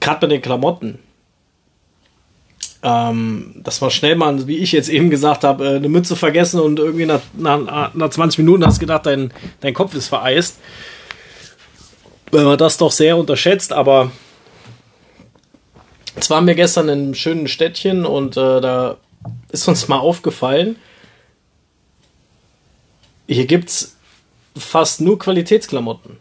gerade 0.00 0.20
bei 0.20 0.26
den 0.26 0.42
Klamotten, 0.42 0.98
ähm, 2.82 3.52
dass 3.62 3.80
man 3.82 3.90
schnell 3.90 4.16
mal, 4.16 4.46
wie 4.46 4.56
ich 4.56 4.72
jetzt 4.72 4.88
eben 4.88 5.10
gesagt 5.10 5.44
habe, 5.44 5.66
äh, 5.66 5.76
eine 5.76 5.88
Mütze 5.90 6.16
vergessen 6.16 6.60
und 6.60 6.78
irgendwie 6.78 7.06
nach, 7.06 7.20
nach, 7.34 7.92
nach 7.92 8.10
20 8.10 8.38
Minuten 8.38 8.64
hast 8.64 8.80
gedacht, 8.80 9.04
dein, 9.04 9.32
dein 9.60 9.74
Kopf 9.74 9.94
ist 9.94 10.08
vereist. 10.08 10.58
Wenn 12.30 12.44
man 12.44 12.58
das 12.58 12.76
doch 12.76 12.92
sehr 12.92 13.16
unterschätzt, 13.16 13.72
aber 13.72 14.12
es 16.16 16.30
waren 16.30 16.46
wir 16.46 16.54
gestern 16.54 16.88
in 16.88 16.98
einem 16.98 17.14
schönen 17.14 17.48
Städtchen 17.48 18.06
und 18.06 18.36
äh, 18.36 18.60
da 18.60 18.96
ist 19.50 19.66
uns 19.68 19.88
mal 19.88 19.98
aufgefallen, 19.98 20.76
hier 23.26 23.46
gibt 23.46 23.68
es 23.68 23.96
fast 24.56 25.00
nur 25.00 25.18
Qualitätsklamotten. 25.18 26.18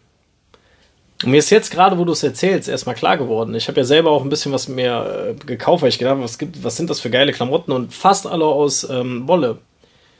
Und 1.23 1.31
mir 1.31 1.37
ist 1.37 1.49
jetzt 1.49 1.71
gerade, 1.71 1.97
wo 1.97 2.05
du 2.05 2.13
es 2.13 2.23
erzählst, 2.23 2.69
erstmal 2.69 2.95
klar 2.95 3.17
geworden. 3.17 3.53
Ich 3.53 3.67
habe 3.67 3.81
ja 3.81 3.83
selber 3.83 4.11
auch 4.11 4.23
ein 4.23 4.29
bisschen 4.29 4.53
was 4.53 4.67
mehr 4.69 5.35
äh, 5.37 5.45
gekauft, 5.45 5.81
weil 5.81 5.89
ich 5.89 5.99
gedacht 5.99 6.13
habe, 6.13 6.23
was, 6.23 6.37
gibt, 6.37 6.63
was 6.63 6.77
sind 6.77 6.89
das 6.89 7.01
für 7.01 7.09
geile 7.09 7.33
Klamotten 7.33 7.71
und 7.73 7.93
fast 7.93 8.25
alle 8.25 8.45
aus 8.45 8.89
ähm, 8.89 9.27
Wolle. 9.27 9.57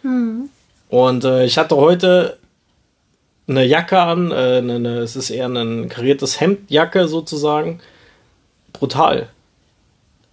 Hm. 0.01 0.49
Und 0.89 1.23
äh, 1.23 1.45
ich 1.45 1.57
hatte 1.57 1.77
heute 1.77 2.37
eine 3.49 3.65
Jacke 3.65 3.99
an, 3.99 4.31
äh, 4.31 4.35
eine, 4.35 4.75
eine, 4.75 4.97
es 4.99 5.15
ist 5.15 5.29
eher 5.29 5.47
ein 5.47 5.89
kariertes 5.89 6.39
Hemdjacke 6.39 7.07
sozusagen. 7.07 7.79
Brutal. 8.73 9.29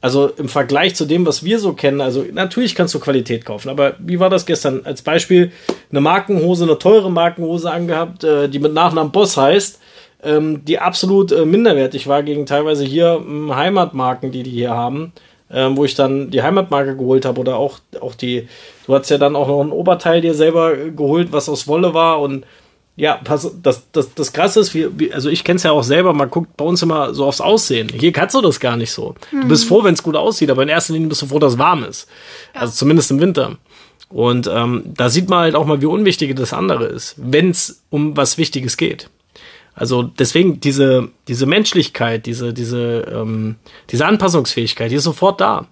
Also 0.00 0.29
im 0.29 0.48
Vergleich 0.48 0.94
zu 0.94 1.07
dem, 1.07 1.26
was 1.26 1.42
wir 1.42 1.59
so 1.59 1.72
kennen, 1.72 2.00
also 2.00 2.24
natürlich 2.31 2.74
kannst 2.74 2.94
du 2.94 3.00
Qualität 3.00 3.44
kaufen, 3.44 3.70
aber 3.70 3.94
wie 3.98 4.20
war 4.20 4.31
das 4.31 4.46
gestern? 4.46 4.83
Als 4.85 5.02
Beispiel 5.02 5.50
eine 5.90 6.00
Markenhose, 6.00 6.64
eine 6.64 6.79
teure 6.79 7.11
Markenhose 7.11 7.70
angehabt, 7.70 8.22
äh, 8.22 8.48
die 8.48 8.59
mit 8.59 8.72
Nachnamen 8.72 9.11
Boss 9.11 9.37
heißt 9.37 9.81
ähm, 10.22 10.64
die 10.64 10.79
absolut 10.79 11.33
äh, 11.33 11.44
minderwertig 11.44 12.07
war 12.09 12.22
gegen 12.22 12.46
teilweise 12.46 12.85
hier 12.85 13.22
ähm, 13.24 13.55
Heimatmarken, 13.55 14.33
die 14.33 14.42
die 14.42 14.50
hier 14.50 14.70
haben, 14.70 15.12
ähm, 15.50 15.76
wo 15.76 15.85
ich 15.85 15.94
dann 15.94 16.31
die 16.31 16.42
Heimatmarke 16.42 16.96
geholt 16.96 17.24
habe 17.24 17.40
oder 17.40 17.57
auch, 17.57 17.79
auch 18.00 18.14
die, 18.14 18.48
du 18.87 18.94
hast 18.94 19.11
ja 19.11 19.18
dann 19.18 19.37
auch 19.37 19.48
noch 19.48 19.62
ein 19.62 19.72
Oberteil 19.72 20.20
dir 20.20 20.35
selber 20.35 20.74
geholt, 20.76 21.29
was 21.33 21.48
aus 21.48 21.68
Wolle 21.68 21.94
war 21.94 22.20
und 22.20 22.44
ja, 22.96 23.16
pass, 23.16 23.50
das, 23.62 23.90
das, 23.92 24.14
das 24.14 24.32
Krasse 24.32 24.61
ist, 24.61 24.74
wie, 24.74 24.88
wie, 24.98 25.12
also 25.12 25.28
ich 25.28 25.44
kenne 25.44 25.59
es 25.59 25.62
ja 25.62 25.72
auch 25.72 25.82
selber, 25.82 26.14
man 26.14 26.30
guckt 26.30 26.56
bei 26.56 26.64
uns 26.64 26.82
immer 26.82 27.12
so 27.12 27.26
aufs 27.26 27.42
Aussehen. 27.42 27.90
Hier 27.90 28.11
kannst 28.11 28.35
du 28.35 28.40
das 28.40 28.59
gar 28.59 28.76
nicht 28.76 28.90
so. 28.90 29.14
Mhm. 29.30 29.42
Du 29.42 29.48
bist 29.48 29.66
froh, 29.66 29.85
wenn 29.85 29.92
es 29.92 30.02
gut 30.02 30.16
aussieht, 30.16 30.50
aber 30.50 30.62
in 30.62 30.70
erster 30.70 30.94
Linie 30.94 31.09
bist 31.09 31.20
du 31.20 31.26
froh, 31.26 31.38
dass 31.38 31.54
es 31.54 31.59
warm 31.59 31.85
ist. 31.85 32.09
Ja. 32.54 32.62
Also 32.62 32.72
zumindest 32.72 33.11
im 33.11 33.20
Winter. 33.20 33.59
Und 34.09 34.48
ähm, 34.50 34.82
da 34.87 35.11
sieht 35.11 35.28
man 35.28 35.40
halt 35.40 35.54
auch 35.56 35.66
mal, 35.66 35.82
wie 35.82 35.87
unwichtig 35.87 36.35
das 36.37 36.54
andere 36.54 36.87
ist, 36.87 37.16
wenn 37.18 37.50
es 37.50 37.82
um 37.90 38.16
was 38.16 38.38
Wichtiges 38.38 38.78
geht. 38.78 39.11
Also 39.74 40.02
deswegen 40.02 40.61
diese, 40.61 41.11
diese 41.28 41.44
Menschlichkeit, 41.44 42.24
diese, 42.24 42.54
diese, 42.54 43.06
ähm, 43.12 43.56
diese 43.90 44.06
Anpassungsfähigkeit, 44.06 44.90
die 44.90 44.96
ist 44.96 45.04
sofort 45.04 45.40
da. 45.40 45.66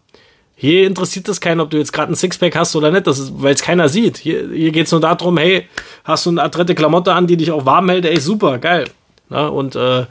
Hier 0.57 0.87
interessiert 0.87 1.29
es 1.29 1.41
keinen, 1.41 1.61
ob 1.61 1.71
du 1.71 1.79
jetzt 1.79 1.93
gerade 1.93 2.13
ein 2.13 2.17
Sixpack 2.17 2.55
hast 2.57 2.77
oder 2.77 2.91
nicht, 2.91 3.07
weil 3.07 3.55
es 3.55 3.63
keiner 3.63 3.89
sieht. 3.89 4.19
Hier, 4.19 4.49
hier 4.53 4.71
geht 4.71 4.87
es 4.87 4.93
nur 4.93 5.01
darum, 5.01 5.37
hey, 5.37 5.69
hast 6.05 6.27
du 6.27 6.31
eine 6.31 6.43
adrette 6.43 6.75
Klamotte 6.75 7.13
an, 7.13 7.27
die 7.27 7.37
dich 7.37 7.51
auch 7.51 7.67
warm 7.67 7.89
hält? 7.89 8.07
Ey, 8.07 8.21
super, 8.21 8.59
geil. 8.59 8.87
Ja, 9.31 9.47
und 9.49 9.75
äh, 9.75 10.05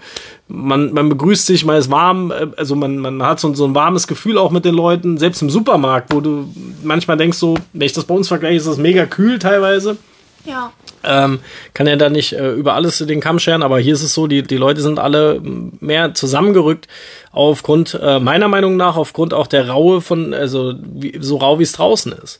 man, 0.47 0.91
man 0.91 1.07
begrüßt 1.07 1.45
sich, 1.45 1.65
man 1.65 1.77
ist 1.77 1.89
warm, 1.89 2.31
äh, 2.31 2.47
also 2.57 2.75
man, 2.75 2.97
man 2.97 3.23
hat 3.23 3.39
so, 3.39 3.53
so 3.53 3.65
ein 3.65 3.75
warmes 3.75 4.07
Gefühl 4.07 4.37
auch 4.37 4.51
mit 4.51 4.65
den 4.65 4.75
Leuten, 4.75 5.17
selbst 5.17 5.41
im 5.41 5.49
Supermarkt, 5.49 6.13
wo 6.13 6.19
du 6.19 6.51
manchmal 6.83 7.15
denkst 7.15 7.37
so, 7.37 7.55
wenn 7.73 7.85
ich 7.85 7.93
das 7.93 8.05
bei 8.05 8.15
uns 8.15 8.27
vergleiche, 8.27 8.57
ist 8.57 8.67
das 8.67 8.77
mega 8.77 9.05
kühl 9.05 9.39
teilweise. 9.39 9.97
Ja. 10.45 10.73
Ähm, 11.05 11.39
kann 11.73 11.87
er 11.87 11.97
da 11.97 12.09
nicht 12.09 12.33
äh, 12.33 12.51
über 12.51 12.73
alles 12.73 12.97
den 12.99 13.19
Kamm 13.19 13.39
scheren, 13.39 13.63
aber 13.63 13.79
hier 13.79 13.93
ist 13.93 14.03
es 14.03 14.13
so, 14.13 14.27
die, 14.27 14.43
die 14.43 14.57
Leute 14.57 14.81
sind 14.81 14.99
alle 14.99 15.41
mehr 15.41 16.13
zusammengerückt 16.13 16.87
aufgrund, 17.31 17.99
äh, 18.01 18.19
meiner 18.19 18.47
Meinung 18.47 18.77
nach, 18.77 18.95
aufgrund 18.95 19.33
auch 19.33 19.47
der 19.47 19.69
Raue 19.69 20.01
von, 20.01 20.33
also 20.33 20.73
wie, 20.81 21.17
so 21.19 21.37
rau 21.37 21.59
wie 21.59 21.63
es 21.63 21.73
draußen 21.73 22.11
ist. 22.11 22.39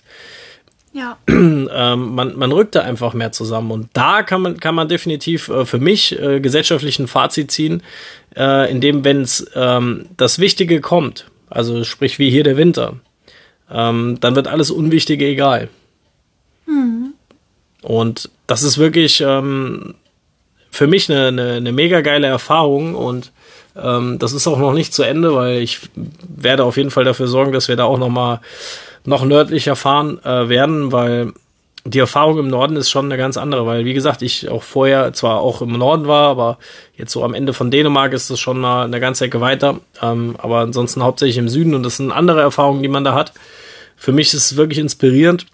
Ja. 0.94 1.18
ähm, 1.28 1.68
man, 2.16 2.38
man 2.38 2.52
rückt 2.52 2.76
da 2.76 2.82
einfach 2.82 3.14
mehr 3.14 3.32
zusammen 3.32 3.72
und 3.72 3.90
da 3.94 4.22
kann 4.22 4.42
man, 4.42 4.60
kann 4.60 4.76
man 4.76 4.88
definitiv 4.88 5.50
äh, 5.50 5.66
für 5.66 5.80
mich 5.80 6.20
äh, 6.20 6.40
gesellschaftlich 6.40 7.00
ein 7.00 7.08
Fazit 7.08 7.52
ziehen, 7.52 7.82
äh, 8.36 8.70
indem, 8.72 9.04
wenn 9.04 9.22
es 9.22 9.50
ähm, 9.56 10.06
das 10.18 10.40
Wichtige 10.40 10.82
kommt, 10.82 11.26
also 11.50 11.84
sprich 11.84 12.20
wie 12.20 12.30
hier 12.30 12.44
der 12.44 12.58
Winter, 12.58 12.98
ähm, 13.72 14.18
dann 14.22 14.36
wird 14.36 14.48
alles 14.48 14.70
Unwichtige 14.70 15.26
egal. 15.26 15.70
Mhm. 16.68 17.13
Und 17.84 18.30
das 18.48 18.64
ist 18.64 18.78
wirklich 18.78 19.22
ähm, 19.22 19.96
für 20.72 20.88
mich 20.88 21.10
eine, 21.12 21.28
eine, 21.28 21.54
eine 21.54 21.72
mega 21.72 22.02
geile 22.02 22.28
Erfahrung 22.28 22.96
und 22.96 23.32
ähm, 23.76 24.20
das 24.20 24.34
ist 24.34 24.48
auch 24.48 24.58
noch 24.58 24.74
nicht 24.74 24.94
zu 24.94 25.04
Ende, 25.04 25.36
weil 25.36 25.60
ich 25.60 25.80
werde 25.96 26.64
auf 26.64 26.78
jeden 26.78 26.92
Fall 26.92 27.04
dafür 27.04 27.28
sorgen, 27.28 27.52
dass 27.52 27.68
wir 27.68 27.76
da 27.76 27.86
auch 27.86 27.98
noch 27.98 28.10
mal 28.10 28.42
noch 29.06 29.26
nördlicher 29.26 29.76
fahren 29.76 30.24
äh, 30.24 30.50
werden, 30.50 30.92
weil 30.92 31.34
die 31.86 32.00
Erfahrung 32.00 32.40
im 32.40 32.48
Norden 32.48 32.78
ist 32.78 32.90
schon 32.90 33.06
eine 33.06 33.18
ganz 33.18 33.36
andere, 33.36 33.66
weil 33.66 33.84
wie 33.84 33.94
gesagt, 33.94 34.22
ich 34.22 34.48
auch 34.50 34.64
vorher 34.64 35.12
zwar 35.12 35.42
auch 35.42 35.62
im 35.62 35.78
Norden 35.78 36.08
war, 36.08 36.30
aber 36.30 36.58
jetzt 36.96 37.12
so 37.12 37.24
am 37.24 37.34
Ende 37.34 37.54
von 37.54 37.72
Dänemark 37.72 38.14
ist 38.14 38.30
es 38.30 38.40
schon 38.40 38.60
mal 38.60 38.86
eine 38.86 39.02
ganze 39.02 39.26
Ecke 39.26 39.42
weiter, 39.42 39.80
ähm, 40.02 40.36
aber 40.38 40.60
ansonsten 40.60 41.04
hauptsächlich 41.04 41.38
im 41.38 41.50
Süden 41.50 41.76
und 41.76 41.84
das 41.84 41.98
sind 41.98 42.12
andere 42.12 42.42
Erfahrungen, 42.42 42.82
die 42.82 42.90
man 42.90 43.04
da 43.04 43.14
hat. 43.14 43.34
Für 43.98 44.12
mich 44.12 44.34
ist 44.34 44.52
es 44.52 44.58
wirklich 44.58 44.80
inspirierend 44.80 45.46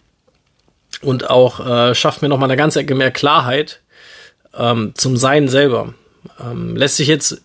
und 1.02 1.30
auch 1.30 1.66
äh, 1.66 1.96
schafft 1.96 2.22
mir 2.22 2.30
noch 2.30 2.38
mal 2.38 2.46
eine 2.46 2.58
ganze 2.58 2.80
Ecke 2.80 2.96
mehr 2.96 3.12
Klarheit 3.12 3.82
ähm, 4.58 4.94
zum 4.96 5.18
Sein 5.18 5.48
selber. 5.48 5.94
Ähm, 6.40 6.76
lässt 6.76 6.98
sich 6.98 7.08
jetzt 7.08 7.42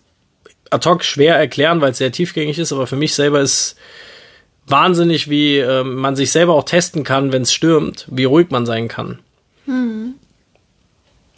ad 0.69 0.87
hoc 0.89 1.03
schwer 1.03 1.35
erklären, 1.35 1.81
weil 1.81 1.91
es 1.91 1.97
sehr 1.97 2.11
tiefgängig 2.11 2.59
ist, 2.59 2.73
aber 2.73 2.87
für 2.87 2.95
mich 2.95 3.13
selber 3.13 3.39
ist 3.39 3.75
wahnsinnig, 4.67 5.29
wie 5.29 5.57
äh, 5.57 5.83
man 5.83 6.15
sich 6.15 6.31
selber 6.31 6.53
auch 6.53 6.63
testen 6.63 7.03
kann, 7.03 7.31
wenn 7.31 7.43
es 7.43 7.53
stürmt, 7.53 8.05
wie 8.09 8.23
ruhig 8.25 8.49
man 8.49 8.65
sein 8.65 8.87
kann. 8.87 9.19
Mhm. 9.65 10.15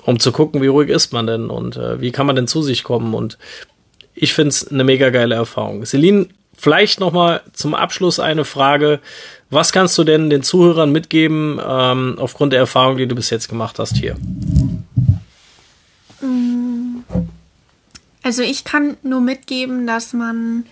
Um 0.04 0.20
zu 0.20 0.32
gucken, 0.32 0.62
wie 0.62 0.68
ruhig 0.68 0.90
ist 0.90 1.12
man 1.12 1.28
denn 1.28 1.50
und 1.50 1.76
äh, 1.76 2.00
wie 2.00 2.12
kann 2.12 2.26
man 2.26 2.36
denn 2.36 2.48
zu 2.48 2.62
sich 2.62 2.84
kommen. 2.84 3.14
Und 3.14 3.38
ich 4.16 4.34
finde 4.34 4.50
es 4.50 4.68
eine 4.68 4.86
mega 4.86 5.10
geile 5.10 5.36
Erfahrung. 5.36 5.86
Celine, 5.86 6.28
vielleicht 6.58 7.00
noch 7.00 7.12
mal 7.12 7.42
zum 7.52 7.76
Abschluss 7.76 8.20
eine 8.20 8.46
Frage. 8.46 9.02
Was 9.50 9.72
kannst 9.72 9.98
du 9.98 10.04
denn 10.04 10.30
den 10.30 10.44
Zuhörern 10.44 10.92
mitgeben 10.92 11.60
ähm, 11.66 12.18
aufgrund 12.20 12.54
der 12.54 12.60
Erfahrung, 12.60 12.98
die 12.98 13.08
du 13.08 13.16
bis 13.16 13.30
jetzt 13.30 13.48
gemacht 13.48 13.80
hast 13.80 13.96
hier? 13.96 14.18
Also 18.24 18.42
ich 18.42 18.66
kann 18.66 18.98
nur 19.04 19.22
mitgeben, 19.22 19.88
dass 19.88 20.12
man 20.12 20.66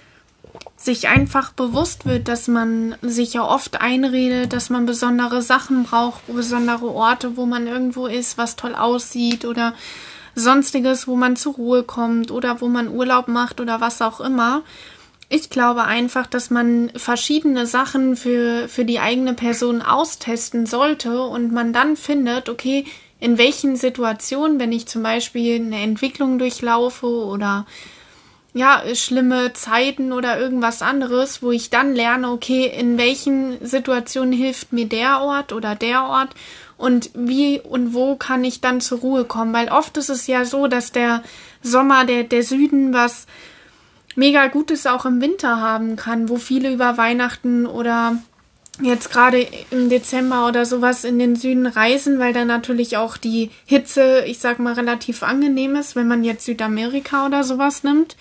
sich 0.75 1.07
einfach 1.07 1.53
bewusst 1.53 2.05
wird, 2.05 2.27
dass 2.27 2.49
man 2.49 2.95
sich 3.01 3.33
ja 3.33 3.43
oft 3.47 3.79
einredet, 3.79 4.51
dass 4.51 4.69
man 4.69 4.85
besondere 4.85 5.41
Sachen 5.41 5.83
braucht, 5.83 6.27
besondere 6.27 6.87
Orte, 6.87 7.37
wo 7.37 7.45
man 7.45 7.67
irgendwo 7.67 8.07
ist, 8.07 8.37
was 8.37 8.57
toll 8.57 8.75
aussieht 8.75 9.45
oder 9.45 9.73
sonstiges, 10.35 11.07
wo 11.07 11.15
man 11.15 11.37
zur 11.37 11.53
Ruhe 11.53 11.83
kommt 11.83 12.29
oder 12.29 12.59
wo 12.59 12.67
man 12.67 12.89
Urlaub 12.89 13.29
macht 13.29 13.61
oder 13.61 13.79
was 13.79 14.01
auch 14.01 14.19
immer. 14.19 14.63
Ich 15.27 15.49
glaube 15.49 15.85
einfach, 15.85 16.27
dass 16.27 16.51
man 16.51 16.91
verschiedene 16.95 17.65
Sachen 17.65 18.15
für, 18.15 18.67
für 18.67 18.85
die 18.85 18.99
eigene 18.99 19.33
Person 19.33 19.81
austesten 19.81 20.65
sollte 20.65 21.21
und 21.23 21.51
man 21.51 21.73
dann 21.73 21.95
findet, 21.95 22.47
okay, 22.47 22.85
in 23.19 23.37
welchen 23.37 23.75
Situationen, 23.75 24.59
wenn 24.59 24.71
ich 24.71 24.87
zum 24.87 25.01
Beispiel 25.01 25.55
eine 25.55 25.81
Entwicklung 25.81 26.37
durchlaufe 26.37 27.07
oder 27.07 27.65
ja, 28.53 28.83
schlimme 28.93 29.51
Zeiten 29.53 30.13
oder 30.13 30.39
irgendwas 30.39 30.81
anderes, 30.81 31.41
wo 31.41 31.51
ich 31.51 31.69
dann 31.69 31.93
lerne, 31.93 32.29
okay, 32.31 32.67
in 32.67 32.97
welchen 32.97 33.65
Situationen 33.65 34.31
hilft 34.31 34.71
mir 34.71 34.85
der 34.85 35.21
Ort 35.21 35.51
oder 35.51 35.75
der 35.75 36.03
Ort 36.05 36.29
und 36.77 37.09
wie 37.13 37.59
und 37.59 37.93
wo 37.93 38.15
kann 38.15 38.43
ich 38.43 38.61
dann 38.61 38.79
zur 38.79 38.99
Ruhe 38.99 39.25
kommen, 39.25 39.53
weil 39.53 39.69
oft 39.69 39.97
ist 39.97 40.09
es 40.09 40.27
ja 40.27 40.45
so, 40.45 40.67
dass 40.67 40.93
der 40.93 41.23
Sommer, 41.61 42.05
der, 42.05 42.23
der 42.23 42.43
Süden 42.43 42.93
was 42.93 43.27
mega 44.15 44.47
Gutes 44.47 44.87
auch 44.87 45.05
im 45.05 45.21
Winter 45.21 45.59
haben 45.59 45.95
kann, 45.95 46.29
wo 46.29 46.37
viele 46.37 46.71
über 46.71 46.97
Weihnachten 46.97 47.65
oder 47.65 48.17
jetzt 48.81 49.11
gerade 49.11 49.47
im 49.71 49.89
Dezember 49.89 50.47
oder 50.47 50.65
sowas 50.65 51.03
in 51.03 51.17
den 51.17 51.35
Süden 51.35 51.65
reisen, 51.65 52.19
weil 52.19 52.33
da 52.33 52.43
natürlich 52.43 52.97
auch 52.97 53.17
die 53.17 53.51
Hitze, 53.65 54.23
ich 54.25 54.39
sag 54.39 54.59
mal, 54.59 54.73
relativ 54.73 55.23
angenehm 55.23 55.75
ist, 55.75 55.95
wenn 55.95 56.07
man 56.07 56.23
jetzt 56.23 56.45
Südamerika 56.45 57.25
oder 57.25 57.43
sowas 57.43 57.83
nimmt 57.83 58.17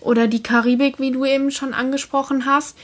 oder 0.00 0.26
die 0.26 0.42
Karibik, 0.42 0.98
wie 0.98 1.12
du 1.12 1.24
eben 1.24 1.50
schon 1.50 1.74
angesprochen 1.74 2.46
hast. 2.46 2.76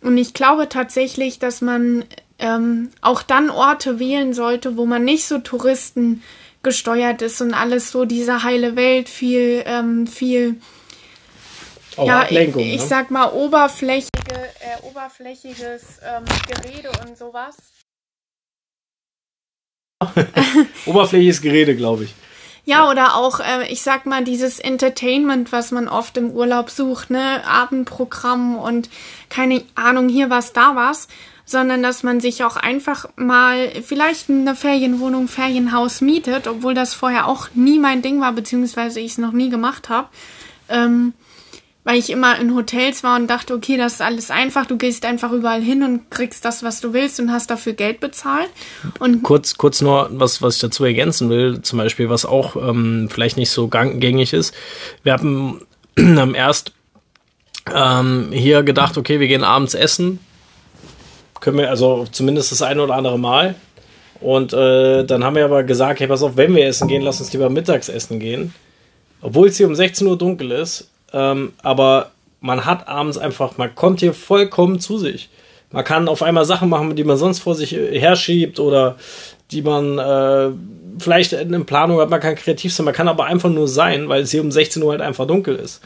Und 0.00 0.18
ich 0.18 0.34
glaube 0.34 0.68
tatsächlich, 0.68 1.38
dass 1.38 1.60
man 1.60 2.04
ähm, 2.40 2.90
auch 3.02 3.22
dann 3.22 3.50
Orte 3.50 4.00
wählen 4.00 4.34
sollte, 4.34 4.76
wo 4.76 4.84
man 4.84 5.04
nicht 5.04 5.26
so 5.26 5.38
Touristen 5.38 6.22
gesteuert 6.64 7.22
ist 7.22 7.40
und 7.40 7.54
alles 7.54 7.90
so 7.90 8.04
diese 8.04 8.42
heile 8.42 8.74
Welt 8.74 9.08
viel, 9.08 9.62
ähm, 9.64 10.06
viel 10.08 10.60
auch 11.98 12.06
ja, 12.06 12.26
ich, 12.28 12.56
ich 12.56 12.56
ne? 12.56 12.78
sag 12.78 13.10
mal 13.10 13.32
oberflächige, 13.32 14.10
äh, 14.34 14.86
oberflächiges 14.86 16.00
ähm, 16.04 16.24
Gerede 16.48 16.90
und 17.06 17.16
sowas. 17.16 17.56
Oberflächiges 20.86 21.40
Gerede, 21.40 21.76
glaube 21.76 22.04
ich. 22.04 22.14
Ja, 22.64 22.88
oder 22.88 23.16
auch, 23.16 23.40
äh, 23.40 23.66
ich 23.72 23.82
sag 23.82 24.06
mal, 24.06 24.22
dieses 24.22 24.60
Entertainment, 24.60 25.50
was 25.50 25.72
man 25.72 25.88
oft 25.88 26.16
im 26.16 26.30
Urlaub 26.30 26.70
sucht, 26.70 27.10
ne? 27.10 27.44
Abendprogramm 27.44 28.56
und 28.56 28.88
keine 29.28 29.62
Ahnung, 29.74 30.08
hier 30.08 30.30
was, 30.30 30.52
da 30.52 30.76
was, 30.76 31.08
sondern 31.44 31.82
dass 31.82 32.04
man 32.04 32.20
sich 32.20 32.44
auch 32.44 32.56
einfach 32.56 33.08
mal 33.16 33.70
vielleicht 33.82 34.30
eine 34.30 34.54
Ferienwohnung, 34.54 35.26
Ferienhaus 35.26 36.00
mietet, 36.00 36.46
obwohl 36.46 36.74
das 36.74 36.94
vorher 36.94 37.26
auch 37.26 37.48
nie 37.54 37.80
mein 37.80 38.00
Ding 38.00 38.20
war, 38.20 38.32
beziehungsweise 38.32 39.00
ich 39.00 39.12
es 39.12 39.18
noch 39.18 39.32
nie 39.32 39.50
gemacht 39.50 39.88
habe. 39.88 40.08
Ähm, 40.68 41.14
weil 41.84 41.98
ich 41.98 42.10
immer 42.10 42.38
in 42.38 42.54
Hotels 42.54 43.02
war 43.02 43.16
und 43.16 43.28
dachte, 43.28 43.54
okay, 43.54 43.76
das 43.76 43.94
ist 43.94 44.02
alles 44.02 44.30
einfach, 44.30 44.66
du 44.66 44.76
gehst 44.76 45.04
einfach 45.04 45.32
überall 45.32 45.62
hin 45.62 45.82
und 45.82 46.10
kriegst 46.10 46.44
das, 46.44 46.62
was 46.62 46.80
du 46.80 46.92
willst 46.92 47.18
und 47.18 47.32
hast 47.32 47.50
dafür 47.50 47.72
Geld 47.72 47.98
bezahlt. 47.98 48.48
Und 49.00 49.22
kurz, 49.22 49.56
kurz 49.56 49.80
nur, 49.80 50.08
was, 50.12 50.42
was 50.42 50.56
ich 50.56 50.60
dazu 50.60 50.84
ergänzen 50.84 51.28
will, 51.28 51.60
zum 51.62 51.78
Beispiel, 51.78 52.08
was 52.08 52.24
auch 52.24 52.54
ähm, 52.56 53.08
vielleicht 53.10 53.36
nicht 53.36 53.50
so 53.50 53.66
gängig 53.68 54.32
ist. 54.32 54.54
Wir 55.02 55.12
haben, 55.12 55.60
haben 55.98 56.34
erst 56.34 56.72
ähm, 57.72 58.28
hier 58.32 58.62
gedacht, 58.62 58.96
okay, 58.96 59.18
wir 59.18 59.28
gehen 59.28 59.44
abends 59.44 59.74
essen. 59.74 60.20
Können 61.40 61.58
wir, 61.58 61.70
also 61.70 62.06
zumindest 62.10 62.52
das 62.52 62.62
eine 62.62 62.82
oder 62.82 62.94
andere 62.94 63.18
Mal. 63.18 63.56
Und 64.20 64.52
äh, 64.52 65.04
dann 65.04 65.24
haben 65.24 65.34
wir 65.34 65.44
aber 65.44 65.64
gesagt, 65.64 65.98
hey, 65.98 66.06
pass 66.06 66.22
auf, 66.22 66.36
wenn 66.36 66.54
wir 66.54 66.64
essen 66.64 66.86
gehen, 66.86 67.02
lass 67.02 67.20
uns 67.20 67.32
lieber 67.32 67.50
mittags 67.50 67.88
essen 67.88 68.20
gehen. 68.20 68.54
Obwohl 69.20 69.48
es 69.48 69.56
hier 69.56 69.66
um 69.66 69.74
16 69.74 70.06
Uhr 70.06 70.16
dunkel 70.16 70.52
ist, 70.52 70.91
ähm, 71.12 71.52
aber 71.62 72.10
man 72.40 72.64
hat 72.64 72.88
abends 72.88 73.18
einfach, 73.18 73.56
man 73.58 73.74
kommt 73.74 74.00
hier 74.00 74.14
vollkommen 74.14 74.80
zu 74.80 74.98
sich. 74.98 75.30
Man 75.70 75.84
kann 75.84 76.08
auf 76.08 76.22
einmal 76.22 76.44
Sachen 76.44 76.68
machen, 76.68 76.94
die 76.96 77.04
man 77.04 77.16
sonst 77.16 77.40
vor 77.40 77.54
sich 77.54 77.72
herschiebt 77.72 78.60
oder 78.60 78.96
die 79.50 79.62
man 79.62 79.98
äh, 79.98 80.50
vielleicht 80.98 81.32
in 81.32 81.64
Planung 81.64 82.00
hat. 82.00 82.10
Man 82.10 82.20
kann 82.20 82.34
kreativ 82.34 82.72
sein, 82.74 82.84
man 82.84 82.94
kann 82.94 83.08
aber 83.08 83.24
einfach 83.24 83.48
nur 83.48 83.68
sein, 83.68 84.08
weil 84.08 84.22
es 84.22 84.30
hier 84.30 84.42
um 84.42 84.50
16 84.50 84.82
Uhr 84.82 84.92
halt 84.92 85.00
einfach 85.00 85.26
dunkel 85.26 85.56
ist. 85.56 85.80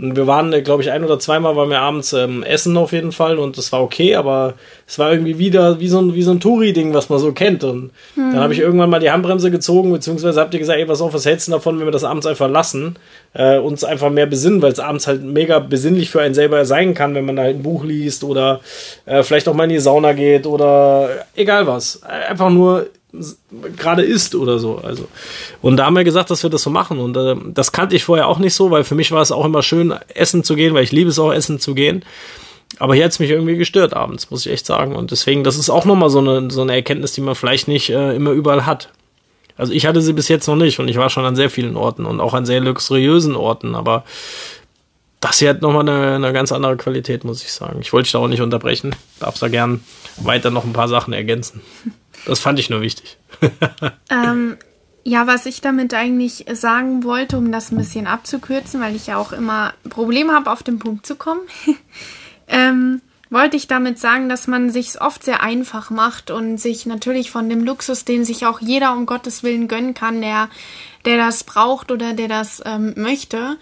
Und 0.00 0.16
wir 0.16 0.26
waren, 0.26 0.52
äh, 0.52 0.62
glaube 0.62 0.82
ich, 0.82 0.90
ein 0.90 1.04
oder 1.04 1.18
zweimal 1.18 1.56
waren 1.56 1.68
wir 1.68 1.80
abends 1.80 2.12
ähm, 2.12 2.42
essen 2.42 2.76
auf 2.76 2.92
jeden 2.92 3.12
Fall 3.12 3.38
und 3.38 3.58
das 3.58 3.70
war 3.72 3.82
okay, 3.82 4.14
aber 4.14 4.54
es 4.86 4.98
war 4.98 5.12
irgendwie 5.12 5.38
wieder 5.38 5.78
wie 5.80 5.88
so 5.88 6.00
ein, 6.00 6.14
wie 6.14 6.22
so 6.22 6.30
ein 6.30 6.40
Touri-Ding, 6.40 6.94
was 6.94 7.08
man 7.08 7.18
so 7.18 7.32
kennt. 7.32 7.64
Und 7.64 7.90
mhm. 8.16 8.32
dann 8.32 8.40
habe 8.40 8.52
ich 8.52 8.60
irgendwann 8.60 8.90
mal 8.90 9.00
die 9.00 9.10
Handbremse 9.10 9.50
gezogen, 9.50 9.92
beziehungsweise 9.92 10.40
habt 10.40 10.54
ihr 10.54 10.60
gesagt, 10.60 10.78
ey, 10.78 10.88
was 10.88 11.00
auf, 11.00 11.12
was 11.12 11.26
hältst 11.26 11.48
du 11.48 11.52
davon, 11.52 11.78
wenn 11.78 11.86
wir 11.86 11.92
das 11.92 12.04
abends 12.04 12.26
einfach 12.26 12.48
lassen, 12.48 12.96
äh, 13.34 13.58
uns 13.58 13.84
einfach 13.84 14.10
mehr 14.10 14.26
besinnen, 14.26 14.62
weil 14.62 14.72
es 14.72 14.80
abends 14.80 15.06
halt 15.06 15.22
mega 15.22 15.58
besinnlich 15.58 16.10
für 16.10 16.22
einen 16.22 16.34
selber 16.34 16.64
sein 16.64 16.94
kann, 16.94 17.14
wenn 17.14 17.26
man 17.26 17.36
da 17.36 17.42
halt 17.42 17.56
ein 17.56 17.62
Buch 17.62 17.84
liest 17.84 18.24
oder 18.24 18.60
äh, 19.06 19.22
vielleicht 19.22 19.48
auch 19.48 19.54
mal 19.54 19.64
in 19.64 19.70
die 19.70 19.78
Sauna 19.78 20.12
geht 20.12 20.46
oder 20.46 21.10
egal 21.36 21.66
was. 21.66 22.02
Einfach 22.02 22.50
nur 22.50 22.86
gerade 23.76 24.02
ist 24.02 24.34
oder 24.34 24.58
so. 24.58 24.78
Also. 24.78 25.08
Und 25.62 25.76
da 25.76 25.86
haben 25.86 25.96
wir 25.96 26.04
gesagt, 26.04 26.30
dass 26.30 26.42
wir 26.42 26.50
das 26.50 26.62
so 26.62 26.70
machen. 26.70 26.98
Und 26.98 27.16
äh, 27.16 27.36
das 27.52 27.72
kannte 27.72 27.96
ich 27.96 28.04
vorher 28.04 28.28
auch 28.28 28.38
nicht 28.38 28.54
so, 28.54 28.70
weil 28.70 28.84
für 28.84 28.94
mich 28.94 29.12
war 29.12 29.22
es 29.22 29.32
auch 29.32 29.44
immer 29.44 29.62
schön, 29.62 29.94
essen 30.14 30.44
zu 30.44 30.54
gehen, 30.54 30.74
weil 30.74 30.84
ich 30.84 30.92
liebe 30.92 31.10
es 31.10 31.18
auch, 31.18 31.32
essen 31.32 31.60
zu 31.60 31.74
gehen. 31.74 32.04
Aber 32.78 32.94
hier 32.94 33.04
hat 33.04 33.12
es 33.12 33.18
mich 33.18 33.30
irgendwie 33.30 33.56
gestört 33.56 33.94
abends, 33.94 34.30
muss 34.30 34.46
ich 34.46 34.52
echt 34.52 34.66
sagen. 34.66 34.94
Und 34.94 35.10
deswegen, 35.10 35.44
das 35.44 35.58
ist 35.58 35.70
auch 35.70 35.84
nochmal 35.84 36.10
so 36.10 36.20
eine, 36.20 36.50
so 36.50 36.62
eine 36.62 36.74
Erkenntnis, 36.74 37.12
die 37.12 37.20
man 37.20 37.34
vielleicht 37.34 37.68
nicht 37.68 37.90
äh, 37.90 38.14
immer 38.14 38.30
überall 38.30 38.64
hat. 38.64 38.90
Also 39.56 39.74
ich 39.74 39.84
hatte 39.84 40.00
sie 40.00 40.14
bis 40.14 40.28
jetzt 40.28 40.46
noch 40.46 40.56
nicht 40.56 40.78
und 40.78 40.88
ich 40.88 40.96
war 40.96 41.10
schon 41.10 41.26
an 41.26 41.36
sehr 41.36 41.50
vielen 41.50 41.76
Orten 41.76 42.06
und 42.06 42.20
auch 42.20 42.32
an 42.32 42.46
sehr 42.46 42.60
luxuriösen 42.60 43.36
Orten, 43.36 43.74
aber 43.74 44.04
das 45.20 45.38
hier 45.38 45.50
hat 45.50 45.60
nochmal 45.60 45.88
eine, 45.88 46.14
eine 46.14 46.32
ganz 46.32 46.50
andere 46.50 46.76
Qualität, 46.76 47.24
muss 47.24 47.42
ich 47.42 47.52
sagen. 47.52 47.80
Ich 47.82 47.92
wollte 47.92 48.04
dich 48.04 48.12
da 48.12 48.18
auch 48.18 48.28
nicht 48.28 48.40
unterbrechen. 48.40 48.96
Darf 49.18 49.38
da 49.38 49.48
gern 49.48 49.84
weiter 50.16 50.50
noch 50.50 50.64
ein 50.64 50.72
paar 50.72 50.88
Sachen 50.88 51.12
ergänzen. 51.12 51.60
Das 52.26 52.40
fand 52.40 52.58
ich 52.58 52.70
nur 52.70 52.80
wichtig. 52.80 53.18
ähm, 54.10 54.56
ja, 55.04 55.26
was 55.26 55.46
ich 55.46 55.60
damit 55.60 55.92
eigentlich 55.92 56.46
sagen 56.52 57.04
wollte, 57.04 57.36
um 57.36 57.52
das 57.52 57.70
ein 57.70 57.78
bisschen 57.78 58.06
abzukürzen, 58.06 58.80
weil 58.80 58.96
ich 58.96 59.08
ja 59.08 59.18
auch 59.18 59.32
immer 59.32 59.74
Probleme 59.88 60.32
habe, 60.32 60.50
auf 60.50 60.62
den 60.62 60.78
Punkt 60.78 61.06
zu 61.06 61.16
kommen, 61.16 61.40
ähm, 62.48 63.02
wollte 63.28 63.56
ich 63.56 63.68
damit 63.68 63.98
sagen, 63.98 64.28
dass 64.28 64.46
man 64.46 64.70
sich 64.70 65.00
oft 65.00 65.22
sehr 65.22 65.42
einfach 65.42 65.90
macht 65.90 66.30
und 66.30 66.58
sich 66.58 66.86
natürlich 66.86 67.30
von 67.30 67.48
dem 67.48 67.62
Luxus, 67.62 68.04
den 68.04 68.24
sich 68.24 68.46
auch 68.46 68.60
jeder 68.60 68.92
um 68.92 69.06
Gottes 69.06 69.42
Willen 69.42 69.68
gönnen 69.68 69.94
kann, 69.94 70.20
der, 70.20 70.48
der 71.04 71.16
das 71.16 71.44
braucht 71.44 71.90
oder 71.92 72.12
der 72.12 72.28
das 72.28 72.62
ähm, 72.64 72.94
möchte, 72.96 73.56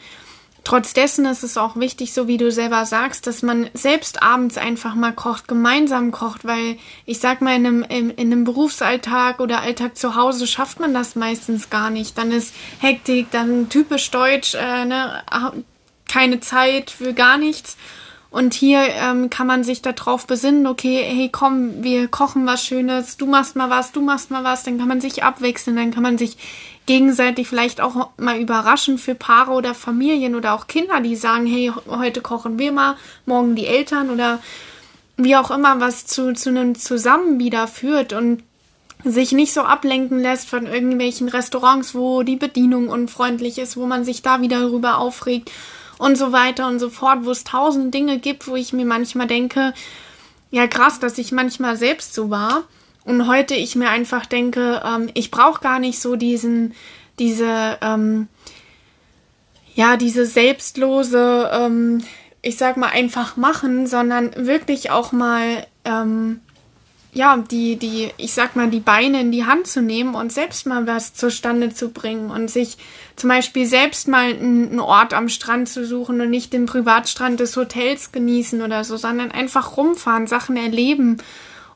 Trotz 0.64 0.92
dessen 0.92 1.24
ist 1.24 1.44
es 1.44 1.56
auch 1.56 1.76
wichtig, 1.76 2.12
so 2.12 2.28
wie 2.28 2.36
du 2.36 2.52
selber 2.52 2.84
sagst, 2.84 3.26
dass 3.26 3.42
man 3.42 3.70
selbst 3.72 4.22
abends 4.22 4.58
einfach 4.58 4.94
mal 4.94 5.12
kocht, 5.12 5.48
gemeinsam 5.48 6.10
kocht, 6.10 6.44
weil 6.44 6.76
ich 7.06 7.20
sag 7.20 7.40
mal, 7.40 7.56
in 7.56 7.66
einem, 7.66 7.82
in, 7.84 8.10
in 8.10 8.32
einem 8.32 8.44
Berufsalltag 8.44 9.40
oder 9.40 9.60
Alltag 9.60 9.96
zu 9.96 10.14
Hause 10.14 10.46
schafft 10.46 10.78
man 10.78 10.92
das 10.92 11.16
meistens 11.16 11.70
gar 11.70 11.90
nicht. 11.90 12.18
Dann 12.18 12.32
ist 12.32 12.54
Hektik, 12.80 13.30
dann 13.30 13.68
typisch 13.70 14.10
deutsch, 14.10 14.54
äh, 14.54 14.84
ne, 14.84 15.22
keine 16.06 16.40
Zeit 16.40 16.90
für 16.90 17.14
gar 17.14 17.38
nichts. 17.38 17.76
Und 18.30 18.52
hier 18.52 18.80
ähm, 18.80 19.30
kann 19.30 19.46
man 19.46 19.64
sich 19.64 19.80
darauf 19.80 20.26
besinnen, 20.26 20.66
okay, 20.66 21.02
hey, 21.02 21.30
komm, 21.32 21.82
wir 21.82 22.08
kochen 22.08 22.44
was 22.44 22.62
Schönes, 22.62 23.16
du 23.16 23.24
machst 23.24 23.56
mal 23.56 23.70
was, 23.70 23.92
du 23.92 24.02
machst 24.02 24.30
mal 24.30 24.44
was, 24.44 24.64
dann 24.64 24.78
kann 24.78 24.88
man 24.88 25.00
sich 25.00 25.24
abwechseln, 25.24 25.76
dann 25.76 25.92
kann 25.92 26.02
man 26.02 26.18
sich 26.18 26.36
gegenseitig 26.84 27.48
vielleicht 27.48 27.80
auch 27.80 28.10
mal 28.18 28.38
überraschen 28.38 28.98
für 28.98 29.14
Paare 29.14 29.52
oder 29.52 29.74
Familien 29.74 30.34
oder 30.34 30.52
auch 30.52 30.66
Kinder, 30.66 31.00
die 31.00 31.16
sagen, 31.16 31.46
hey, 31.46 31.72
heute 31.88 32.20
kochen 32.20 32.58
wir 32.58 32.70
mal, 32.70 32.96
morgen 33.24 33.54
die 33.56 33.66
Eltern 33.66 34.10
oder 34.10 34.40
wie 35.16 35.36
auch 35.36 35.50
immer, 35.50 35.80
was 35.80 36.06
zu, 36.06 36.34
zu 36.34 36.50
einem 36.50 36.74
Zusammen 36.74 37.38
wieder 37.38 37.66
führt 37.66 38.12
und 38.12 38.42
sich 39.04 39.32
nicht 39.32 39.54
so 39.54 39.62
ablenken 39.62 40.18
lässt 40.18 40.48
von 40.48 40.66
irgendwelchen 40.66 41.28
Restaurants, 41.28 41.94
wo 41.94 42.22
die 42.22 42.36
Bedienung 42.36 42.88
unfreundlich 42.88 43.58
ist, 43.58 43.76
wo 43.76 43.86
man 43.86 44.04
sich 44.04 44.22
da 44.22 44.42
wieder 44.42 44.60
darüber 44.60 44.98
aufregt 44.98 45.50
und 45.98 46.16
so 46.16 46.32
weiter 46.32 46.66
und 46.68 46.78
so 46.78 46.90
fort, 46.90 47.24
wo 47.24 47.30
es 47.30 47.44
tausend 47.44 47.92
Dinge 47.92 48.18
gibt, 48.18 48.46
wo 48.46 48.56
ich 48.56 48.72
mir 48.72 48.86
manchmal 48.86 49.26
denke, 49.26 49.74
ja 50.50 50.66
krass, 50.66 51.00
dass 51.00 51.18
ich 51.18 51.32
manchmal 51.32 51.76
selbst 51.76 52.14
so 52.14 52.30
war. 52.30 52.64
Und 53.04 53.26
heute 53.26 53.54
ich 53.54 53.74
mir 53.74 53.90
einfach 53.90 54.26
denke, 54.26 54.82
ähm, 54.84 55.10
ich 55.14 55.30
brauche 55.30 55.62
gar 55.62 55.78
nicht 55.78 55.98
so 55.98 56.16
diesen, 56.16 56.74
diese, 57.18 57.78
ähm, 57.80 58.28
ja, 59.74 59.96
diese 59.96 60.26
selbstlose, 60.26 61.50
ähm, 61.52 62.04
ich 62.42 62.56
sag 62.56 62.76
mal, 62.76 62.90
einfach 62.90 63.36
machen, 63.36 63.86
sondern 63.86 64.46
wirklich 64.46 64.90
auch 64.90 65.12
mal, 65.12 65.66
ähm, 65.84 66.40
ja, 67.12 67.36
die, 67.38 67.76
die, 67.76 68.10
ich 68.16 68.32
sag 68.32 68.54
mal, 68.54 68.68
die 68.68 68.80
Beine 68.80 69.20
in 69.20 69.32
die 69.32 69.44
Hand 69.44 69.66
zu 69.66 69.80
nehmen 69.80 70.14
und 70.14 70.32
selbst 70.32 70.66
mal 70.66 70.86
was 70.86 71.14
zustande 71.14 71.72
zu 71.72 71.90
bringen 71.90 72.30
und 72.30 72.50
sich 72.50 72.76
zum 73.16 73.28
Beispiel 73.28 73.66
selbst 73.66 74.08
mal 74.08 74.30
einen 74.30 74.78
Ort 74.78 75.14
am 75.14 75.28
Strand 75.28 75.68
zu 75.68 75.86
suchen 75.86 76.20
und 76.20 76.30
nicht 76.30 76.52
den 76.52 76.66
Privatstrand 76.66 77.40
des 77.40 77.56
Hotels 77.56 78.12
genießen 78.12 78.60
oder 78.62 78.84
so, 78.84 78.96
sondern 78.96 79.30
einfach 79.30 79.76
rumfahren, 79.76 80.26
Sachen 80.26 80.56
erleben 80.56 81.18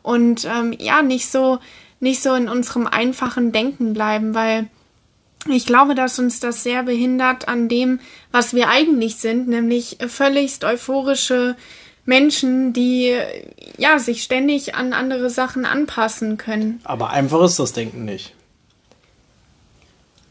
und 0.03 0.45
ähm, 0.45 0.75
ja, 0.79 1.03
nicht 1.03 1.29
so, 1.29 1.59
nicht 1.99 2.23
so 2.23 2.35
in 2.35 2.49
unserem 2.49 2.87
einfachen 2.87 3.53
Denken 3.53 3.95
bleiben, 3.95 4.35
weil 4.35 4.69
ich 5.49 5.67
glaube, 5.67 5.95
dass 5.95 6.19
uns 6.19 6.39
das 6.39 6.63
sehr 6.63 6.83
behindert 6.83 7.49
an 7.49 7.69
dem, 7.69 8.01
was 8.31 8.55
wir 8.55 8.69
eigentlich 8.69 9.17
sind, 9.17 9.49
nämlich 9.49 9.99
völligst 10.07 10.65
euphorische 10.65 11.57
Menschen, 12.05 12.73
die 12.73 13.17
ja 13.79 13.99
sich 13.99 14.23
ständig 14.23 14.75
an 14.75 14.93
andere 14.93 15.31
Sachen 15.31 15.65
anpassen 15.65 16.37
können. 16.37 16.81
Aber 16.85 17.11
einfach 17.11 17.43
ist 17.43 17.59
das 17.59 17.73
Denken 17.73 18.05
nicht. 18.05 18.35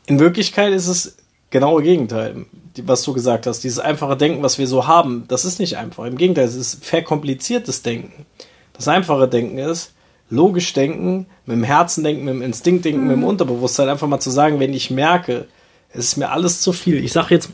in 0.07 0.19
Wirklichkeit 0.19 0.73
ist 0.73 0.87
es 0.87 1.17
genaue 1.49 1.83
Gegenteil, 1.83 2.45
was 2.83 3.03
du 3.03 3.13
gesagt 3.13 3.45
hast. 3.45 3.63
Dieses 3.63 3.79
einfache 3.79 4.17
Denken, 4.17 4.43
was 4.43 4.57
wir 4.57 4.67
so 4.67 4.87
haben, 4.87 5.25
das 5.27 5.45
ist 5.45 5.59
nicht 5.59 5.77
einfach. 5.77 6.05
Im 6.05 6.17
Gegenteil, 6.17 6.45
es 6.45 6.55
ist 6.55 6.83
verkompliziertes 6.83 7.81
Denken. 7.83 8.25
Das 8.73 8.87
einfache 8.87 9.27
Denken 9.27 9.57
ist, 9.57 9.93
logisch 10.29 10.73
denken, 10.73 11.27
mit 11.45 11.57
dem 11.57 11.63
Herzen 11.63 12.03
denken, 12.03 12.25
mit 12.25 12.33
dem 12.33 12.41
Instinkt 12.41 12.85
denken, 12.85 13.01
mhm. 13.01 13.07
mit 13.07 13.17
dem 13.17 13.23
Unterbewusstsein, 13.25 13.89
einfach 13.89 14.07
mal 14.07 14.19
zu 14.19 14.31
sagen, 14.31 14.59
wenn 14.59 14.73
ich 14.73 14.89
merke, 14.89 15.47
es 15.93 16.05
ist 16.05 16.17
mir 16.17 16.31
alles 16.31 16.61
zu 16.61 16.71
viel. 16.71 17.03
Ich 17.03 17.11
sag 17.11 17.29
jetzt, 17.29 17.49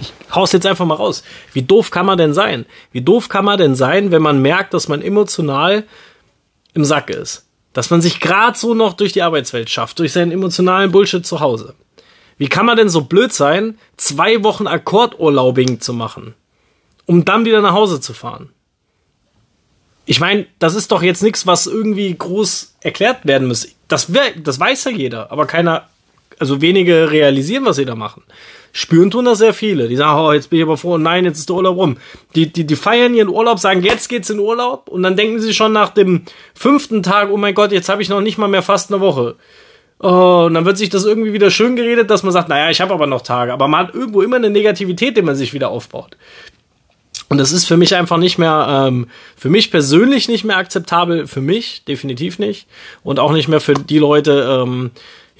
ich 0.00 0.12
hau's 0.34 0.52
jetzt 0.52 0.66
einfach 0.66 0.86
mal 0.86 0.94
raus. 0.94 1.22
Wie 1.52 1.62
doof 1.62 1.90
kann 1.90 2.06
man 2.06 2.18
denn 2.18 2.34
sein? 2.34 2.66
Wie 2.92 3.02
doof 3.02 3.28
kann 3.28 3.44
man 3.44 3.58
denn 3.58 3.74
sein, 3.74 4.10
wenn 4.10 4.22
man 4.22 4.42
merkt, 4.42 4.74
dass 4.74 4.88
man 4.88 5.02
emotional 5.02 5.84
im 6.74 6.84
Sack 6.84 7.10
ist? 7.10 7.46
Dass 7.72 7.90
man 7.90 8.00
sich 8.00 8.20
gerade 8.20 8.58
so 8.58 8.74
noch 8.74 8.94
durch 8.94 9.12
die 9.12 9.22
Arbeitswelt 9.22 9.70
schafft, 9.70 9.98
durch 9.98 10.12
seinen 10.12 10.32
emotionalen 10.32 10.90
Bullshit 10.90 11.24
zu 11.24 11.40
Hause. 11.40 11.74
Wie 12.38 12.48
kann 12.48 12.64
man 12.64 12.78
denn 12.78 12.88
so 12.88 13.02
blöd 13.02 13.32
sein, 13.32 13.78
zwei 13.98 14.42
Wochen 14.42 14.66
Akkordurlaubing 14.66 15.80
zu 15.80 15.92
machen, 15.92 16.34
um 17.04 17.26
dann 17.26 17.44
wieder 17.44 17.60
nach 17.60 17.74
Hause 17.74 18.00
zu 18.00 18.14
fahren? 18.14 18.50
Ich 20.06 20.20
meine, 20.20 20.46
das 20.58 20.74
ist 20.74 20.90
doch 20.90 21.02
jetzt 21.02 21.22
nichts, 21.22 21.46
was 21.46 21.66
irgendwie 21.66 22.12
groß 22.16 22.76
erklärt 22.80 23.26
werden 23.26 23.46
muss. 23.46 23.68
Das, 23.88 24.10
das 24.42 24.58
weiß 24.58 24.84
ja 24.84 24.90
jeder, 24.90 25.30
aber 25.30 25.46
keiner, 25.46 25.89
also 26.38 26.60
wenige 26.60 27.10
realisieren, 27.10 27.64
was 27.64 27.76
sie 27.76 27.84
da 27.84 27.94
machen. 27.94 28.22
Spüren 28.72 29.10
tun 29.10 29.24
das 29.24 29.38
sehr 29.38 29.52
viele. 29.52 29.88
Die 29.88 29.96
sagen, 29.96 30.20
oh, 30.20 30.32
jetzt 30.32 30.50
bin 30.50 30.60
ich 30.60 30.64
aber 30.64 30.76
froh, 30.76 30.96
nein, 30.96 31.24
jetzt 31.24 31.38
ist 31.38 31.48
der 31.48 31.56
Urlaub 31.56 31.76
rum. 31.76 31.96
Die, 32.36 32.52
die, 32.52 32.64
die 32.64 32.76
feiern 32.76 33.14
ihren 33.14 33.28
Urlaub, 33.28 33.58
sagen, 33.58 33.82
jetzt 33.82 34.08
geht's 34.08 34.30
in 34.30 34.38
Urlaub 34.38 34.88
und 34.88 35.02
dann 35.02 35.16
denken 35.16 35.40
sie 35.40 35.54
schon 35.54 35.72
nach 35.72 35.90
dem 35.90 36.22
fünften 36.54 37.02
Tag, 37.02 37.30
oh 37.32 37.36
mein 37.36 37.54
Gott, 37.54 37.72
jetzt 37.72 37.88
habe 37.88 38.00
ich 38.02 38.08
noch 38.08 38.20
nicht 38.20 38.38
mal 38.38 38.48
mehr 38.48 38.62
fast 38.62 38.92
eine 38.92 39.00
Woche. 39.00 39.36
Oh, 40.02 40.44
und 40.46 40.54
dann 40.54 40.64
wird 40.64 40.78
sich 40.78 40.88
das 40.88 41.04
irgendwie 41.04 41.34
wieder 41.34 41.50
schön 41.50 41.76
geredet, 41.76 42.10
dass 42.10 42.22
man 42.22 42.32
sagt, 42.32 42.48
naja, 42.48 42.70
ich 42.70 42.80
habe 42.80 42.94
aber 42.94 43.06
noch 43.06 43.20
Tage. 43.20 43.52
Aber 43.52 43.68
man 43.68 43.86
hat 43.86 43.94
irgendwo 43.94 44.22
immer 44.22 44.36
eine 44.36 44.48
Negativität, 44.48 45.16
die 45.16 45.22
man 45.22 45.36
sich 45.36 45.52
wieder 45.52 45.68
aufbaut. 45.68 46.16
Und 47.28 47.38
das 47.38 47.52
ist 47.52 47.66
für 47.66 47.76
mich 47.76 47.94
einfach 47.94 48.16
nicht 48.16 48.38
mehr, 48.38 48.86
ähm, 48.88 49.08
für 49.36 49.50
mich 49.50 49.70
persönlich 49.70 50.28
nicht 50.28 50.44
mehr 50.44 50.56
akzeptabel, 50.56 51.26
für 51.26 51.40
mich 51.40 51.84
definitiv 51.84 52.38
nicht. 52.38 52.66
Und 53.02 53.18
auch 53.18 53.32
nicht 53.32 53.46
mehr 53.46 53.60
für 53.60 53.74
die 53.74 53.98
Leute, 53.98 54.62
ähm, 54.64 54.90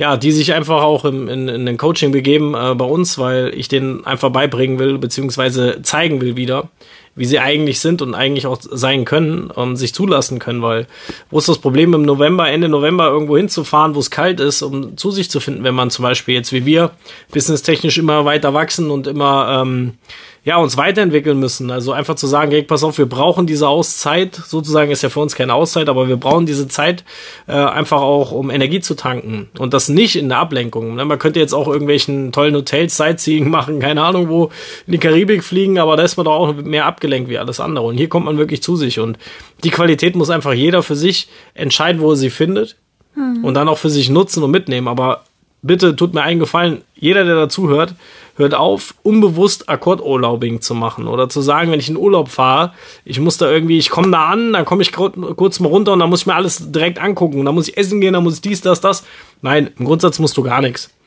ja, 0.01 0.17
die 0.17 0.33
sich 0.33 0.55
einfach 0.55 0.83
auch 0.83 1.05
im, 1.05 1.29
in, 1.29 1.47
in 1.47 1.67
den 1.67 1.77
Coaching 1.77 2.11
begeben 2.11 2.55
äh, 2.55 2.75
bei 2.75 2.87
uns, 2.87 3.19
weil 3.19 3.53
ich 3.55 3.69
denen 3.69 4.07
einfach 4.07 4.31
beibringen 4.31 4.79
will, 4.79 4.97
beziehungsweise 4.97 5.83
zeigen 5.83 6.23
will 6.23 6.37
wieder, 6.37 6.71
wie 7.17 7.27
sie 7.27 7.39
eigentlich 7.39 7.81
sind 7.81 8.01
und 8.01 8.15
eigentlich 8.15 8.47
auch 8.47 8.57
sein 8.63 9.05
können 9.05 9.51
und 9.51 9.77
sich 9.77 9.93
zulassen 9.93 10.39
können, 10.39 10.63
weil 10.63 10.87
wo 11.31 11.37
ist 11.37 11.51
das 11.51 11.59
Problem 11.59 11.93
im 11.93 12.01
November, 12.01 12.49
Ende 12.49 12.71
November 12.71 13.09
irgendwo 13.09 13.37
hinzufahren, 13.37 13.95
wo 13.95 13.99
es 13.99 14.11
kalt 14.11 14.41
ist, 14.41 14.63
um 14.63 14.97
zu 14.97 15.11
sich 15.11 15.31
zu 15.31 15.39
finden, 15.39 15.65
wenn 15.65 15.75
man 15.75 15.91
zum 15.91 16.05
Beispiel 16.05 16.35
jetzt 16.35 16.55
wie 16.55 16.65
wir 16.65 16.93
businesstechnisch 17.31 17.99
immer 17.99 18.25
weiter 18.25 18.55
wachsen 18.55 18.91
und 18.91 19.07
immer 19.07 19.61
ähm, 19.61 19.99
ja, 20.43 20.57
uns 20.57 20.77
weiterentwickeln 20.77 21.39
müssen. 21.39 21.71
Also 21.71 21.93
einfach 21.93 22.15
zu 22.15 22.27
sagen, 22.27 22.51
hey, 22.51 22.63
pass 22.63 22.83
auf, 22.83 22.97
wir 22.97 23.07
brauchen 23.07 23.47
diese 23.47 23.69
Auszeit, 23.69 24.35
sozusagen 24.35 24.91
ist 24.91 25.03
ja 25.03 25.11
für 25.11 25.21
uns 25.21 25.35
keine 25.35 25.53
Auszeit, 25.53 25.89
aber 25.89 26.09
wir 26.09 26.17
brauchen 26.17 26.47
diese 26.47 26.67
Zeit 26.67 27.05
äh, 27.47 27.53
einfach 27.53 28.01
auch, 28.01 28.33
um 28.33 28.51
Energie 28.51 28.81
zu 28.81 28.95
tanken. 28.95 29.51
Und 29.59 29.75
das 29.75 29.91
nicht 29.91 30.17
in 30.17 30.31
der 30.31 30.39
Ablenkung. 30.39 30.95
Ne? 30.95 31.05
Man 31.05 31.19
könnte 31.19 31.41
jetzt 31.41 31.53
auch 31.53 31.69
irgendwelchen 31.69 32.33
tollen 32.33 32.55
Hotels 32.55 32.97
Sightseeing 32.97 33.51
machen, 33.51 33.81
keine 33.81 34.03
Ahnung, 34.03 34.29
wo 34.29 34.51
in 34.87 34.93
die 34.93 34.99
Karibik 34.99 35.45
fliegen, 35.45 35.79
aber 35.79 35.97
da 35.97 36.05
ist 36.05 36.17
man 36.17 36.25
doch 36.25 36.37
auch 36.37 36.55
mehr 36.55 36.87
abgelenkt 36.87 37.29
wie 37.29 37.39
alles 37.39 37.61
andere. 37.61 37.85
Und 37.85 37.99
hier 37.99 38.09
kommt 38.09 38.25
man 38.25 38.39
wirklich 38.39 38.63
zu 38.63 38.77
sich. 38.77 38.99
Und 38.99 39.19
die 39.63 39.71
Qualität 39.71 40.17
muss 40.17 40.31
einfach 40.31 40.55
jeder 40.55 40.83
für 40.83 40.97
sich 40.97 41.29
entscheiden, 41.53 42.01
wo 42.01 42.11
er 42.11 42.17
sie 42.17 42.31
findet. 42.31 42.77
Hm. 43.15 43.45
Und 43.45 43.55
dann 43.55 43.69
auch 43.69 43.79
für 43.79 43.91
sich 43.91 44.09
nutzen 44.09 44.43
und 44.43 44.51
mitnehmen. 44.51 44.89
Aber 44.89 45.25
bitte 45.63 45.97
tut 45.97 46.15
mir 46.15 46.23
einen 46.23 46.41
Gefallen, 46.41 46.83
jeder, 46.95 47.25
der 47.25 47.35
dazu 47.35 47.69
hört, 47.69 47.95
hört 48.37 48.55
auf, 48.55 48.95
unbewusst 49.03 49.69
Akkordurlaubing 49.69 50.61
zu 50.61 50.75
machen 50.75 51.07
oder 51.07 51.29
zu 51.29 51.41
sagen, 51.41 51.71
wenn 51.71 51.81
ich 51.81 51.89
in 51.89 51.97
Urlaub 51.97 52.29
fahre, 52.29 52.73
ich 53.05 53.21
muss 53.21 53.37
da 53.37 53.51
irgendwie, 53.51 53.79
ich 53.79 53.91
komme 53.91 54.11
da 54.11 54.27
an, 54.27 54.53
dann 54.53 54.65
komme 54.65 54.83
ich 54.83 54.93
kurz 54.93 55.61
mal 55.61 55.69
runter 55.69 55.93
und 55.93 55.99
dann 55.99 56.11
muss 56.11 56.23
ich 56.23 56.27
mir 56.27 56.35
alles 56.35 56.71
direkt 56.73 56.99
angucken. 56.99 57.45
Dann 57.45 57.55
muss 57.55 57.69
ich 57.69 57.77
essen 57.77 58.01
gehen, 58.01 58.15
dann 58.15 58.25
muss 58.25 58.37
ich 58.37 58.41
dies, 58.41 58.61
das, 58.61 58.81
das. 58.81 59.05
Nein, 59.43 59.71
im 59.79 59.85
Grundsatz 59.85 60.19
musst 60.19 60.37
du 60.37 60.43
gar 60.43 60.61
nichts. 60.61 60.91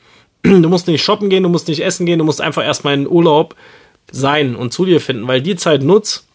Du 0.44 0.68
musst 0.68 0.86
nicht 0.86 1.02
shoppen 1.02 1.30
gehen, 1.30 1.42
du 1.42 1.48
musst 1.48 1.68
nicht 1.68 1.80
essen 1.80 2.06
gehen, 2.06 2.18
du 2.18 2.24
musst 2.24 2.40
einfach 2.40 2.62
erstmal 2.62 2.94
in 2.94 3.08
Urlaub 3.08 3.54
sein 4.12 4.54
und 4.54 4.72
zu 4.72 4.84
dir 4.84 5.00
finden, 5.00 5.26
weil 5.26 5.40
die 5.40 5.56
Zeit 5.56 5.82
nutzt 5.82 6.26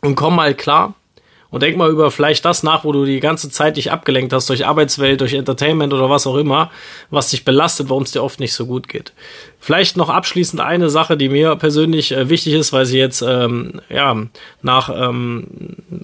und 0.00 0.14
komm 0.14 0.36
mal 0.36 0.54
klar 0.54 0.94
und 1.50 1.62
denk 1.62 1.76
mal 1.76 1.90
über 1.90 2.10
vielleicht 2.10 2.44
das 2.44 2.62
nach, 2.62 2.84
wo 2.84 2.92
du 2.92 3.04
die 3.04 3.20
ganze 3.20 3.50
Zeit 3.50 3.76
dich 3.76 3.90
abgelenkt 3.90 4.32
hast 4.32 4.48
durch 4.48 4.66
Arbeitswelt, 4.66 5.20
durch 5.20 5.34
Entertainment 5.34 5.92
oder 5.92 6.08
was 6.08 6.26
auch 6.26 6.36
immer, 6.36 6.70
was 7.10 7.30
dich 7.30 7.44
belastet, 7.44 7.90
warum 7.90 8.04
es 8.04 8.12
dir 8.12 8.22
oft 8.22 8.38
nicht 8.38 8.52
so 8.52 8.66
gut 8.66 8.88
geht. 8.88 9.12
Vielleicht 9.58 9.96
noch 9.96 10.08
abschließend 10.08 10.60
eine 10.60 10.90
Sache, 10.90 11.16
die 11.16 11.28
mir 11.28 11.56
persönlich 11.56 12.12
äh, 12.12 12.28
wichtig 12.28 12.54
ist, 12.54 12.72
weil 12.72 12.86
sie 12.86 12.98
jetzt 12.98 13.22
ähm, 13.22 13.80
ja 13.88 14.16
nach 14.62 14.90
ähm, 14.94 15.46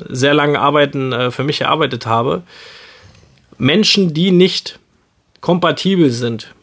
sehr 0.09 0.34
langen 0.34 0.57
Arbeiten 0.57 1.12
äh, 1.12 1.30
für 1.30 1.44
mich 1.44 1.61
erarbeitet 1.61 2.07
habe. 2.07 2.42
Menschen, 3.59 4.12
die 4.12 4.32
nicht 4.32 4.78
kompatibel 5.40 6.11
sind. 6.11 6.55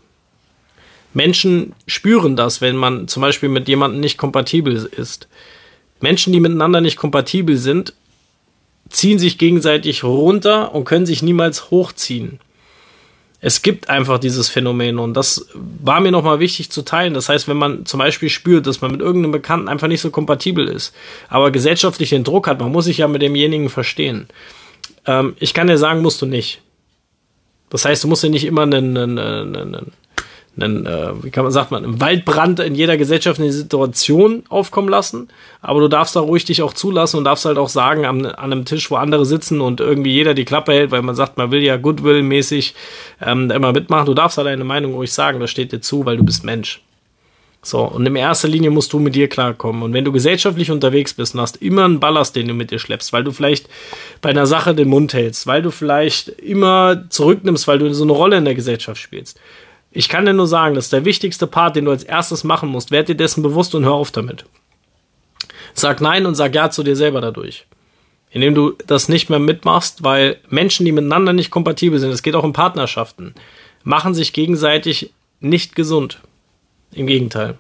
Menschen 1.14 1.74
spüren 1.88 2.36
das, 2.36 2.60
wenn 2.60 2.76
man 2.76 3.08
zum 3.08 3.22
Beispiel 3.22 3.50
mit 3.50 3.68
jemandem 3.68 4.02
nicht 4.02 4.18
kompatibel 4.18 4.76
ist. 4.76 5.28
Menschen, 6.02 6.34
die 6.34 6.40
miteinander 6.40 6.82
nicht 6.82 6.98
kompatibel 6.98 7.56
sind, 7.56 7.94
ziehen 8.94 9.20
sich 9.20 9.38
gegenseitig 9.38 10.04
runter 10.04 10.74
und 10.74 10.86
können 10.86 11.06
sich 11.06 11.24
niemals 11.24 11.72
hochziehen. 11.72 12.40
Es 13.42 13.62
gibt 13.62 13.90
einfach 13.90 14.20
dieses 14.20 14.48
Phänomen 14.48 15.00
und 15.00 15.16
das 15.16 15.48
war 15.54 16.00
mir 16.00 16.12
nochmal 16.12 16.40
wichtig 16.40 16.70
zu 16.70 16.84
teilen. 16.84 17.14
Das 17.14 17.28
heißt, 17.28 17.50
wenn 17.50 17.58
man 17.58 17.86
zum 17.86 17.98
Beispiel 17.98 18.30
spürt, 18.30 18.68
dass 18.68 18.80
man 18.80 18.92
mit 18.92 19.02
irgendeinem 19.02 19.34
Bekannten 19.34 19.68
einfach 19.68 19.90
nicht 19.90 20.00
so 20.00 20.12
kompatibel 20.12 20.70
ist, 20.70 20.96
aber 21.28 21.52
gesellschaftlich 21.52 22.12
den 22.12 22.24
Druck 22.24 22.48
hat, 22.48 22.60
man 22.60 22.72
muss 22.72 22.86
sich 22.86 23.00
ja 23.00 23.08
mit 23.10 23.22
demjenigen 23.22 23.70
verstehen. 23.70 24.28
Ähm, 25.06 25.36
ich 25.40 25.54
kann 25.54 25.68
dir 25.68 25.78
sagen, 25.78 26.02
musst 26.02 26.22
du 26.22 26.26
nicht. 26.26 26.62
Das 27.70 27.84
heißt, 27.86 28.04
du 28.04 28.08
musst 28.08 28.24
ja 28.24 28.30
nicht 28.30 28.46
immer 28.46 28.62
einen, 28.62 28.96
einen, 28.96 29.18
einen, 29.20 29.56
einen, 29.56 29.92
äh, 30.62 31.24
wie 31.24 31.32
kann 31.32 31.44
man 31.44 31.52
sagt 31.52 31.72
man, 31.72 31.84
einen 31.84 32.00
Waldbrand 32.00 32.60
in 32.60 32.76
jeder 32.76 32.98
gesellschaftlichen 32.98 33.52
Situation 33.52 34.44
aufkommen 34.50 34.90
lassen. 34.90 35.30
Aber 35.62 35.80
du 35.80 35.88
darfst 35.88 36.16
da 36.16 36.20
ruhig 36.20 36.46
dich 36.46 36.62
auch 36.62 36.74
zulassen 36.74 37.18
und 37.18 37.24
darfst 37.24 37.46
halt 37.46 37.58
auch 37.58 37.70
sagen, 37.70 38.06
an, 38.06 38.26
an 38.26 38.52
einem 38.52 38.66
Tisch, 38.66 38.92
wo 38.92 38.96
andere 38.96 39.26
sitzen 39.26 39.62
und 39.62 39.80
irgendwie 39.80 40.12
jeder 40.12 40.34
die 40.34 40.46
Klappe 40.46 40.74
hält, 40.74 40.92
weil 40.92 41.02
man 41.02 41.16
sagt, 41.16 41.38
man 41.38 41.52
will 41.52 41.64
ja 41.64 41.78
Goodwill-mäßig 41.78 42.76
ähm, 43.22 43.50
immer 43.50 43.74
mitmachen. 43.74 44.06
Du 44.06 44.14
darfst 44.14 44.38
da 44.38 44.44
deine 44.44 44.64
Meinung 44.64 44.94
ruhig 44.94 45.12
sagen, 45.12 45.40
das 45.40 45.50
steht 45.50 45.72
dir 45.72 45.82
zu, 45.82 46.06
weil 46.06 46.18
du 46.18 46.24
bist 46.24 46.44
Mensch. 46.44 46.82
So, 47.66 47.80
und 47.80 48.06
in 48.06 48.16
erster 48.18 48.50
Linie 48.50 48.72
musst 48.72 48.92
du 48.92 49.00
mit 49.00 49.16
dir 49.16 49.30
klarkommen. 49.30 49.84
Und 49.84 49.94
wenn 49.94 50.04
du 50.04 50.12
gesellschaftlich 50.12 50.70
unterwegs 50.70 51.14
bist 51.14 51.34
und 51.34 51.40
hast 51.40 51.58
immer 51.62 51.86
einen 51.86 52.02
Ballast, 52.02 52.36
den 52.36 52.50
du 52.50 52.54
mit 52.54 52.72
dir 52.72 52.80
schleppst, 52.80 53.14
weil 53.14 53.24
du 53.24 53.32
vielleicht 53.32 53.70
bei 54.22 54.32
einer 54.32 54.46
Sache 54.46 54.76
den 54.76 54.90
Mund 54.90 55.14
hältst, 55.14 55.48
weil 55.48 55.62
du 55.62 55.72
vielleicht 55.72 56.28
immer 56.28 57.06
zurücknimmst, 57.10 57.66
weil 57.70 57.80
du 57.80 57.94
so 57.94 58.04
eine 58.04 58.12
Rolle 58.12 58.38
in 58.38 58.44
der 58.44 58.56
Gesellschaft 58.56 59.00
spielst, 59.02 59.40
ich 59.94 60.10
kann 60.10 60.26
dir 60.26 60.34
nur 60.34 60.48
sagen, 60.48 60.74
das 60.76 60.86
ist 60.86 60.94
der 60.94 61.06
wichtigste 61.06 61.46
Part, 61.46 61.76
den 61.76 61.86
du 61.86 61.92
als 61.92 62.04
erstes 62.04 62.44
machen 62.44 62.70
musst. 62.70 62.90
Werd 62.90 63.10
dir 63.10 63.16
dessen 63.16 63.44
bewusst 63.44 63.76
und 63.76 63.86
hör 63.86 63.94
auf 63.94 64.12
damit. 64.12 64.46
Sag 65.76 66.02
Nein 66.02 66.26
und 66.26 66.36
sag 66.36 66.56
Ja 66.56 66.72
zu 66.72 66.84
dir 66.84 66.96
selber 66.96 67.22
dadurch. 67.22 67.66
Indem 68.32 68.56
du 68.56 68.74
das 68.88 69.08
nicht 69.08 69.30
mehr 69.30 69.40
mitmachst, 69.40 70.04
weil 70.04 70.38
Menschen, 70.50 70.86
die 70.86 70.92
miteinander 70.92 71.34
nicht 71.34 71.52
kompatibel 71.52 72.00
sind, 72.00 72.10
es 72.10 72.24
geht 72.24 72.36
auch 72.36 72.44
in 72.44 72.54
Partnerschaften, 72.54 73.36
machen 73.84 74.16
sich 74.16 74.34
gegenseitig 74.34 75.14
nicht 75.40 75.76
gesund. 75.76 76.20
Im 76.92 77.06
Gegenteil. 77.06 77.58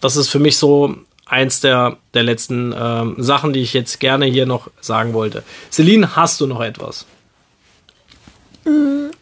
Das 0.00 0.16
ist 0.16 0.28
für 0.28 0.38
mich 0.40 0.56
so 0.56 0.96
eins 1.26 1.60
der, 1.60 1.98
der 2.14 2.24
letzten 2.24 2.74
ähm, 2.76 3.14
Sachen, 3.18 3.52
die 3.52 3.60
ich 3.60 3.72
jetzt 3.72 4.00
gerne 4.00 4.26
hier 4.26 4.46
noch 4.46 4.68
sagen 4.80 5.12
wollte. 5.12 5.44
Celine, 5.70 6.16
hast 6.16 6.40
du 6.40 6.46
noch 6.46 6.60
etwas? 6.60 7.06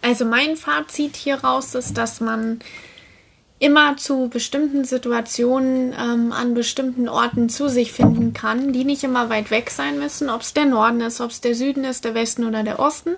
Also 0.06 0.24
mein 0.24 0.56
Fazit 0.56 1.16
hieraus 1.16 1.74
ist, 1.74 1.98
dass 1.98 2.20
man 2.20 2.60
immer 3.58 3.96
zu 3.96 4.28
bestimmten 4.28 4.84
Situationen 4.84 5.92
ähm, 5.98 6.30
an 6.30 6.54
bestimmten 6.54 7.08
Orten 7.08 7.48
zu 7.48 7.68
sich 7.68 7.90
finden 7.90 8.32
kann, 8.32 8.72
die 8.72 8.84
nicht 8.84 9.02
immer 9.02 9.30
weit 9.30 9.50
weg 9.50 9.68
sein 9.68 9.98
müssen, 9.98 10.30
ob 10.30 10.42
es 10.42 10.54
der 10.54 10.66
Norden 10.66 11.00
ist, 11.00 11.20
ob 11.20 11.32
es 11.32 11.40
der 11.40 11.56
Süden 11.56 11.82
ist, 11.82 12.04
der 12.04 12.14
Westen 12.14 12.44
oder 12.44 12.62
der 12.62 12.78
Osten. 12.78 13.16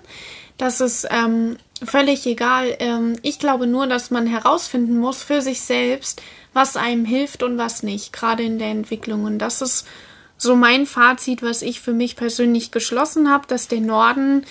Das 0.57 0.81
ist 0.81 1.07
ähm, 1.11 1.57
völlig 1.83 2.25
egal. 2.25 2.75
Ähm, 2.79 3.17
ich 3.21 3.37
glaube 3.37 3.67
nur, 3.67 3.85
dass 3.85 4.09
man 4.09 4.25
herausfinden 4.25 4.97
muss 4.97 5.21
für 5.21 5.43
sich 5.43 5.61
selbst, 5.61 6.23
was 6.53 6.75
einem 6.75 7.05
hilft 7.05 7.43
und 7.43 7.59
was 7.59 7.83
nicht, 7.83 8.13
gerade 8.13 8.41
in 8.41 8.57
der 8.57 8.69
Entwicklung. 8.69 9.25
Und 9.25 9.37
das 9.37 9.61
ist 9.61 9.85
so 10.37 10.55
mein 10.55 10.87
Fazit, 10.87 11.43
was 11.43 11.61
ich 11.61 11.81
für 11.81 11.93
mich 11.93 12.15
persönlich 12.15 12.71
geschlossen 12.71 13.29
habe, 13.29 13.45
dass 13.45 13.67
der 13.67 13.81
Norden 13.81 14.43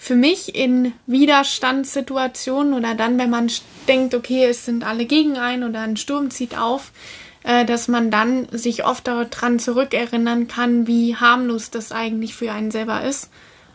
für 0.00 0.14
mich 0.14 0.54
in 0.54 0.92
Widerstandssituationen 1.06 2.72
oder 2.72 2.94
dann, 2.94 3.18
wenn 3.18 3.30
man 3.30 3.50
denkt, 3.88 4.14
okay, 4.14 4.44
es 4.44 4.64
sind 4.64 4.86
alle 4.86 5.04
gegen 5.04 5.36
einen 5.36 5.64
oder 5.68 5.80
ein 5.80 5.96
Sturm 5.96 6.30
zieht 6.30 6.56
auf, 6.56 6.92
äh, 7.42 7.64
dass 7.64 7.88
man 7.88 8.10
dann 8.10 8.48
sich 8.52 8.84
oft 8.84 9.08
daran 9.08 9.58
zurückerinnern 9.58 10.46
kann, 10.46 10.86
wie 10.86 11.16
harmlos 11.16 11.70
das 11.70 11.90
eigentlich 11.90 12.34
für 12.34 12.52
einen 12.52 12.70
selber 12.70 13.02
ist, 13.02 13.28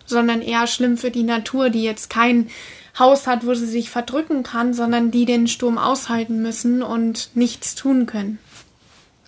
sondern 0.06 0.42
eher 0.42 0.66
schlimm 0.66 0.98
für 0.98 1.12
die 1.12 1.24
Natur, 1.24 1.70
die 1.70 1.84
jetzt 1.84 2.10
kein 2.10 2.50
Haus 2.98 3.28
hat, 3.28 3.46
wo 3.46 3.54
sie 3.54 3.66
sich 3.66 3.90
verdrücken 3.90 4.44
kann, 4.44 4.74
sondern 4.74 5.12
die 5.12 5.26
den 5.26 5.48
Sturm 5.48 5.78
aushalten 5.78 6.42
müssen 6.42 6.82
und 6.82 7.32
nichts 7.36 7.76
tun 7.76 8.06
können. 8.06 8.40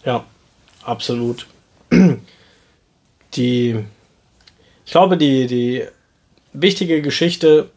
Ja, 0.05 0.23
absolut. 0.83 1.47
Die, 3.33 3.83
ich 4.85 4.91
glaube, 4.91 5.17
die, 5.17 5.45
die 5.47 5.85
wichtige 6.61 7.01
Geschichte 7.01 7.69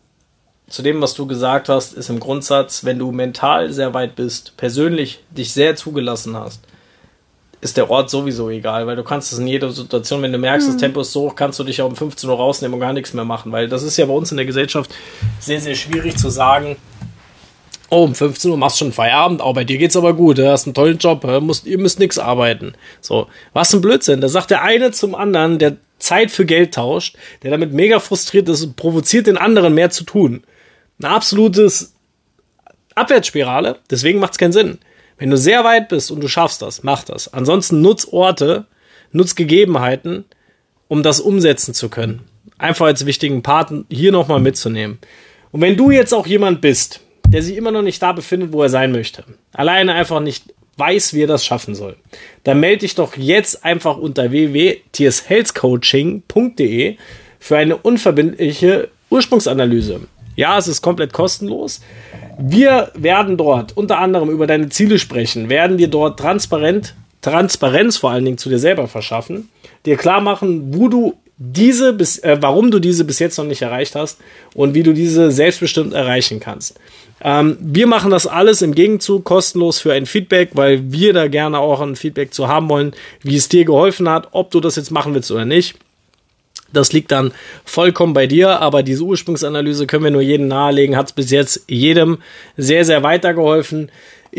zu 0.68 0.82
dem, 0.82 1.00
was 1.00 1.14
du 1.14 1.26
gesagt 1.26 1.68
hast, 1.68 1.94
ist 1.94 2.10
im 2.10 2.20
Grundsatz, 2.20 2.84
wenn 2.84 2.98
du 2.98 3.10
mental 3.10 3.72
sehr 3.72 3.94
weit 3.94 4.16
bist, 4.16 4.56
persönlich 4.56 5.20
dich 5.30 5.52
sehr 5.52 5.76
zugelassen 5.76 6.36
hast, 6.36 6.60
ist 7.60 7.76
der 7.76 7.90
Ort 7.90 8.10
sowieso 8.10 8.50
egal, 8.50 8.86
weil 8.86 8.96
du 8.96 9.02
kannst 9.02 9.32
es 9.32 9.38
in 9.38 9.46
jeder 9.46 9.70
Situation, 9.70 10.22
wenn 10.22 10.32
du 10.32 10.38
merkst, 10.38 10.68
das 10.68 10.76
Tempo 10.76 11.00
ist 11.00 11.12
so 11.12 11.22
hoch, 11.22 11.34
kannst 11.34 11.58
du 11.58 11.64
dich 11.64 11.82
auch 11.82 11.88
um 11.88 11.96
15 11.96 12.28
Uhr 12.28 12.36
rausnehmen 12.36 12.74
und 12.74 12.80
gar 12.80 12.92
nichts 12.92 13.14
mehr 13.14 13.24
machen, 13.24 13.50
weil 13.50 13.68
das 13.68 13.82
ist 13.82 13.96
ja 13.96 14.06
bei 14.06 14.12
uns 14.12 14.30
in 14.30 14.36
der 14.36 14.46
Gesellschaft 14.46 14.94
sehr, 15.40 15.60
sehr 15.60 15.74
schwierig 15.74 16.16
zu 16.16 16.28
sagen, 16.28 16.76
oh, 17.90 18.04
um 18.04 18.14
15 18.14 18.50
Uhr 18.50 18.56
machst 18.56 18.80
du 18.80 18.84
schon 18.84 18.92
Feierabend, 18.92 19.40
auch 19.40 19.54
bei 19.54 19.64
dir 19.64 19.78
geht's 19.78 19.96
aber 19.96 20.14
gut, 20.14 20.38
du 20.38 20.50
hast 20.50 20.66
einen 20.66 20.74
tollen 20.74 20.98
Job, 20.98 21.24
musst, 21.40 21.66
ihr 21.66 21.78
müsst 21.78 21.98
nichts 21.98 22.18
arbeiten. 22.18 22.74
So, 23.00 23.28
was 23.52 23.72
ein 23.72 23.80
Blödsinn, 23.80 24.20
da 24.20 24.28
sagt 24.28 24.50
der 24.50 24.62
eine 24.62 24.90
zum 24.90 25.14
anderen, 25.14 25.58
der 25.58 25.76
Zeit 25.98 26.30
für 26.30 26.46
Geld 26.46 26.74
tauscht, 26.74 27.16
der 27.42 27.50
damit 27.50 27.72
mega 27.72 27.98
frustriert 27.98 28.48
ist 28.48 28.62
und 28.62 28.76
provoziert 28.76 29.26
den 29.26 29.38
anderen 29.38 29.74
mehr 29.74 29.90
zu 29.90 30.04
tun. 30.04 30.44
Ein 31.00 31.06
absolutes 31.06 31.94
Abwärtsspirale, 32.94 33.78
deswegen 33.90 34.18
macht's 34.18 34.38
keinen 34.38 34.52
Sinn. 34.52 34.78
Wenn 35.16 35.30
du 35.30 35.36
sehr 35.36 35.64
weit 35.64 35.88
bist 35.88 36.10
und 36.10 36.20
du 36.20 36.28
schaffst 36.28 36.62
das, 36.62 36.84
mach 36.84 37.02
das. 37.04 37.32
Ansonsten 37.32 37.80
nutz 37.80 38.06
Orte, 38.10 38.66
nutz 39.10 39.34
Gegebenheiten, 39.34 40.24
um 40.86 41.02
das 41.02 41.20
umsetzen 41.20 41.74
zu 41.74 41.88
können. 41.88 42.22
Einfach 42.56 42.86
als 42.86 43.06
wichtigen 43.06 43.42
Part 43.42 43.72
hier 43.90 44.12
nochmal 44.12 44.40
mitzunehmen. 44.40 44.98
Und 45.50 45.60
wenn 45.60 45.76
du 45.76 45.90
jetzt 45.90 46.12
auch 46.12 46.26
jemand 46.26 46.60
bist, 46.60 47.00
der 47.32 47.42
sich 47.42 47.56
immer 47.56 47.70
noch 47.70 47.80
nicht 47.82 48.02
da 48.02 48.12
befindet, 48.12 48.52
wo 48.52 48.62
er 48.62 48.68
sein 48.68 48.92
möchte, 48.92 49.24
alleine 49.52 49.94
einfach 49.94 50.20
nicht 50.20 50.52
weiß, 50.76 51.14
wie 51.14 51.22
er 51.24 51.26
das 51.26 51.44
schaffen 51.44 51.74
soll, 51.74 51.96
dann 52.44 52.60
melde 52.60 52.78
dich 52.80 52.94
doch 52.94 53.16
jetzt 53.16 53.64
einfach 53.64 53.96
unter 53.96 54.30
www.tshealthcoaching.de 54.30 56.96
für 57.40 57.56
eine 57.56 57.76
unverbindliche 57.76 58.88
Ursprungsanalyse. 59.10 60.02
Ja, 60.36 60.56
es 60.56 60.68
ist 60.68 60.82
komplett 60.82 61.12
kostenlos. 61.12 61.80
Wir 62.38 62.92
werden 62.94 63.36
dort 63.36 63.76
unter 63.76 63.98
anderem 63.98 64.30
über 64.30 64.46
deine 64.46 64.68
Ziele 64.68 65.00
sprechen, 65.00 65.48
werden 65.48 65.78
dir 65.78 65.88
dort 65.88 66.20
transparent, 66.20 66.94
Transparenz 67.20 67.96
vor 67.96 68.12
allen 68.12 68.24
Dingen 68.24 68.38
zu 68.38 68.48
dir 68.48 68.60
selber 68.60 68.86
verschaffen, 68.86 69.48
dir 69.84 69.96
klar 69.96 70.20
machen, 70.20 70.72
wo 70.72 70.86
du 70.88 71.14
diese 71.38 71.92
bis, 71.92 72.18
äh, 72.18 72.36
warum 72.40 72.70
du 72.70 72.80
diese 72.80 73.04
bis 73.04 73.20
jetzt 73.20 73.38
noch 73.38 73.44
nicht 73.44 73.62
erreicht 73.62 73.94
hast 73.94 74.18
und 74.54 74.74
wie 74.74 74.82
du 74.82 74.92
diese 74.92 75.30
selbstbestimmt 75.30 75.94
erreichen 75.94 76.40
kannst. 76.40 76.78
Ähm, 77.20 77.56
wir 77.60 77.86
machen 77.86 78.10
das 78.10 78.26
alles 78.26 78.62
im 78.62 78.74
Gegenzug 78.74 79.24
kostenlos 79.24 79.80
für 79.80 79.92
ein 79.92 80.06
Feedback, 80.06 80.50
weil 80.54 80.92
wir 80.92 81.12
da 81.12 81.28
gerne 81.28 81.58
auch 81.58 81.80
ein 81.80 81.96
Feedback 81.96 82.34
zu 82.34 82.48
haben 82.48 82.68
wollen, 82.68 82.92
wie 83.22 83.36
es 83.36 83.48
dir 83.48 83.64
geholfen 83.64 84.08
hat, 84.08 84.28
ob 84.32 84.50
du 84.50 84.60
das 84.60 84.76
jetzt 84.76 84.90
machen 84.90 85.14
willst 85.14 85.30
oder 85.30 85.44
nicht. 85.44 85.76
Das 86.72 86.92
liegt 86.92 87.10
dann 87.12 87.32
vollkommen 87.64 88.12
bei 88.12 88.26
dir, 88.26 88.60
aber 88.60 88.82
diese 88.82 89.02
Ursprungsanalyse 89.02 89.86
können 89.86 90.04
wir 90.04 90.10
nur 90.10 90.20
jedem 90.20 90.48
nahelegen, 90.48 90.96
hat 90.96 91.06
es 91.06 91.12
bis 91.12 91.30
jetzt 91.30 91.64
jedem 91.66 92.18
sehr, 92.56 92.84
sehr 92.84 93.02
weitergeholfen. 93.02 93.90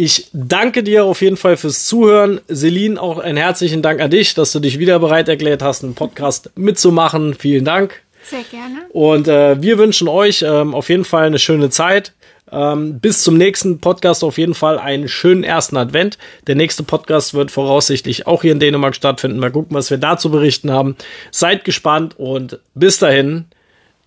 Ich 0.02 0.30
danke 0.32 0.82
dir 0.82 1.04
auf 1.04 1.22
jeden 1.22 1.36
Fall 1.36 1.58
fürs 1.58 1.86
Zuhören. 1.86 2.40
Celine, 2.50 3.02
auch 3.02 3.18
einen 3.18 3.36
herzlichen 3.36 3.82
Dank 3.82 4.00
an 4.00 4.10
dich, 4.10 4.34
dass 4.34 4.54
du 4.54 4.62
dich 4.62 4.80
wieder 4.80 4.98
bereit 4.98 5.28
erklärt 5.28 5.62
hast, 5.62 5.84
einen 5.84 5.94
Podcast 5.94 6.52
mitzumachen. 6.56 7.34
Vielen 7.34 7.66
Dank. 7.66 8.02
Sehr 8.24 8.44
gerne. 8.44 8.86
Und 8.94 9.28
äh, 9.28 9.62
wir 9.62 9.78
wünschen 9.78 10.08
euch 10.08 10.42
ähm, 10.42 10.74
auf 10.74 10.88
jeden 10.88 11.04
Fall 11.04 11.26
eine 11.26 11.38
schöne 11.38 11.70
Zeit. 11.70 12.14
Ähm, 12.50 13.02
bis 13.02 13.24
zum 13.24 13.36
nächsten 13.36 13.80
Podcast 13.80 14.24
auf 14.24 14.38
jeden 14.38 14.54
Fall 14.54 14.80
einen 14.80 15.10
schönen 15.10 15.44
ersten 15.44 15.76
Advent. 15.76 16.18
Der 16.48 16.56
nächste 16.56 16.84
Podcast 16.84 17.34
wird 17.34 17.52
voraussichtlich 17.52 18.26
auch 18.26 18.44
hier 18.44 18.54
in 18.54 18.62
Dänemark 18.62 18.96
stattfinden. 18.96 19.38
Mal 19.38 19.52
gucken, 19.52 19.76
was 19.76 19.90
wir 19.90 19.98
da 19.98 20.16
zu 20.18 20.32
berichten 20.32 20.72
haben. 20.72 20.96
Seid 21.30 21.66
gespannt 21.66 22.18
und 22.18 22.58
bis 22.74 23.00
dahin. 23.00 23.48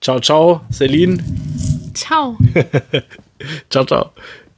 Ciao, 0.00 0.20
ciao, 0.20 0.62
Celine. 0.72 1.22
Ciao. 1.94 2.38
ciao, 3.68 3.84
ciao. 3.84 4.12